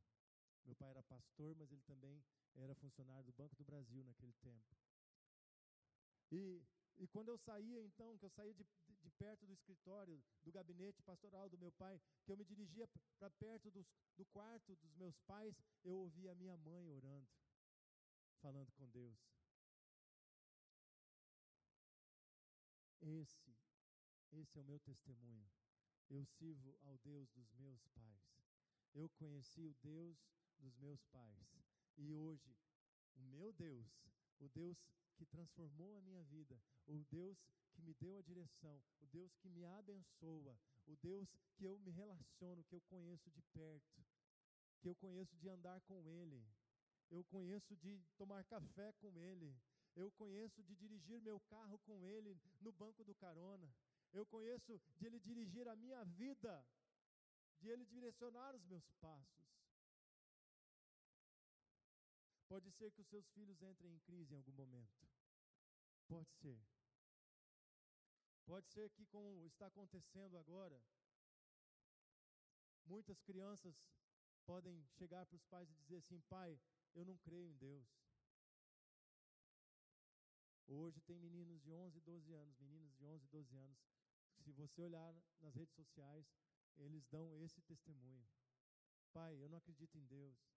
Meu 0.65 0.77
pai 0.77 0.91
era 0.91 1.03
pastor, 1.03 1.55
mas 1.57 1.71
ele 1.73 1.83
também 1.83 2.23
era 2.55 2.75
funcionário 2.75 3.25
do 3.25 3.33
Banco 3.33 3.57
do 3.57 3.65
Brasil 3.65 4.05
naquele 4.05 4.33
tempo. 4.35 4.77
E, 6.31 6.63
e 6.97 7.07
quando 7.09 7.29
eu 7.29 7.39
saía, 7.39 7.83
então, 7.83 8.17
que 8.17 8.25
eu 8.25 8.31
saía 8.31 8.55
de, 8.55 8.65
de, 9.03 9.11
perto 9.11 9.47
do 9.47 9.53
escritório, 9.53 10.23
do 10.43 10.53
gabinete 10.53 11.03
pastoral 11.03 11.49
do 11.49 11.59
meu 11.59 11.73
pai, 11.73 12.01
que 12.25 12.33
eu 12.33 12.37
me 12.37 12.45
dirigia 12.45 12.89
para 13.19 13.31
perto 13.31 13.71
dos, 13.71 13.87
do 14.17 14.25
quarto 14.27 14.75
dos 14.77 14.95
meus 14.95 15.19
pais, 15.21 15.55
eu 15.85 15.95
ouvia 15.95 16.33
a 16.33 16.35
minha 16.35 16.57
mãe 16.57 16.91
orando, 16.91 17.29
falando 18.41 18.73
com 18.73 18.89
Deus. 18.89 19.19
Esse, 23.01 23.57
esse 24.33 24.57
é 24.57 24.61
o 24.61 24.65
meu 24.65 24.79
testemunho. 24.79 25.51
Eu 26.09 26.25
sirvo 26.25 26.79
ao 26.83 26.97
Deus 26.99 27.29
dos 27.31 27.53
meus 27.55 27.85
pais. 27.89 28.23
Eu 28.95 29.09
conheci 29.11 29.67
o 29.67 29.75
Deus 29.83 30.17
dos 30.63 30.77
meus 30.79 31.05
pais. 31.07 31.53
E 31.97 32.15
hoje, 32.15 32.57
o 33.17 33.23
meu 33.23 33.53
Deus, 33.53 33.87
o 34.39 34.49
Deus 34.49 34.79
que 35.17 35.27
transformou 35.27 35.97
a 35.97 36.01
minha 36.01 36.23
vida, 36.25 36.59
o 36.87 36.99
Deus 37.11 37.37
que 37.73 37.83
me 37.83 37.95
deu 37.95 38.17
a 38.17 38.23
direção, 38.23 38.83
o 39.01 39.07
Deus 39.09 39.35
que 39.37 39.49
me 39.49 39.65
abençoa, 39.65 40.59
o 40.87 40.97
Deus 40.97 41.29
que 41.57 41.65
eu 41.65 41.79
me 41.79 41.91
relaciono, 41.91 42.65
que 42.65 42.75
eu 42.75 42.81
conheço 42.83 43.31
de 43.31 43.43
perto, 43.53 44.05
que 44.81 44.89
eu 44.89 44.95
conheço 44.95 45.37
de 45.37 45.49
andar 45.49 45.81
com 45.83 46.07
Ele, 46.07 46.45
eu 47.11 47.25
conheço 47.25 47.77
de 47.77 48.01
tomar 48.17 48.45
café 48.45 48.93
com 49.01 49.19
Ele, 49.19 49.55
eu 49.95 50.11
conheço 50.13 50.63
de 50.63 50.75
dirigir 50.75 51.21
meu 51.21 51.41
carro 51.41 51.79
com 51.81 52.07
Ele 52.07 52.39
no 52.61 52.73
banco 52.73 53.05
do 53.05 53.15
carona, 53.15 53.71
eu 54.13 54.25
conheço 54.27 54.81
de 54.97 55.07
Ele 55.07 55.19
dirigir 55.19 55.69
a 55.69 55.77
minha 55.77 56.05
vida, 56.05 56.65
de 57.61 57.69
Ele 57.69 57.85
direcionar 57.85 58.55
os 58.55 58.65
meus 58.65 58.89
passos. 59.01 59.62
Pode 62.53 62.71
ser 62.71 62.91
que 62.91 63.01
os 63.01 63.09
seus 63.09 63.27
filhos 63.31 63.63
entrem 63.63 63.95
em 63.95 63.99
crise 64.01 64.35
em 64.35 64.37
algum 64.37 64.53
momento. 64.53 65.09
Pode 66.07 66.31
ser. 66.35 66.61
Pode 68.45 68.69
ser 68.69 68.91
que, 68.91 69.07
como 69.07 69.47
está 69.47 69.69
acontecendo 69.69 70.37
agora, 70.37 70.79
muitas 72.85 73.23
crianças 73.23 73.75
podem 74.45 74.85
chegar 74.99 75.25
para 75.25 75.37
os 75.37 75.47
pais 75.47 75.71
e 75.71 75.75
dizer 75.77 75.97
assim: 75.97 76.21
pai, 76.29 76.61
eu 76.95 77.07
não 77.07 77.17
creio 77.17 77.49
em 77.49 77.57
Deus. 77.57 77.89
Hoje 80.67 81.01
tem 81.01 81.19
meninos 81.19 81.59
de 81.63 81.73
11, 81.73 82.01
12 82.01 82.35
anos, 82.35 82.59
meninas 82.59 82.93
de 82.93 83.03
11, 83.03 83.27
12 83.29 83.57
anos, 83.57 83.79
se 84.43 84.53
você 84.53 84.83
olhar 84.83 85.15
nas 85.41 85.55
redes 85.55 85.75
sociais, 85.75 86.31
eles 86.77 87.07
dão 87.07 87.35
esse 87.35 87.63
testemunho. 87.63 88.29
Pai, 89.11 89.41
eu 89.41 89.49
não 89.49 89.57
acredito 89.57 89.97
em 89.97 90.05
Deus. 90.05 90.52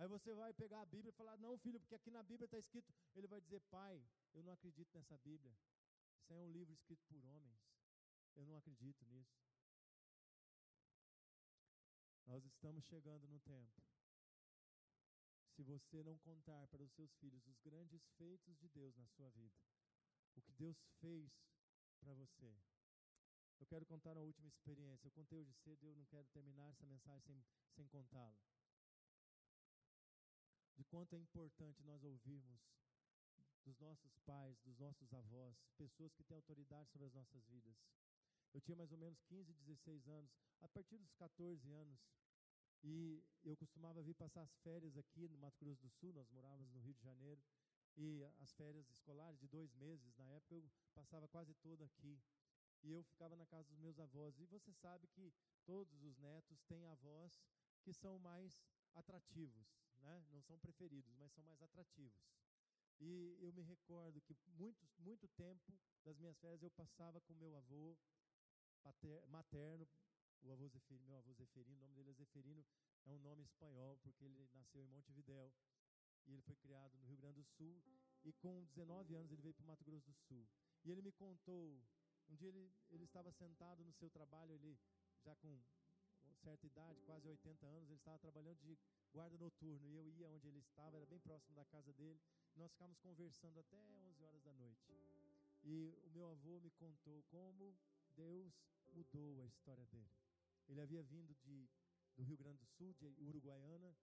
Aí 0.00 0.08
você 0.08 0.32
vai 0.32 0.50
pegar 0.54 0.80
a 0.80 0.86
Bíblia 0.86 1.10
e 1.10 1.12
falar: 1.12 1.36
Não, 1.36 1.58
filho, 1.58 1.78
porque 1.78 1.94
aqui 1.94 2.10
na 2.10 2.22
Bíblia 2.22 2.46
está 2.46 2.58
escrito. 2.58 2.90
Ele 3.14 3.26
vai 3.26 3.38
dizer: 3.38 3.60
Pai, 3.70 4.02
eu 4.32 4.42
não 4.42 4.50
acredito 4.50 4.88
nessa 4.94 5.18
Bíblia. 5.18 5.54
Isso 6.16 6.32
é 6.32 6.36
um 6.38 6.48
livro 6.48 6.72
escrito 6.72 7.04
por 7.04 7.22
homens. 7.22 7.60
Eu 8.34 8.46
não 8.46 8.56
acredito 8.56 9.04
nisso. 9.04 9.38
Nós 12.24 12.42
estamos 12.46 12.82
chegando 12.86 13.28
no 13.28 13.38
tempo. 13.40 13.82
Se 15.54 15.62
você 15.62 16.02
não 16.02 16.16
contar 16.20 16.66
para 16.68 16.82
os 16.82 16.90
seus 16.92 17.12
filhos 17.16 17.46
os 17.46 17.58
grandes 17.58 18.02
feitos 18.16 18.56
de 18.56 18.70
Deus 18.70 18.96
na 18.96 19.06
sua 19.08 19.28
vida, 19.28 19.60
o 20.34 20.40
que 20.40 20.52
Deus 20.52 20.78
fez 20.98 21.30
para 21.98 22.14
você. 22.14 22.56
Eu 23.58 23.66
quero 23.66 23.84
contar 23.84 24.16
uma 24.16 24.22
última 24.22 24.48
experiência. 24.48 25.08
Eu 25.08 25.12
contei 25.12 25.36
hoje 25.36 25.52
cedo 25.52 25.86
eu 25.86 25.94
não 25.94 26.06
quero 26.06 26.26
terminar 26.28 26.70
essa 26.70 26.86
mensagem 26.86 27.20
sem, 27.20 27.44
sem 27.76 27.86
contá-la 27.88 28.49
de 30.80 30.84
quanto 30.84 31.14
é 31.14 31.18
importante 31.18 31.82
nós 31.84 32.02
ouvirmos 32.02 32.58
dos 33.66 33.78
nossos 33.78 34.16
pais, 34.24 34.58
dos 34.62 34.78
nossos 34.78 35.12
avós, 35.12 35.54
pessoas 35.76 36.14
que 36.14 36.24
têm 36.24 36.34
autoridade 36.34 36.88
sobre 36.88 37.06
as 37.06 37.12
nossas 37.12 37.44
vidas. 37.44 37.76
Eu 38.54 38.62
tinha 38.62 38.74
mais 38.76 38.90
ou 38.90 38.96
menos 38.96 39.20
15, 39.24 39.52
16 39.52 40.08
anos. 40.08 40.32
A 40.62 40.68
partir 40.68 40.96
dos 40.96 41.12
14 41.12 41.70
anos, 41.70 42.00
E 42.82 43.22
eu 43.44 43.54
costumava 43.58 44.02
vir 44.02 44.14
passar 44.14 44.40
as 44.40 44.56
férias 44.60 44.96
aqui 44.96 45.28
no 45.28 45.36
Mato 45.36 45.58
Grosso 45.62 45.82
do 45.82 45.90
Sul, 45.90 46.14
nós 46.14 46.30
morávamos 46.30 46.72
no 46.72 46.80
Rio 46.80 46.94
de 46.94 47.02
Janeiro, 47.02 47.42
e 47.94 48.24
as 48.38 48.52
férias 48.54 48.88
escolares 48.88 49.38
de 49.38 49.46
dois 49.48 49.70
meses, 49.74 50.16
na 50.16 50.24
época 50.30 50.54
eu 50.54 50.64
passava 50.94 51.28
quase 51.28 51.52
toda 51.56 51.84
aqui. 51.84 52.18
E 52.82 52.90
eu 52.90 53.02
ficava 53.04 53.36
na 53.36 53.44
casa 53.44 53.68
dos 53.68 53.78
meus 53.78 53.98
avós. 53.98 54.38
E 54.38 54.46
você 54.46 54.72
sabe 54.72 55.06
que 55.08 55.30
todos 55.66 56.02
os 56.02 56.16
netos 56.16 56.62
têm 56.62 56.86
avós 56.86 57.38
que 57.82 57.92
são 57.92 58.18
mais 58.18 58.64
atrativos, 58.94 59.66
né? 60.00 60.24
Não 60.30 60.42
são 60.42 60.58
preferidos, 60.58 61.14
mas 61.16 61.32
são 61.32 61.44
mais 61.44 61.60
atrativos. 61.62 62.20
E 63.00 63.36
eu 63.40 63.52
me 63.52 63.62
recordo 63.62 64.20
que 64.20 64.36
muito, 64.46 64.86
muito 64.98 65.26
tempo 65.28 65.72
das 66.04 66.18
minhas 66.18 66.38
férias 66.38 66.62
eu 66.62 66.70
passava 66.70 67.20
com 67.22 67.34
meu 67.34 67.56
avô 67.56 67.96
materno, 69.28 69.88
o 70.42 70.52
avô 70.52 70.68
Zeferino, 70.68 71.06
meu 71.06 71.18
avô 71.18 71.32
Zeferino, 71.34 71.76
o 71.76 71.80
nome 71.80 71.94
dele 71.94 72.10
é 72.10 72.14
Zeferino, 72.14 72.64
é 73.04 73.12
um 73.12 73.18
nome 73.18 73.42
espanhol, 73.42 73.98
porque 74.02 74.24
ele 74.24 74.48
nasceu 74.52 74.82
em 74.82 74.88
Montevidéu. 74.88 75.52
E 76.26 76.32
ele 76.32 76.42
foi 76.42 76.56
criado 76.56 76.96
no 76.98 77.06
Rio 77.06 77.16
Grande 77.16 77.40
do 77.40 77.44
Sul. 77.44 77.82
E 78.22 78.32
com 78.34 78.64
19 78.66 79.14
anos 79.14 79.32
ele 79.32 79.42
veio 79.42 79.54
para 79.54 79.64
o 79.64 79.66
Mato 79.66 79.84
Grosso 79.84 80.06
do 80.06 80.14
Sul. 80.28 80.46
E 80.84 80.90
ele 80.90 81.02
me 81.02 81.12
contou, 81.12 81.82
um 82.28 82.34
dia 82.36 82.48
ele, 82.48 82.72
ele 82.90 83.04
estava 83.04 83.32
sentado 83.32 83.84
no 83.84 83.92
seu 83.94 84.10
trabalho, 84.10 84.52
ele 84.52 84.78
já 85.22 85.34
com 85.36 85.62
certa 86.40 86.66
idade, 86.66 87.00
quase 87.02 87.28
80 87.28 87.66
anos, 87.66 87.88
ele 87.88 87.98
estava 87.98 88.18
trabalhando 88.18 88.58
de 88.58 88.78
guarda 89.12 89.36
noturno. 89.38 89.86
E 89.88 89.94
eu 89.94 90.08
ia 90.08 90.28
onde 90.28 90.48
ele 90.48 90.58
estava, 90.58 90.96
era 90.96 91.06
bem 91.06 91.20
próximo 91.20 91.54
da 91.54 91.64
casa 91.66 91.92
dele. 91.92 92.20
Nós 92.56 92.72
ficávamos 92.72 92.98
conversando 92.98 93.60
até 93.60 93.76
11 94.08 94.24
horas 94.24 94.42
da 94.42 94.52
noite. 94.54 94.92
E 95.62 95.94
o 96.04 96.10
meu 96.10 96.30
avô 96.30 96.58
me 96.60 96.70
contou 96.70 97.22
como 97.24 97.76
Deus 98.16 98.52
mudou 98.92 99.42
a 99.42 99.46
história 99.46 99.86
dele. 99.86 100.10
Ele 100.68 100.80
havia 100.80 101.02
vindo 101.02 101.34
de, 101.42 101.68
do 102.16 102.22
Rio 102.22 102.36
Grande 102.36 102.58
do 102.58 102.66
Sul, 102.66 102.94
de 102.94 103.06
Uruguaiana, 103.18 103.94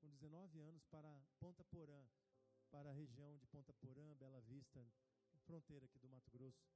com 0.00 0.10
19 0.10 0.60
anos, 0.60 0.84
para 0.86 1.22
Ponta 1.38 1.64
Porã, 1.64 2.04
para 2.70 2.90
a 2.90 2.94
região 2.94 3.36
de 3.38 3.46
Ponta 3.46 3.72
Porã, 3.74 4.14
Bela 4.16 4.40
Vista, 4.42 4.84
fronteira 5.44 5.84
aqui 5.84 5.98
do 5.98 6.08
Mato 6.08 6.30
Grosso 6.30 6.66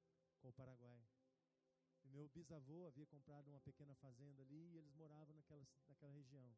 com 0.41 0.49
o 0.49 0.53
Paraguai. 0.53 1.03
Meu 2.13 2.29
bisavô 2.29 2.87
havia 2.87 3.07
comprado 3.07 3.49
uma 3.49 3.61
pequena 3.61 3.95
fazenda 3.95 4.43
ali 4.43 4.73
e 4.73 4.77
eles 4.77 4.93
moravam 4.95 5.35
naquela, 5.35 5.67
naquela 5.89 6.13
região. 6.13 6.53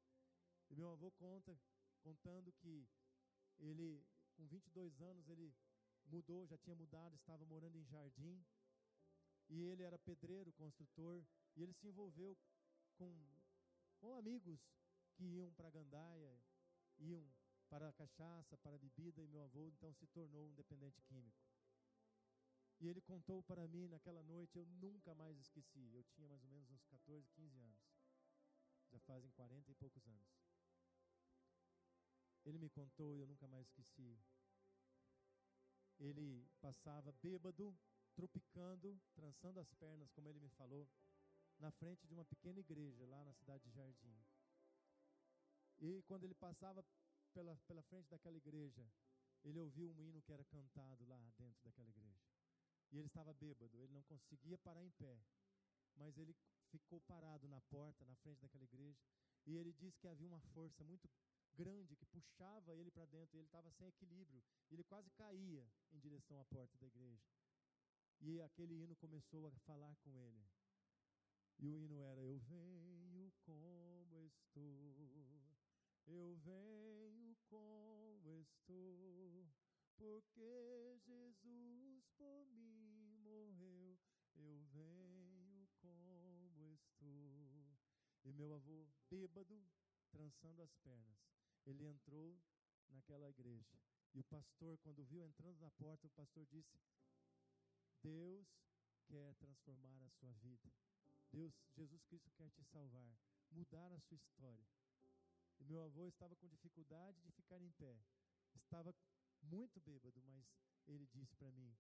E 0.71 0.75
meu 0.75 0.91
avô 0.91 1.11
conta, 1.13 1.59
contando 2.01 2.51
que 2.53 2.89
ele, 3.59 4.03
com 4.35 4.47
22 4.47 5.01
anos, 5.03 5.29
ele 5.29 5.55
mudou, 6.07 6.47
já 6.47 6.57
tinha 6.57 6.75
mudado, 6.75 7.15
estava 7.17 7.45
morando 7.45 7.77
em 7.77 7.85
Jardim. 7.85 8.43
E 9.49 9.61
ele 9.61 9.83
era 9.83 9.99
pedreiro, 9.99 10.53
construtor, 10.53 11.23
e 11.55 11.63
ele 11.63 11.75
se 11.75 11.87
envolveu 11.87 12.39
com, 12.97 13.13
com 13.99 14.15
amigos 14.15 14.61
que 15.15 15.25
iam 15.25 15.53
para 15.53 15.71
Gandaia, 15.71 16.41
iam 16.99 17.23
para 17.69 17.89
a 17.89 17.93
cachaça, 17.93 18.57
para 18.59 18.77
a 18.77 18.79
bebida, 18.79 19.23
e 19.23 19.29
meu 19.29 19.43
avô 19.43 19.69
então 19.69 19.93
se 19.93 20.07
tornou 20.07 20.49
um 20.49 20.55
dependente 20.55 21.03
químico. 21.03 21.52
E 22.83 22.89
ele 22.89 23.01
contou 23.01 23.45
para 23.45 23.69
mim 23.69 23.87
naquela 23.87 24.25
noite, 24.25 24.59
eu 24.59 24.67
nunca 24.67 25.15
mais 25.15 25.39
esqueci. 25.39 25.95
Eu 25.95 26.03
tinha 26.03 26.29
mais 26.29 26.43
ou 26.43 26.51
menos 26.51 26.69
uns 26.69 26.85
14, 26.87 27.31
15 27.31 27.57
anos. 27.61 27.79
Já 28.91 28.99
fazem 28.99 29.31
40 29.31 29.71
e 29.71 29.75
poucos 29.77 30.05
anos. 30.09 30.27
Ele 32.45 32.59
me 32.59 32.69
contou 32.69 33.15
e 33.15 33.21
eu 33.21 33.29
nunca 33.29 33.47
mais 33.47 33.69
esqueci. 33.69 34.19
Ele 36.01 36.45
passava 36.61 37.13
bêbado, 37.23 37.73
tropicando, 38.17 39.01
trançando 39.15 39.61
as 39.61 39.73
pernas, 39.75 40.11
como 40.11 40.29
ele 40.29 40.41
me 40.41 40.51
falou, 40.51 40.91
na 41.61 41.71
frente 41.71 42.05
de 42.05 42.13
uma 42.13 42.25
pequena 42.25 42.59
igreja 42.59 43.07
lá 43.07 43.25
na 43.25 43.33
cidade 43.33 43.63
de 43.63 43.71
Jardim. 43.71 44.27
E 45.79 46.03
quando 46.03 46.25
ele 46.25 46.35
passava 46.35 46.85
pela, 47.33 47.57
pela 47.69 47.83
frente 47.83 48.11
daquela 48.11 48.37
igreja, 48.37 48.85
ele 49.45 49.61
ouviu 49.61 49.89
um 49.89 50.01
hino 50.01 50.21
que 50.21 50.33
era 50.33 50.45
cantado 50.47 51.07
lá 51.07 51.31
dentro 51.39 51.63
daquela 51.63 51.89
igreja. 51.89 52.32
E 52.93 52.99
ele 52.99 53.07
estava 53.07 53.33
bêbado, 53.33 53.77
ele 53.79 53.93
não 53.93 54.03
conseguia 54.03 54.59
parar 54.59 54.85
em 54.85 54.91
pé. 54.91 55.19
Mas 55.97 56.17
ele 56.19 56.37
ficou 56.71 57.01
parado 57.01 57.49
na 57.49 57.61
porta, 57.63 58.05
na 58.05 58.15
frente 58.17 58.41
daquela 58.41 58.65
igreja. 58.65 59.01
E 59.47 59.57
ele 59.57 59.73
disse 59.73 59.99
que 59.99 60.07
havia 60.07 60.29
uma 60.29 60.41
força 60.55 60.85
muito 60.85 61.11
grande 61.55 61.97
que 61.97 62.07
puxava 62.07 62.77
ele 62.77 62.91
para 62.91 63.07
dentro. 63.07 63.35
E 63.35 63.39
ele 63.39 63.47
estava 63.47 63.71
sem 63.73 63.89
equilíbrio. 63.89 64.43
Ele 64.71 64.85
quase 64.85 65.11
caía 65.13 65.67
em 65.91 65.99
direção 65.99 66.39
à 66.39 66.45
porta 66.45 66.77
da 66.79 66.87
igreja. 66.87 67.27
E 68.21 68.41
aquele 68.43 68.75
hino 68.75 68.95
começou 68.97 69.47
a 69.47 69.51
falar 69.67 69.97
com 69.97 70.17
ele. 70.17 70.47
E 71.59 71.69
o 71.69 71.79
hino 71.79 72.01
era: 72.01 72.21
Eu 72.21 72.39
venho 72.39 73.33
como 73.43 74.25
estou, 74.27 75.11
eu 76.07 76.37
venho 76.37 77.37
como 77.49 78.41
estou, 78.41 79.47
porque 80.03 80.99
Jesus 81.07 82.03
por 82.17 82.45
mim 82.51 83.21
morreu. 83.23 83.97
Eu 84.35 84.59
venho 84.75 85.69
como 85.81 86.73
estou. 86.73 87.69
E 88.25 88.33
meu 88.33 88.53
avô, 88.55 88.89
bêbado, 89.09 89.63
trançando 90.11 90.61
as 90.61 90.75
pernas, 90.79 91.17
ele 91.65 91.87
entrou 91.87 92.37
naquela 92.91 93.29
igreja. 93.29 93.79
E 94.13 94.19
o 94.19 94.25
pastor, 94.25 94.77
quando 94.79 95.05
viu 95.05 95.25
entrando 95.25 95.59
na 95.61 95.71
porta, 95.71 96.09
o 96.09 96.11
pastor 96.11 96.45
disse: 96.47 96.81
Deus 98.03 98.49
quer 99.07 99.35
transformar 99.37 100.03
a 100.03 100.11
sua 100.11 100.33
vida. 100.33 100.69
Deus, 101.31 101.55
Jesus 101.77 102.03
Cristo 102.03 102.31
quer 102.33 102.51
te 102.51 102.65
salvar, 102.65 103.17
mudar 103.53 103.93
a 103.93 104.01
sua 104.01 104.17
história. 104.17 104.67
E 105.61 105.65
meu 105.65 105.85
avô 105.85 106.09
estava 106.09 106.35
com 106.35 106.49
dificuldade 106.49 107.21
de 107.23 107.31
ficar 107.31 107.63
em 107.63 107.71
pé. 107.73 108.03
Estava 108.57 108.93
muito 109.43 109.81
bêbado, 109.81 110.21
mas 110.23 110.45
ele 110.87 111.07
disse 111.07 111.35
para 111.37 111.51
mim: 111.53 111.77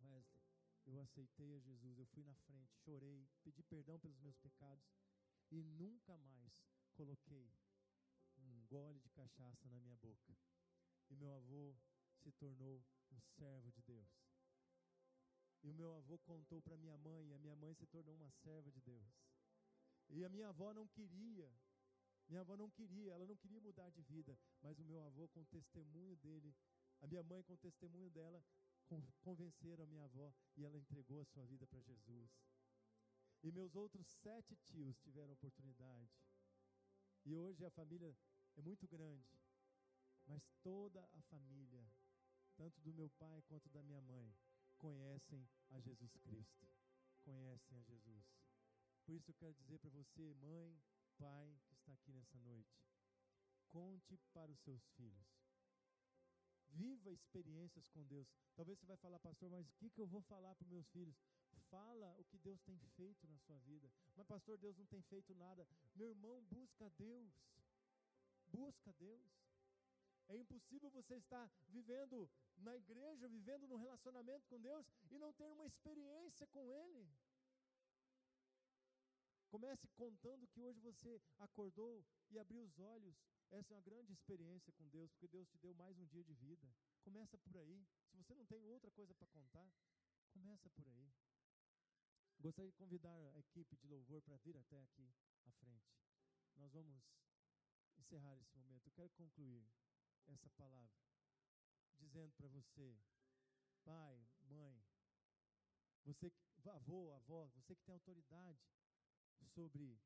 Wesley, 0.00 0.44
eu 0.86 1.00
aceitei 1.00 1.54
a 1.54 1.58
Jesus, 1.60 1.98
eu 1.98 2.06
fui 2.06 2.22
na 2.24 2.34
frente, 2.34 2.74
chorei, 2.84 3.28
pedi 3.42 3.62
perdão 3.62 3.98
pelos 3.98 4.18
meus 4.20 4.36
pecados 4.38 4.84
e 5.50 5.62
nunca 5.62 6.16
mais 6.18 6.52
coloquei 6.94 7.52
um 8.38 8.66
gole 8.66 9.00
de 9.00 9.10
cachaça 9.10 9.68
na 9.68 9.80
minha 9.80 9.96
boca. 9.96 10.36
E 11.10 11.16
meu 11.16 11.32
avô 11.34 11.76
se 12.18 12.30
tornou 12.32 12.84
um 13.10 13.20
servo 13.20 13.70
de 13.72 13.82
Deus. 13.82 14.08
E 15.62 15.70
o 15.70 15.74
meu 15.74 15.94
avô 15.94 16.18
contou 16.18 16.62
para 16.62 16.76
minha 16.76 16.96
mãe, 16.96 17.28
e 17.28 17.34
a 17.34 17.38
minha 17.38 17.56
mãe 17.56 17.74
se 17.74 17.86
tornou 17.86 18.14
uma 18.14 18.30
serva 18.30 18.70
de 18.70 18.80
Deus. 18.80 19.12
E 20.08 20.24
a 20.24 20.28
minha 20.28 20.48
avó 20.48 20.72
não 20.72 20.86
queria, 20.88 21.52
minha 22.30 22.42
avó 22.42 22.56
não 22.56 22.70
queria, 22.70 23.12
ela 23.12 23.26
não 23.26 23.36
queria 23.36 23.60
mudar 23.60 23.90
de 23.90 24.02
vida, 24.02 24.38
mas 24.62 24.78
o 24.78 24.84
meu 24.84 25.02
avô, 25.02 25.28
com 25.28 25.40
o 25.40 25.46
testemunho 25.46 26.16
dele, 26.16 26.54
a 27.00 27.06
minha 27.06 27.22
mãe, 27.24 27.42
com 27.42 27.54
o 27.54 27.58
testemunho 27.58 28.08
dela, 28.10 28.42
convenceram 29.20 29.84
a 29.84 29.86
minha 29.86 30.04
avó 30.04 30.32
e 30.56 30.64
ela 30.64 30.78
entregou 30.78 31.20
a 31.20 31.24
sua 31.24 31.44
vida 31.44 31.66
para 31.66 31.80
Jesus. 31.80 32.30
E 33.42 33.50
meus 33.50 33.74
outros 33.74 34.06
sete 34.06 34.54
tios 34.56 34.98
tiveram 34.98 35.32
oportunidade. 35.32 36.10
E 37.24 37.34
hoje 37.34 37.64
a 37.64 37.70
família 37.70 38.16
é 38.56 38.62
muito 38.62 38.86
grande, 38.86 39.38
mas 40.26 40.42
toda 40.62 41.04
a 41.12 41.22
família, 41.22 41.84
tanto 42.56 42.80
do 42.80 42.92
meu 42.92 43.10
pai 43.10 43.42
quanto 43.42 43.68
da 43.70 43.82
minha 43.82 44.00
mãe, 44.00 44.34
conhecem 44.78 45.48
a 45.70 45.80
Jesus 45.80 46.16
Cristo, 46.16 46.68
conhecem 47.20 47.78
a 47.78 47.82
Jesus. 47.82 48.24
Por 49.04 49.14
isso 49.14 49.30
eu 49.30 49.34
quero 49.34 49.54
dizer 49.54 49.78
para 49.78 49.90
você, 49.90 50.34
mãe, 50.34 50.80
pai, 51.18 51.60
está 51.90 51.94
aqui 51.94 52.12
nessa 52.12 52.38
noite, 52.38 52.78
conte 53.68 54.16
para 54.32 54.50
os 54.50 54.60
seus 54.60 54.86
filhos. 54.90 55.26
Viva 56.68 57.10
experiências 57.10 57.88
com 57.88 58.04
Deus. 58.04 58.28
Talvez 58.54 58.78
você 58.78 58.86
vai 58.86 58.96
falar, 58.96 59.18
pastor, 59.18 59.50
mas 59.50 59.68
o 59.68 59.72
que, 59.74 59.90
que 59.90 60.00
eu 60.00 60.06
vou 60.06 60.22
falar 60.22 60.54
para 60.54 60.64
os 60.64 60.70
meus 60.70 60.88
filhos? 60.90 61.16
Fala 61.68 62.14
o 62.16 62.24
que 62.24 62.38
Deus 62.38 62.60
tem 62.62 62.78
feito 62.96 63.26
na 63.26 63.38
sua 63.38 63.58
vida. 63.58 63.90
Mas, 64.16 64.26
pastor, 64.26 64.56
Deus 64.56 64.76
não 64.78 64.86
tem 64.86 65.02
feito 65.02 65.34
nada. 65.34 65.66
Meu 65.96 66.08
irmão, 66.08 66.40
busca 66.44 66.88
Deus. 66.90 67.32
Busca 68.46 68.92
Deus. 68.92 69.20
É 70.28 70.36
impossível 70.36 70.90
você 70.90 71.16
estar 71.16 71.50
vivendo 71.68 72.30
na 72.58 72.76
igreja, 72.76 73.28
vivendo 73.28 73.66
num 73.66 73.76
relacionamento 73.76 74.46
com 74.46 74.60
Deus 74.60 74.86
e 75.10 75.18
não 75.18 75.32
ter 75.32 75.50
uma 75.50 75.66
experiência 75.66 76.46
com 76.48 76.70
Ele. 76.70 77.08
Comece 79.50 79.88
contando 79.96 80.46
que 80.46 80.62
hoje 80.62 80.78
você 80.80 81.20
acordou 81.38 82.06
e 82.30 82.38
abriu 82.38 82.62
os 82.62 82.78
olhos. 82.78 83.20
Essa 83.50 83.74
é 83.74 83.76
uma 83.76 83.82
grande 83.82 84.12
experiência 84.12 84.72
com 84.74 84.88
Deus, 84.88 85.10
porque 85.10 85.26
Deus 85.26 85.48
te 85.48 85.58
deu 85.58 85.74
mais 85.74 85.98
um 85.98 86.06
dia 86.06 86.22
de 86.22 86.32
vida. 86.34 86.72
Começa 87.02 87.36
por 87.36 87.56
aí. 87.56 87.84
Se 88.08 88.16
você 88.16 88.32
não 88.36 88.46
tem 88.46 88.64
outra 88.64 88.92
coisa 88.92 89.12
para 89.12 89.26
contar, 89.26 89.68
começa 90.32 90.70
por 90.70 90.88
aí. 90.88 91.12
Gostaria 92.38 92.70
de 92.70 92.76
convidar 92.76 93.12
a 93.34 93.38
equipe 93.40 93.76
de 93.76 93.88
louvor 93.88 94.22
para 94.22 94.36
vir 94.36 94.56
até 94.56 94.80
aqui 94.82 95.12
à 95.44 95.50
frente. 95.50 95.98
Nós 96.54 96.70
vamos 96.72 97.02
encerrar 97.98 98.36
esse 98.36 98.56
momento. 98.56 98.86
Eu 98.86 98.92
quero 98.92 99.10
concluir 99.10 99.66
essa 100.28 100.48
palavra, 100.50 100.94
dizendo 101.98 102.32
para 102.34 102.46
você, 102.46 102.96
pai, 103.82 104.28
mãe, 104.42 104.80
você 106.04 106.30
avô, 106.66 107.12
avó, 107.12 107.48
você 107.48 107.74
que 107.74 107.82
tem 107.82 107.94
autoridade 107.94 108.60
sobre 109.46 110.00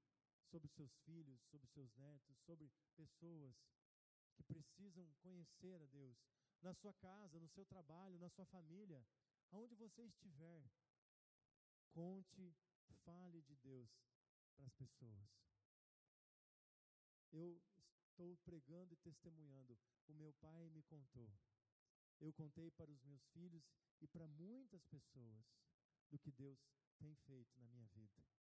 sobre 0.55 0.69
seus 0.69 0.95
filhos, 0.99 1.43
sobre 1.51 1.67
seus 1.67 1.93
netos, 1.97 2.39
sobre 2.47 2.71
pessoas 2.95 3.57
que 4.35 4.45
precisam 4.45 5.13
conhecer 5.21 5.83
a 5.83 5.87
Deus. 5.87 6.17
Na 6.63 6.73
sua 6.75 6.95
casa, 6.95 7.41
no 7.41 7.49
seu 7.49 7.65
trabalho, 7.67 8.19
na 8.19 8.31
sua 8.31 8.47
família, 8.47 9.05
aonde 9.51 9.75
você 9.75 10.03
estiver, 10.03 10.65
conte, 11.91 12.55
fale 13.05 13.43
de 13.43 13.57
Deus 13.57 13.91
para 14.57 14.67
as 14.67 14.75
pessoas. 14.75 15.29
Eu 17.33 17.61
estou 17.99 18.37
pregando 18.45 18.95
e 18.95 18.97
testemunhando. 18.97 19.77
O 20.07 20.15
meu 20.15 20.33
pai 20.35 20.71
me 20.71 20.83
contou. 20.85 21.29
Eu 22.21 22.33
contei 22.33 22.71
para 22.71 22.91
os 22.91 23.03
meus 23.03 23.27
filhos 23.33 23.65
e 24.01 24.07
para 24.07 24.29
muitas 24.29 24.85
pessoas 24.87 25.45
do 26.11 26.19
que 26.19 26.31
Deus 26.31 26.59
tem 26.97 27.15
feito 27.27 27.59
na 27.59 27.67
minha 27.67 27.87
vida. 27.87 28.34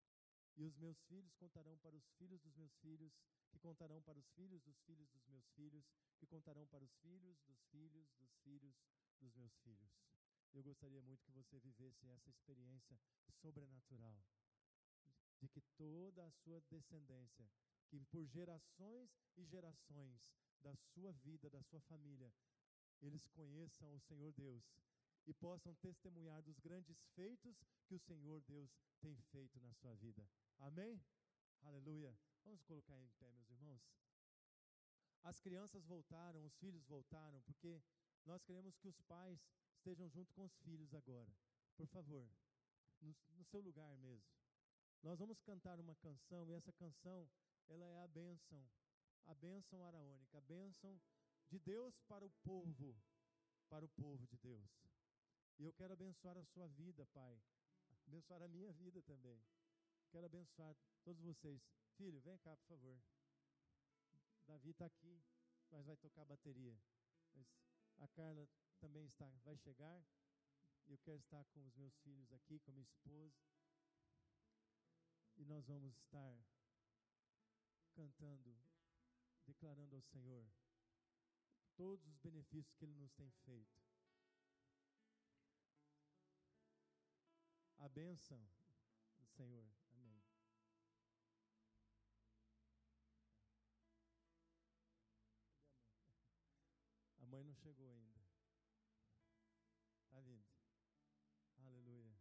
E 0.55 0.63
os 0.63 0.77
meus 0.77 1.01
filhos 1.03 1.33
contarão 1.35 1.77
para 1.79 1.95
os 1.95 2.07
filhos 2.17 2.41
dos 2.41 2.55
meus 2.55 2.73
filhos, 2.75 3.13
que 3.49 3.59
contarão 3.59 4.01
para 4.01 4.19
os 4.19 4.29
filhos 4.31 4.61
dos 4.61 4.79
filhos 4.81 5.09
dos 5.09 5.25
meus 5.27 5.47
filhos, 5.49 5.85
que 6.17 6.27
contarão 6.27 6.67
para 6.67 6.83
os 6.83 6.93
filhos 6.97 7.41
dos 7.47 7.63
filhos 7.71 8.13
dos 8.19 8.35
filhos 8.43 8.75
dos 9.19 9.33
meus 9.35 9.55
filhos. 9.57 9.91
Eu 10.53 10.63
gostaria 10.63 11.01
muito 11.01 11.23
que 11.23 11.31
você 11.31 11.59
vivesse 11.59 12.07
essa 12.07 12.29
experiência 12.29 12.99
sobrenatural, 13.41 14.23
de 15.39 15.47
que 15.47 15.61
toda 15.75 16.25
a 16.25 16.31
sua 16.31 16.61
descendência, 16.69 17.49
que 17.87 17.99
por 18.05 18.25
gerações 18.27 19.09
e 19.35 19.43
gerações 19.45 20.21
da 20.61 20.75
sua 20.75 21.11
vida, 21.13 21.49
da 21.49 21.61
sua 21.63 21.81
família, 21.81 22.31
eles 23.01 23.27
conheçam 23.29 23.93
o 23.93 23.99
Senhor 23.99 24.31
Deus 24.33 24.63
e 25.25 25.33
possam 25.33 25.73
testemunhar 25.75 26.41
dos 26.41 26.59
grandes 26.59 27.01
feitos 27.15 27.63
que 27.85 27.95
o 27.95 27.99
Senhor 27.99 28.41
Deus 28.41 28.71
tem 28.99 29.15
feito 29.31 29.59
na 29.59 29.73
sua 29.73 29.93
vida. 29.95 30.27
Amém? 30.59 31.01
Aleluia. 31.61 32.17
Vamos 32.43 32.61
colocar 32.63 32.99
em 32.99 33.09
pé, 33.19 33.31
meus 33.31 33.49
irmãos. 33.49 33.81
As 35.23 35.39
crianças 35.39 35.85
voltaram, 35.85 36.43
os 36.45 36.55
filhos 36.57 36.83
voltaram, 36.85 37.41
porque 37.41 37.81
nós 38.25 38.43
queremos 38.43 38.75
que 38.77 38.87
os 38.87 38.99
pais 39.01 39.39
estejam 39.75 40.09
junto 40.09 40.33
com 40.33 40.43
os 40.43 40.55
filhos 40.57 40.93
agora. 40.93 41.33
Por 41.75 41.87
favor, 41.87 42.29
no, 43.01 43.15
no 43.31 43.43
seu 43.45 43.61
lugar 43.61 43.97
mesmo. 43.97 44.27
Nós 45.01 45.19
vamos 45.19 45.41
cantar 45.41 45.79
uma 45.79 45.95
canção 45.95 46.47
e 46.47 46.53
essa 46.53 46.71
canção, 46.73 47.29
ela 47.67 47.85
é 47.85 47.99
a 47.99 48.07
bênção, 48.07 48.65
a 49.25 49.33
bênção 49.33 49.83
araônica, 49.83 50.37
a 50.37 50.41
bênção 50.41 50.99
de 51.49 51.59
Deus 51.59 51.99
para 52.07 52.25
o 52.25 52.29
povo, 52.41 52.95
para 53.69 53.83
o 53.83 53.89
povo 53.89 54.25
de 54.27 54.37
Deus. 54.37 54.69
E 55.59 55.63
eu 55.63 55.73
quero 55.73 55.93
abençoar 55.93 56.37
a 56.37 56.45
sua 56.45 56.67
vida, 56.67 57.05
Pai. 57.07 57.41
Abençoar 58.07 58.41
a 58.41 58.47
minha 58.47 58.71
vida 58.71 59.01
também. 59.01 59.41
Quero 60.13 60.27
abençoar 60.27 60.75
todos 61.03 61.23
vocês. 61.23 61.59
Filho, 61.97 62.21
vem 62.21 62.37
cá, 62.37 62.55
por 62.55 62.67
favor. 62.67 63.01
Davi 64.45 64.69
está 64.69 64.85
aqui, 64.85 65.19
mas 65.71 65.83
vai 65.87 65.97
tocar 65.97 66.23
bateria. 66.23 66.79
Mas 67.33 67.47
a 67.97 68.07
Carla 68.09 68.47
também 68.79 69.07
está, 69.07 69.27
vai 69.43 69.57
chegar. 69.57 70.05
Eu 70.85 70.99
quero 70.99 71.17
estar 71.17 71.43
com 71.45 71.65
os 71.65 71.73
meus 71.73 71.97
filhos 71.97 72.31
aqui, 72.31 72.59
com 72.59 72.69
a 72.69 72.73
minha 72.75 72.83
esposa. 72.83 73.41
E 75.35 75.45
nós 75.45 75.65
vamos 75.65 75.97
estar 75.97 76.45
cantando, 77.95 78.55
declarando 79.47 79.95
ao 79.95 80.01
Senhor 80.03 80.47
todos 81.75 82.05
os 82.05 82.19
benefícios 82.19 82.75
que 82.75 82.85
Ele 82.85 82.93
nos 82.93 83.11
tem 83.13 83.31
feito. 83.31 83.81
A 87.79 87.89
bênção 87.89 88.47
do 89.17 89.25
Senhor. 89.25 89.82
Não 97.53 97.55
chegou 97.57 97.91
ainda. 97.91 98.19
Está 100.05 100.19
vindo. 100.21 100.43
Aleluia. 101.57 102.17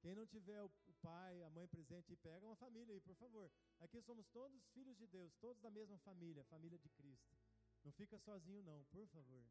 Quem 0.00 0.14
não 0.14 0.26
tiver 0.26 0.60
o 0.62 0.70
pai, 1.00 1.42
a 1.44 1.50
mãe 1.50 1.68
presente, 1.68 2.16
pega 2.16 2.44
uma 2.44 2.56
família 2.56 2.92
aí, 2.92 3.00
por 3.00 3.14
favor. 3.14 3.50
Aqui 3.78 4.00
somos 4.02 4.26
todos 4.28 4.66
filhos 4.70 4.96
de 4.96 5.06
Deus, 5.06 5.32
todos 5.36 5.62
da 5.62 5.70
mesma 5.70 5.98
família, 5.98 6.44
família 6.44 6.78
de 6.78 6.88
Cristo. 6.88 7.36
Não 7.84 7.92
fica 7.92 8.18
sozinho, 8.18 8.62
não, 8.64 8.84
por 8.86 9.06
favor. 9.08 9.46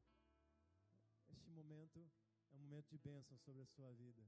Este 1.30 1.50
momento 1.50 2.12
é 2.52 2.56
um 2.56 2.60
momento 2.60 2.90
de 2.90 2.98
bênção 2.98 3.38
sobre 3.38 3.62
a 3.62 3.68
sua 3.68 3.94
vida. 3.94 4.28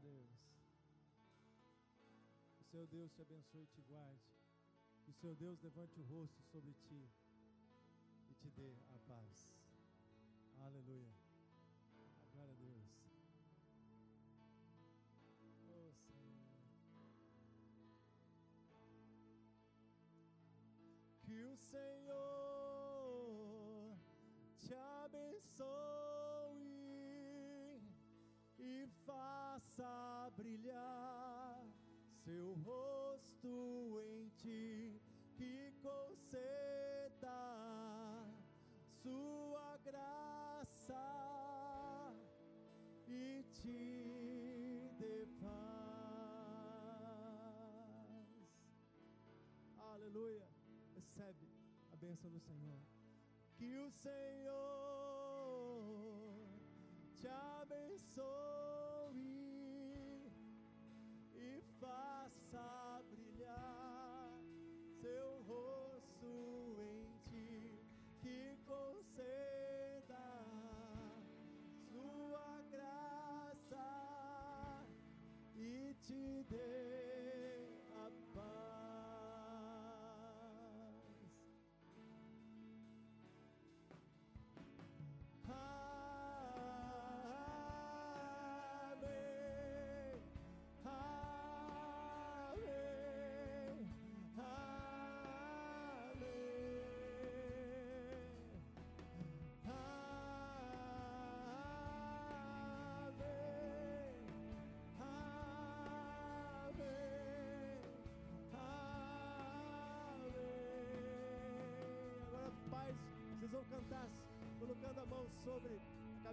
Deus. 0.00 0.30
Que 2.56 2.62
o 2.62 2.64
seu 2.64 2.86
Deus 2.86 3.12
te 3.12 3.22
abençoe 3.22 3.64
e 3.64 3.66
te 3.66 3.82
guarde. 3.82 4.32
Que 5.04 5.10
o 5.10 5.14
seu 5.14 5.34
Deus 5.34 5.60
levante 5.62 6.00
o 6.00 6.04
rosto 6.04 6.42
sobre 6.42 6.72
ti 6.74 7.08
e 8.30 8.34
te 8.34 8.50
dê 8.50 8.74
a 8.94 8.98
paz. 9.00 9.50
Aleluia. 10.58 11.12
Glória 12.32 12.52
a 12.52 12.56
Deus. 12.56 12.84
Oh, 15.68 15.92
Senhor. 16.06 16.32
Que 21.22 21.44
o 21.44 21.56
Senhor 21.56 21.98
te 24.58 24.74
abençoe 24.74 26.09
e 28.60 28.86
faça 29.06 30.30
brilhar 30.36 31.66
seu 32.24 32.52
rosto 32.54 33.98
em 34.02 34.28
ti, 34.36 35.00
que 35.34 35.72
conceda 35.82 37.40
sua 39.02 39.78
graça 39.78 40.94
e 43.08 43.42
te 43.54 44.90
dê 44.98 45.26
paz. 45.40 45.50
Aleluia. 49.78 50.48
Recebe 50.94 51.48
a 51.92 51.96
bênção 51.96 52.30
do 52.30 52.38
Senhor. 52.40 52.78
Que 53.56 53.76
o 53.78 53.90
Senhor 53.90 55.09
te 57.20 57.28
abençoe 57.28 58.24
e 61.34 61.62
faça 61.78 63.02
brilhar 63.10 64.30
seu 65.02 65.42
rosto 65.42 66.76
em 66.78 67.04
ti, 67.28 67.84
que 68.22 68.56
conceda 68.64 70.26
sua 71.90 72.62
graça 72.70 73.86
e 75.54 75.94
te 76.00 76.44
dê 76.48 76.89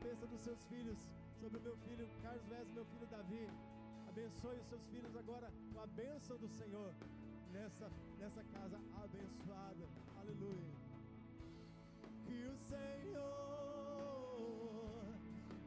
cabeça 0.07 0.27
dos 0.27 0.39
seus 0.39 0.63
filhos, 0.67 0.97
sobre 1.37 1.59
o 1.59 1.61
meu 1.61 1.75
filho 1.85 2.07
Carlos 2.21 2.45
Vez, 2.45 2.69
meu 2.71 2.85
filho 2.85 3.05
Davi. 3.07 3.49
Abençoe 4.07 4.57
os 4.57 4.67
seus 4.67 4.85
filhos 4.87 5.13
agora 5.17 5.51
com 5.73 5.81
a 5.81 5.87
bênção 5.87 6.37
do 6.37 6.47
Senhor 6.47 6.93
nessa, 7.51 7.91
nessa 8.17 8.41
casa 8.45 8.79
abençoada. 9.03 9.85
Aleluia. 10.17 10.71
Que 12.25 12.47
o 12.47 12.57
Senhor 12.57 13.25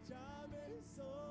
te 0.06 0.14
abençoe 0.14 1.29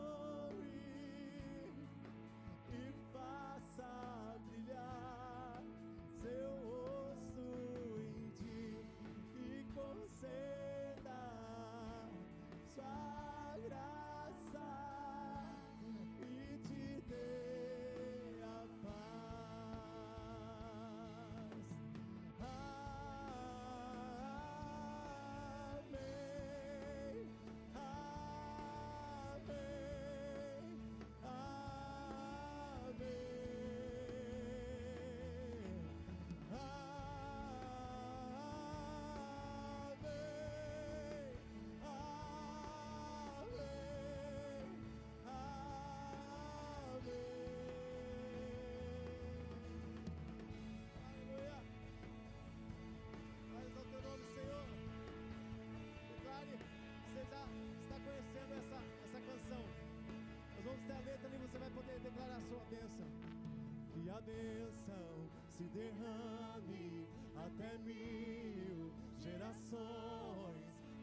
bênção 64.21 65.29
se 65.49 65.63
derrame 65.63 67.07
até 67.35 67.77
mil 67.79 68.91
gerações. 69.19 69.79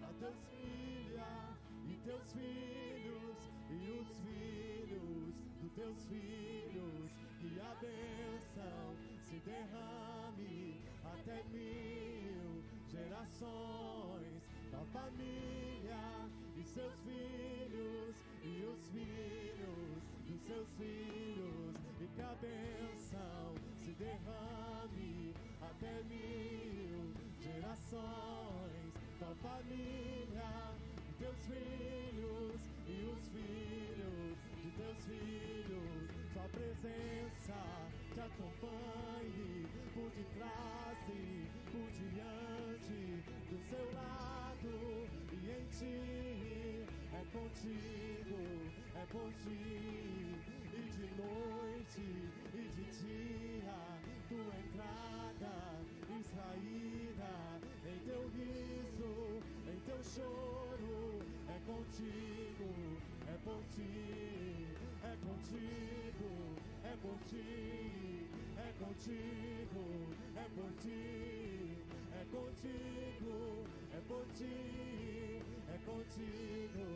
A 0.03 0.12
teus 0.19 0.37
filhos 0.45 1.59
e 1.89 1.97
teus 2.05 2.33
filhos 2.33 3.51
e 3.71 3.91
os 4.01 4.09
filhos 4.19 5.35
dos 5.61 5.73
teus 5.73 6.07
filhos 6.07 7.11
que 7.41 7.61
a 7.61 7.75
bênção 7.81 8.97
se 9.25 9.37
derrame 9.45 10.81
até 11.05 11.43
mil 11.45 12.62
gerações. 12.89 14.43
Da 14.71 14.85
família 14.93 16.31
e 16.57 16.64
seus 16.64 16.95
filhos 17.01 18.17
e 18.43 18.64
os 18.64 18.89
filhos 18.89 20.03
dos 20.27 20.43
seus 20.43 20.69
filhos 20.75 21.77
e 22.01 22.07
que 22.14 22.21
a 22.21 22.35
bênção 22.41 22.95
se 23.83 23.93
derrame 23.93 25.35
até 25.61 26.03
mil 26.05 27.12
gerações. 27.41 28.93
Da 29.19 29.35
família 29.37 30.77
teus 31.19 31.47
filhos 31.47 32.61
e 32.87 33.05
os 33.05 33.29
filhos 33.29 34.39
de 34.62 34.71
teus 34.71 35.05
filhos. 35.07 36.11
Sua 36.33 36.49
presença 36.49 37.55
te 38.12 38.21
acompanhe 38.21 39.67
por 39.95 40.11
detrás 40.11 40.99
e 41.09 41.49
por 41.71 41.91
diante. 41.91 43.25
Do 43.49 43.59
seu 43.64 43.93
lado 43.95 45.09
e 45.33 45.51
em 45.51 45.64
ti 45.69 46.85
é 47.12 47.25
contigo, 47.33 48.39
é 48.95 49.07
por 49.11 49.33
ti. 49.43 50.37
E 50.73 50.91
de 50.91 51.07
noite 51.17 52.36
por 67.07 67.18
ti, 67.28 68.26
é 68.57 68.72
contigo, 68.84 69.84
é 70.34 70.46
por 70.57 70.72
ti, 70.82 71.78
é 72.12 72.24
contigo, 72.34 73.64
é 73.92 74.00
por 74.09 74.26
ti, 74.34 75.42
é 75.68 75.78
contigo, 75.86 76.86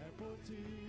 é 0.00 0.10
por 0.18 0.36
ti. 0.44 0.81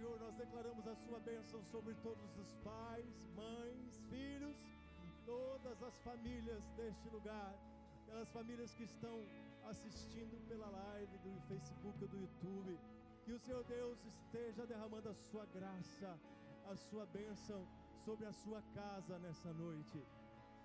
Senhor, 0.00 0.18
nós 0.18 0.34
declaramos 0.34 0.86
a 0.88 0.94
sua 0.96 1.18
bênção 1.20 1.62
sobre 1.70 1.94
todos 1.96 2.34
os 2.38 2.54
pais, 2.64 3.28
mães, 3.36 4.02
filhos, 4.08 4.56
todas 5.26 5.82
as 5.82 5.94
famílias 5.98 6.64
deste 6.78 7.06
lugar, 7.10 7.54
aquelas 8.02 8.30
famílias 8.30 8.72
que 8.72 8.84
estão 8.84 9.16
assistindo 9.70 10.40
pela 10.48 10.70
live 10.70 11.18
do 11.18 11.32
Facebook 11.48 12.06
do 12.06 12.16
YouTube. 12.16 12.78
Que 13.24 13.32
o 13.34 13.38
Senhor 13.40 13.62
Deus 13.64 13.98
esteja 14.06 14.66
derramando 14.66 15.10
a 15.10 15.14
sua 15.14 15.44
graça, 15.56 16.18
a 16.72 16.76
sua 16.76 17.04
bênção 17.04 17.60
sobre 18.06 18.24
a 18.24 18.32
sua 18.32 18.62
casa 18.74 19.18
nessa 19.18 19.52
noite. 19.52 20.02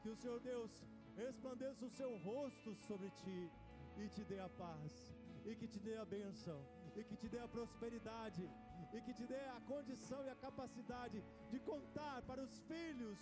Que 0.02 0.12
o 0.12 0.16
Senhor 0.16 0.40
Deus 0.40 0.72
resplandeça 1.18 1.84
o 1.86 1.90
seu 1.90 2.18
rosto 2.20 2.74
sobre 2.88 3.10
ti 3.10 3.52
e 3.98 4.08
te 4.08 4.24
dê 4.24 4.40
a 4.40 4.48
paz, 4.48 5.14
e 5.46 5.54
que 5.56 5.68
te 5.68 5.80
dê 5.80 5.98
a 5.98 6.06
bênção, 6.06 6.58
e 6.96 7.04
que 7.04 7.18
te 7.18 7.28
dê 7.28 7.40
a 7.40 7.50
prosperidade, 7.50 8.50
e 8.96 9.02
que 9.06 9.14
te 9.14 9.26
dê 9.34 9.44
a 9.58 9.60
condição 9.72 10.20
e 10.26 10.30
a 10.30 10.36
capacidade 10.36 11.20
de 11.52 11.60
contar 11.72 12.22
para 12.30 12.42
os 12.48 12.54
filhos, 12.72 13.20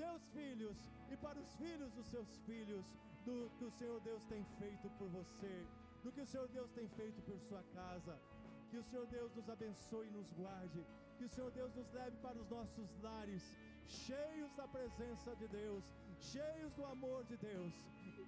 seus 0.00 0.22
filhos, 0.36 0.76
e 1.12 1.16
para 1.16 1.38
os 1.38 1.50
filhos 1.62 1.90
dos 1.92 2.06
seus 2.14 2.30
filhos, 2.46 2.84
do 3.24 3.36
que 3.56 3.64
o 3.64 3.74
Senhor 3.78 4.00
Deus 4.00 4.22
tem 4.32 4.44
feito 4.58 4.88
por 4.98 5.08
você, 5.08 5.54
do 6.02 6.12
que 6.12 6.20
o 6.20 6.26
Senhor 6.26 6.48
Deus 6.48 6.70
tem 6.72 6.86
feito 6.88 7.22
por 7.22 7.38
sua 7.48 7.62
casa. 7.74 8.14
Que 8.70 8.78
o 8.78 8.84
Senhor 8.90 9.06
Deus 9.06 9.34
nos 9.34 9.48
abençoe 9.48 10.06
e 10.08 10.10
nos 10.10 10.30
guarde. 10.32 10.84
Que 11.16 11.24
o 11.24 11.28
Senhor 11.28 11.50
Deus 11.52 11.74
nos 11.74 11.90
leve 11.92 12.16
para 12.18 12.38
os 12.42 12.48
nossos 12.50 12.88
lares, 13.02 13.44
cheios 13.86 14.52
da 14.54 14.66
presença 14.68 15.34
de 15.36 15.46
Deus, 15.48 15.84
cheios 16.18 16.72
do 16.74 16.84
amor 16.84 17.24
de 17.24 17.36
Deus. 17.36 17.72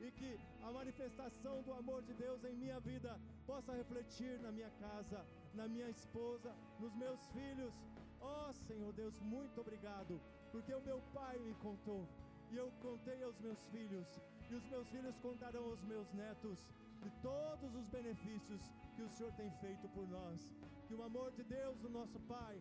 E 0.00 0.10
que 0.18 0.30
a 0.62 0.70
manifestação 0.70 1.62
do 1.62 1.72
amor 1.72 2.00
de 2.02 2.14
Deus 2.14 2.44
em 2.44 2.54
minha 2.54 2.78
vida 2.80 3.18
possa 3.46 3.72
refletir 3.72 4.38
na 4.40 4.52
minha 4.52 4.70
casa, 4.78 5.26
na 5.56 5.66
minha 5.66 5.88
esposa, 5.88 6.54
nos 6.78 6.94
meus 6.94 7.20
filhos. 7.28 7.74
Ó 8.20 8.52
Senhor 8.52 8.92
Deus, 8.92 9.18
muito 9.20 9.60
obrigado, 9.60 10.20
porque 10.52 10.72
o 10.74 10.80
meu 10.82 11.00
Pai 11.12 11.38
me 11.38 11.54
contou, 11.54 12.06
e 12.50 12.56
eu 12.56 12.70
contei 12.80 13.22
aos 13.22 13.38
meus 13.40 13.60
filhos, 13.72 14.06
e 14.50 14.54
os 14.54 14.64
meus 14.72 14.88
filhos 14.88 15.16
contarão 15.18 15.64
aos 15.64 15.82
meus 15.82 16.12
netos 16.12 16.58
de 17.02 17.10
todos 17.22 17.74
os 17.74 17.86
benefícios 17.88 18.62
que 18.94 19.02
o 19.02 19.10
Senhor 19.10 19.32
tem 19.32 19.50
feito 19.60 19.88
por 19.88 20.06
nós. 20.08 20.40
Que 20.86 20.94
o 20.94 21.02
amor 21.02 21.32
de 21.32 21.42
Deus, 21.42 21.82
o 21.84 21.88
nosso 21.88 22.18
Pai, 22.20 22.56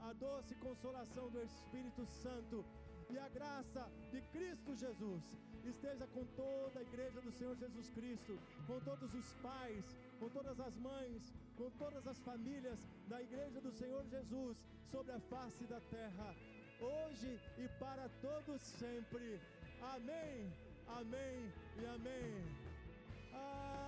a 0.00 0.12
doce 0.12 0.54
consolação 0.56 1.28
do 1.30 1.40
Espírito 1.42 2.04
Santo 2.06 2.64
e 3.10 3.18
a 3.18 3.28
graça 3.28 3.90
de 4.10 4.20
Cristo 4.34 4.74
Jesus 4.74 5.24
esteja 5.70 6.06
com 6.14 6.24
toda 6.36 6.78
a 6.80 6.82
igreja 6.82 7.20
do 7.20 7.32
Senhor 7.32 7.54
Jesus 7.56 7.90
Cristo, 7.90 8.38
com 8.66 8.78
todos 8.80 9.14
os 9.14 9.32
pais, 9.34 9.84
com 10.18 10.28
todas 10.28 10.58
as 10.60 10.76
mães, 10.78 11.34
com 11.56 11.70
todas 11.82 12.06
as 12.06 12.18
famílias 12.20 12.86
da 13.08 13.20
igreja 13.22 13.60
do 13.60 13.72
Senhor 13.72 14.04
Jesus 14.06 14.56
sobre 14.90 15.12
a 15.12 15.20
face 15.20 15.64
da 15.64 15.80
terra, 15.80 16.34
hoje 16.80 17.38
e 17.58 17.68
para 17.78 18.08
todos 18.20 18.62
sempre. 18.62 19.40
Amém. 19.80 20.52
Amém 20.88 21.52
e 21.80 21.86
amém. 21.86 22.44
Amém. 23.32 23.78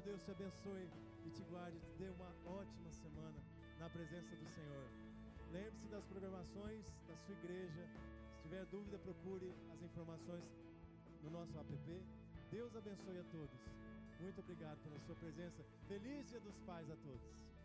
Senhor 0.00 0.16
Deus 0.16 0.24
te 0.24 0.30
abençoe 0.30 0.88
e 1.26 1.30
te 1.30 1.42
guarde, 1.50 1.78
te 1.78 1.92
dê 1.98 2.08
uma 2.08 2.32
ótima 2.46 2.90
semana 2.90 3.36
na 3.78 3.90
presença 3.90 4.34
do 4.34 4.48
Senhor. 4.48 4.88
Lembre-se 5.52 5.88
das 5.88 6.02
programações 6.06 6.86
da 7.06 7.14
sua 7.16 7.34
igreja. 7.34 7.84
Se 8.32 8.40
tiver 8.40 8.64
dúvida, 8.66 8.98
procure 8.98 9.52
as 9.70 9.82
informações 9.82 10.42
no 11.22 11.30
nosso 11.30 11.52
app. 11.58 12.02
Deus 12.50 12.74
abençoe 12.74 13.18
a 13.18 13.24
todos. 13.24 13.60
Muito 14.20 14.40
obrigado 14.40 14.78
pela 14.78 14.98
sua 15.00 15.16
presença. 15.16 15.62
Feliz 15.86 16.30
Dia 16.30 16.40
dos 16.40 16.56
Pais 16.60 16.90
a 16.90 16.96
todos. 16.96 17.59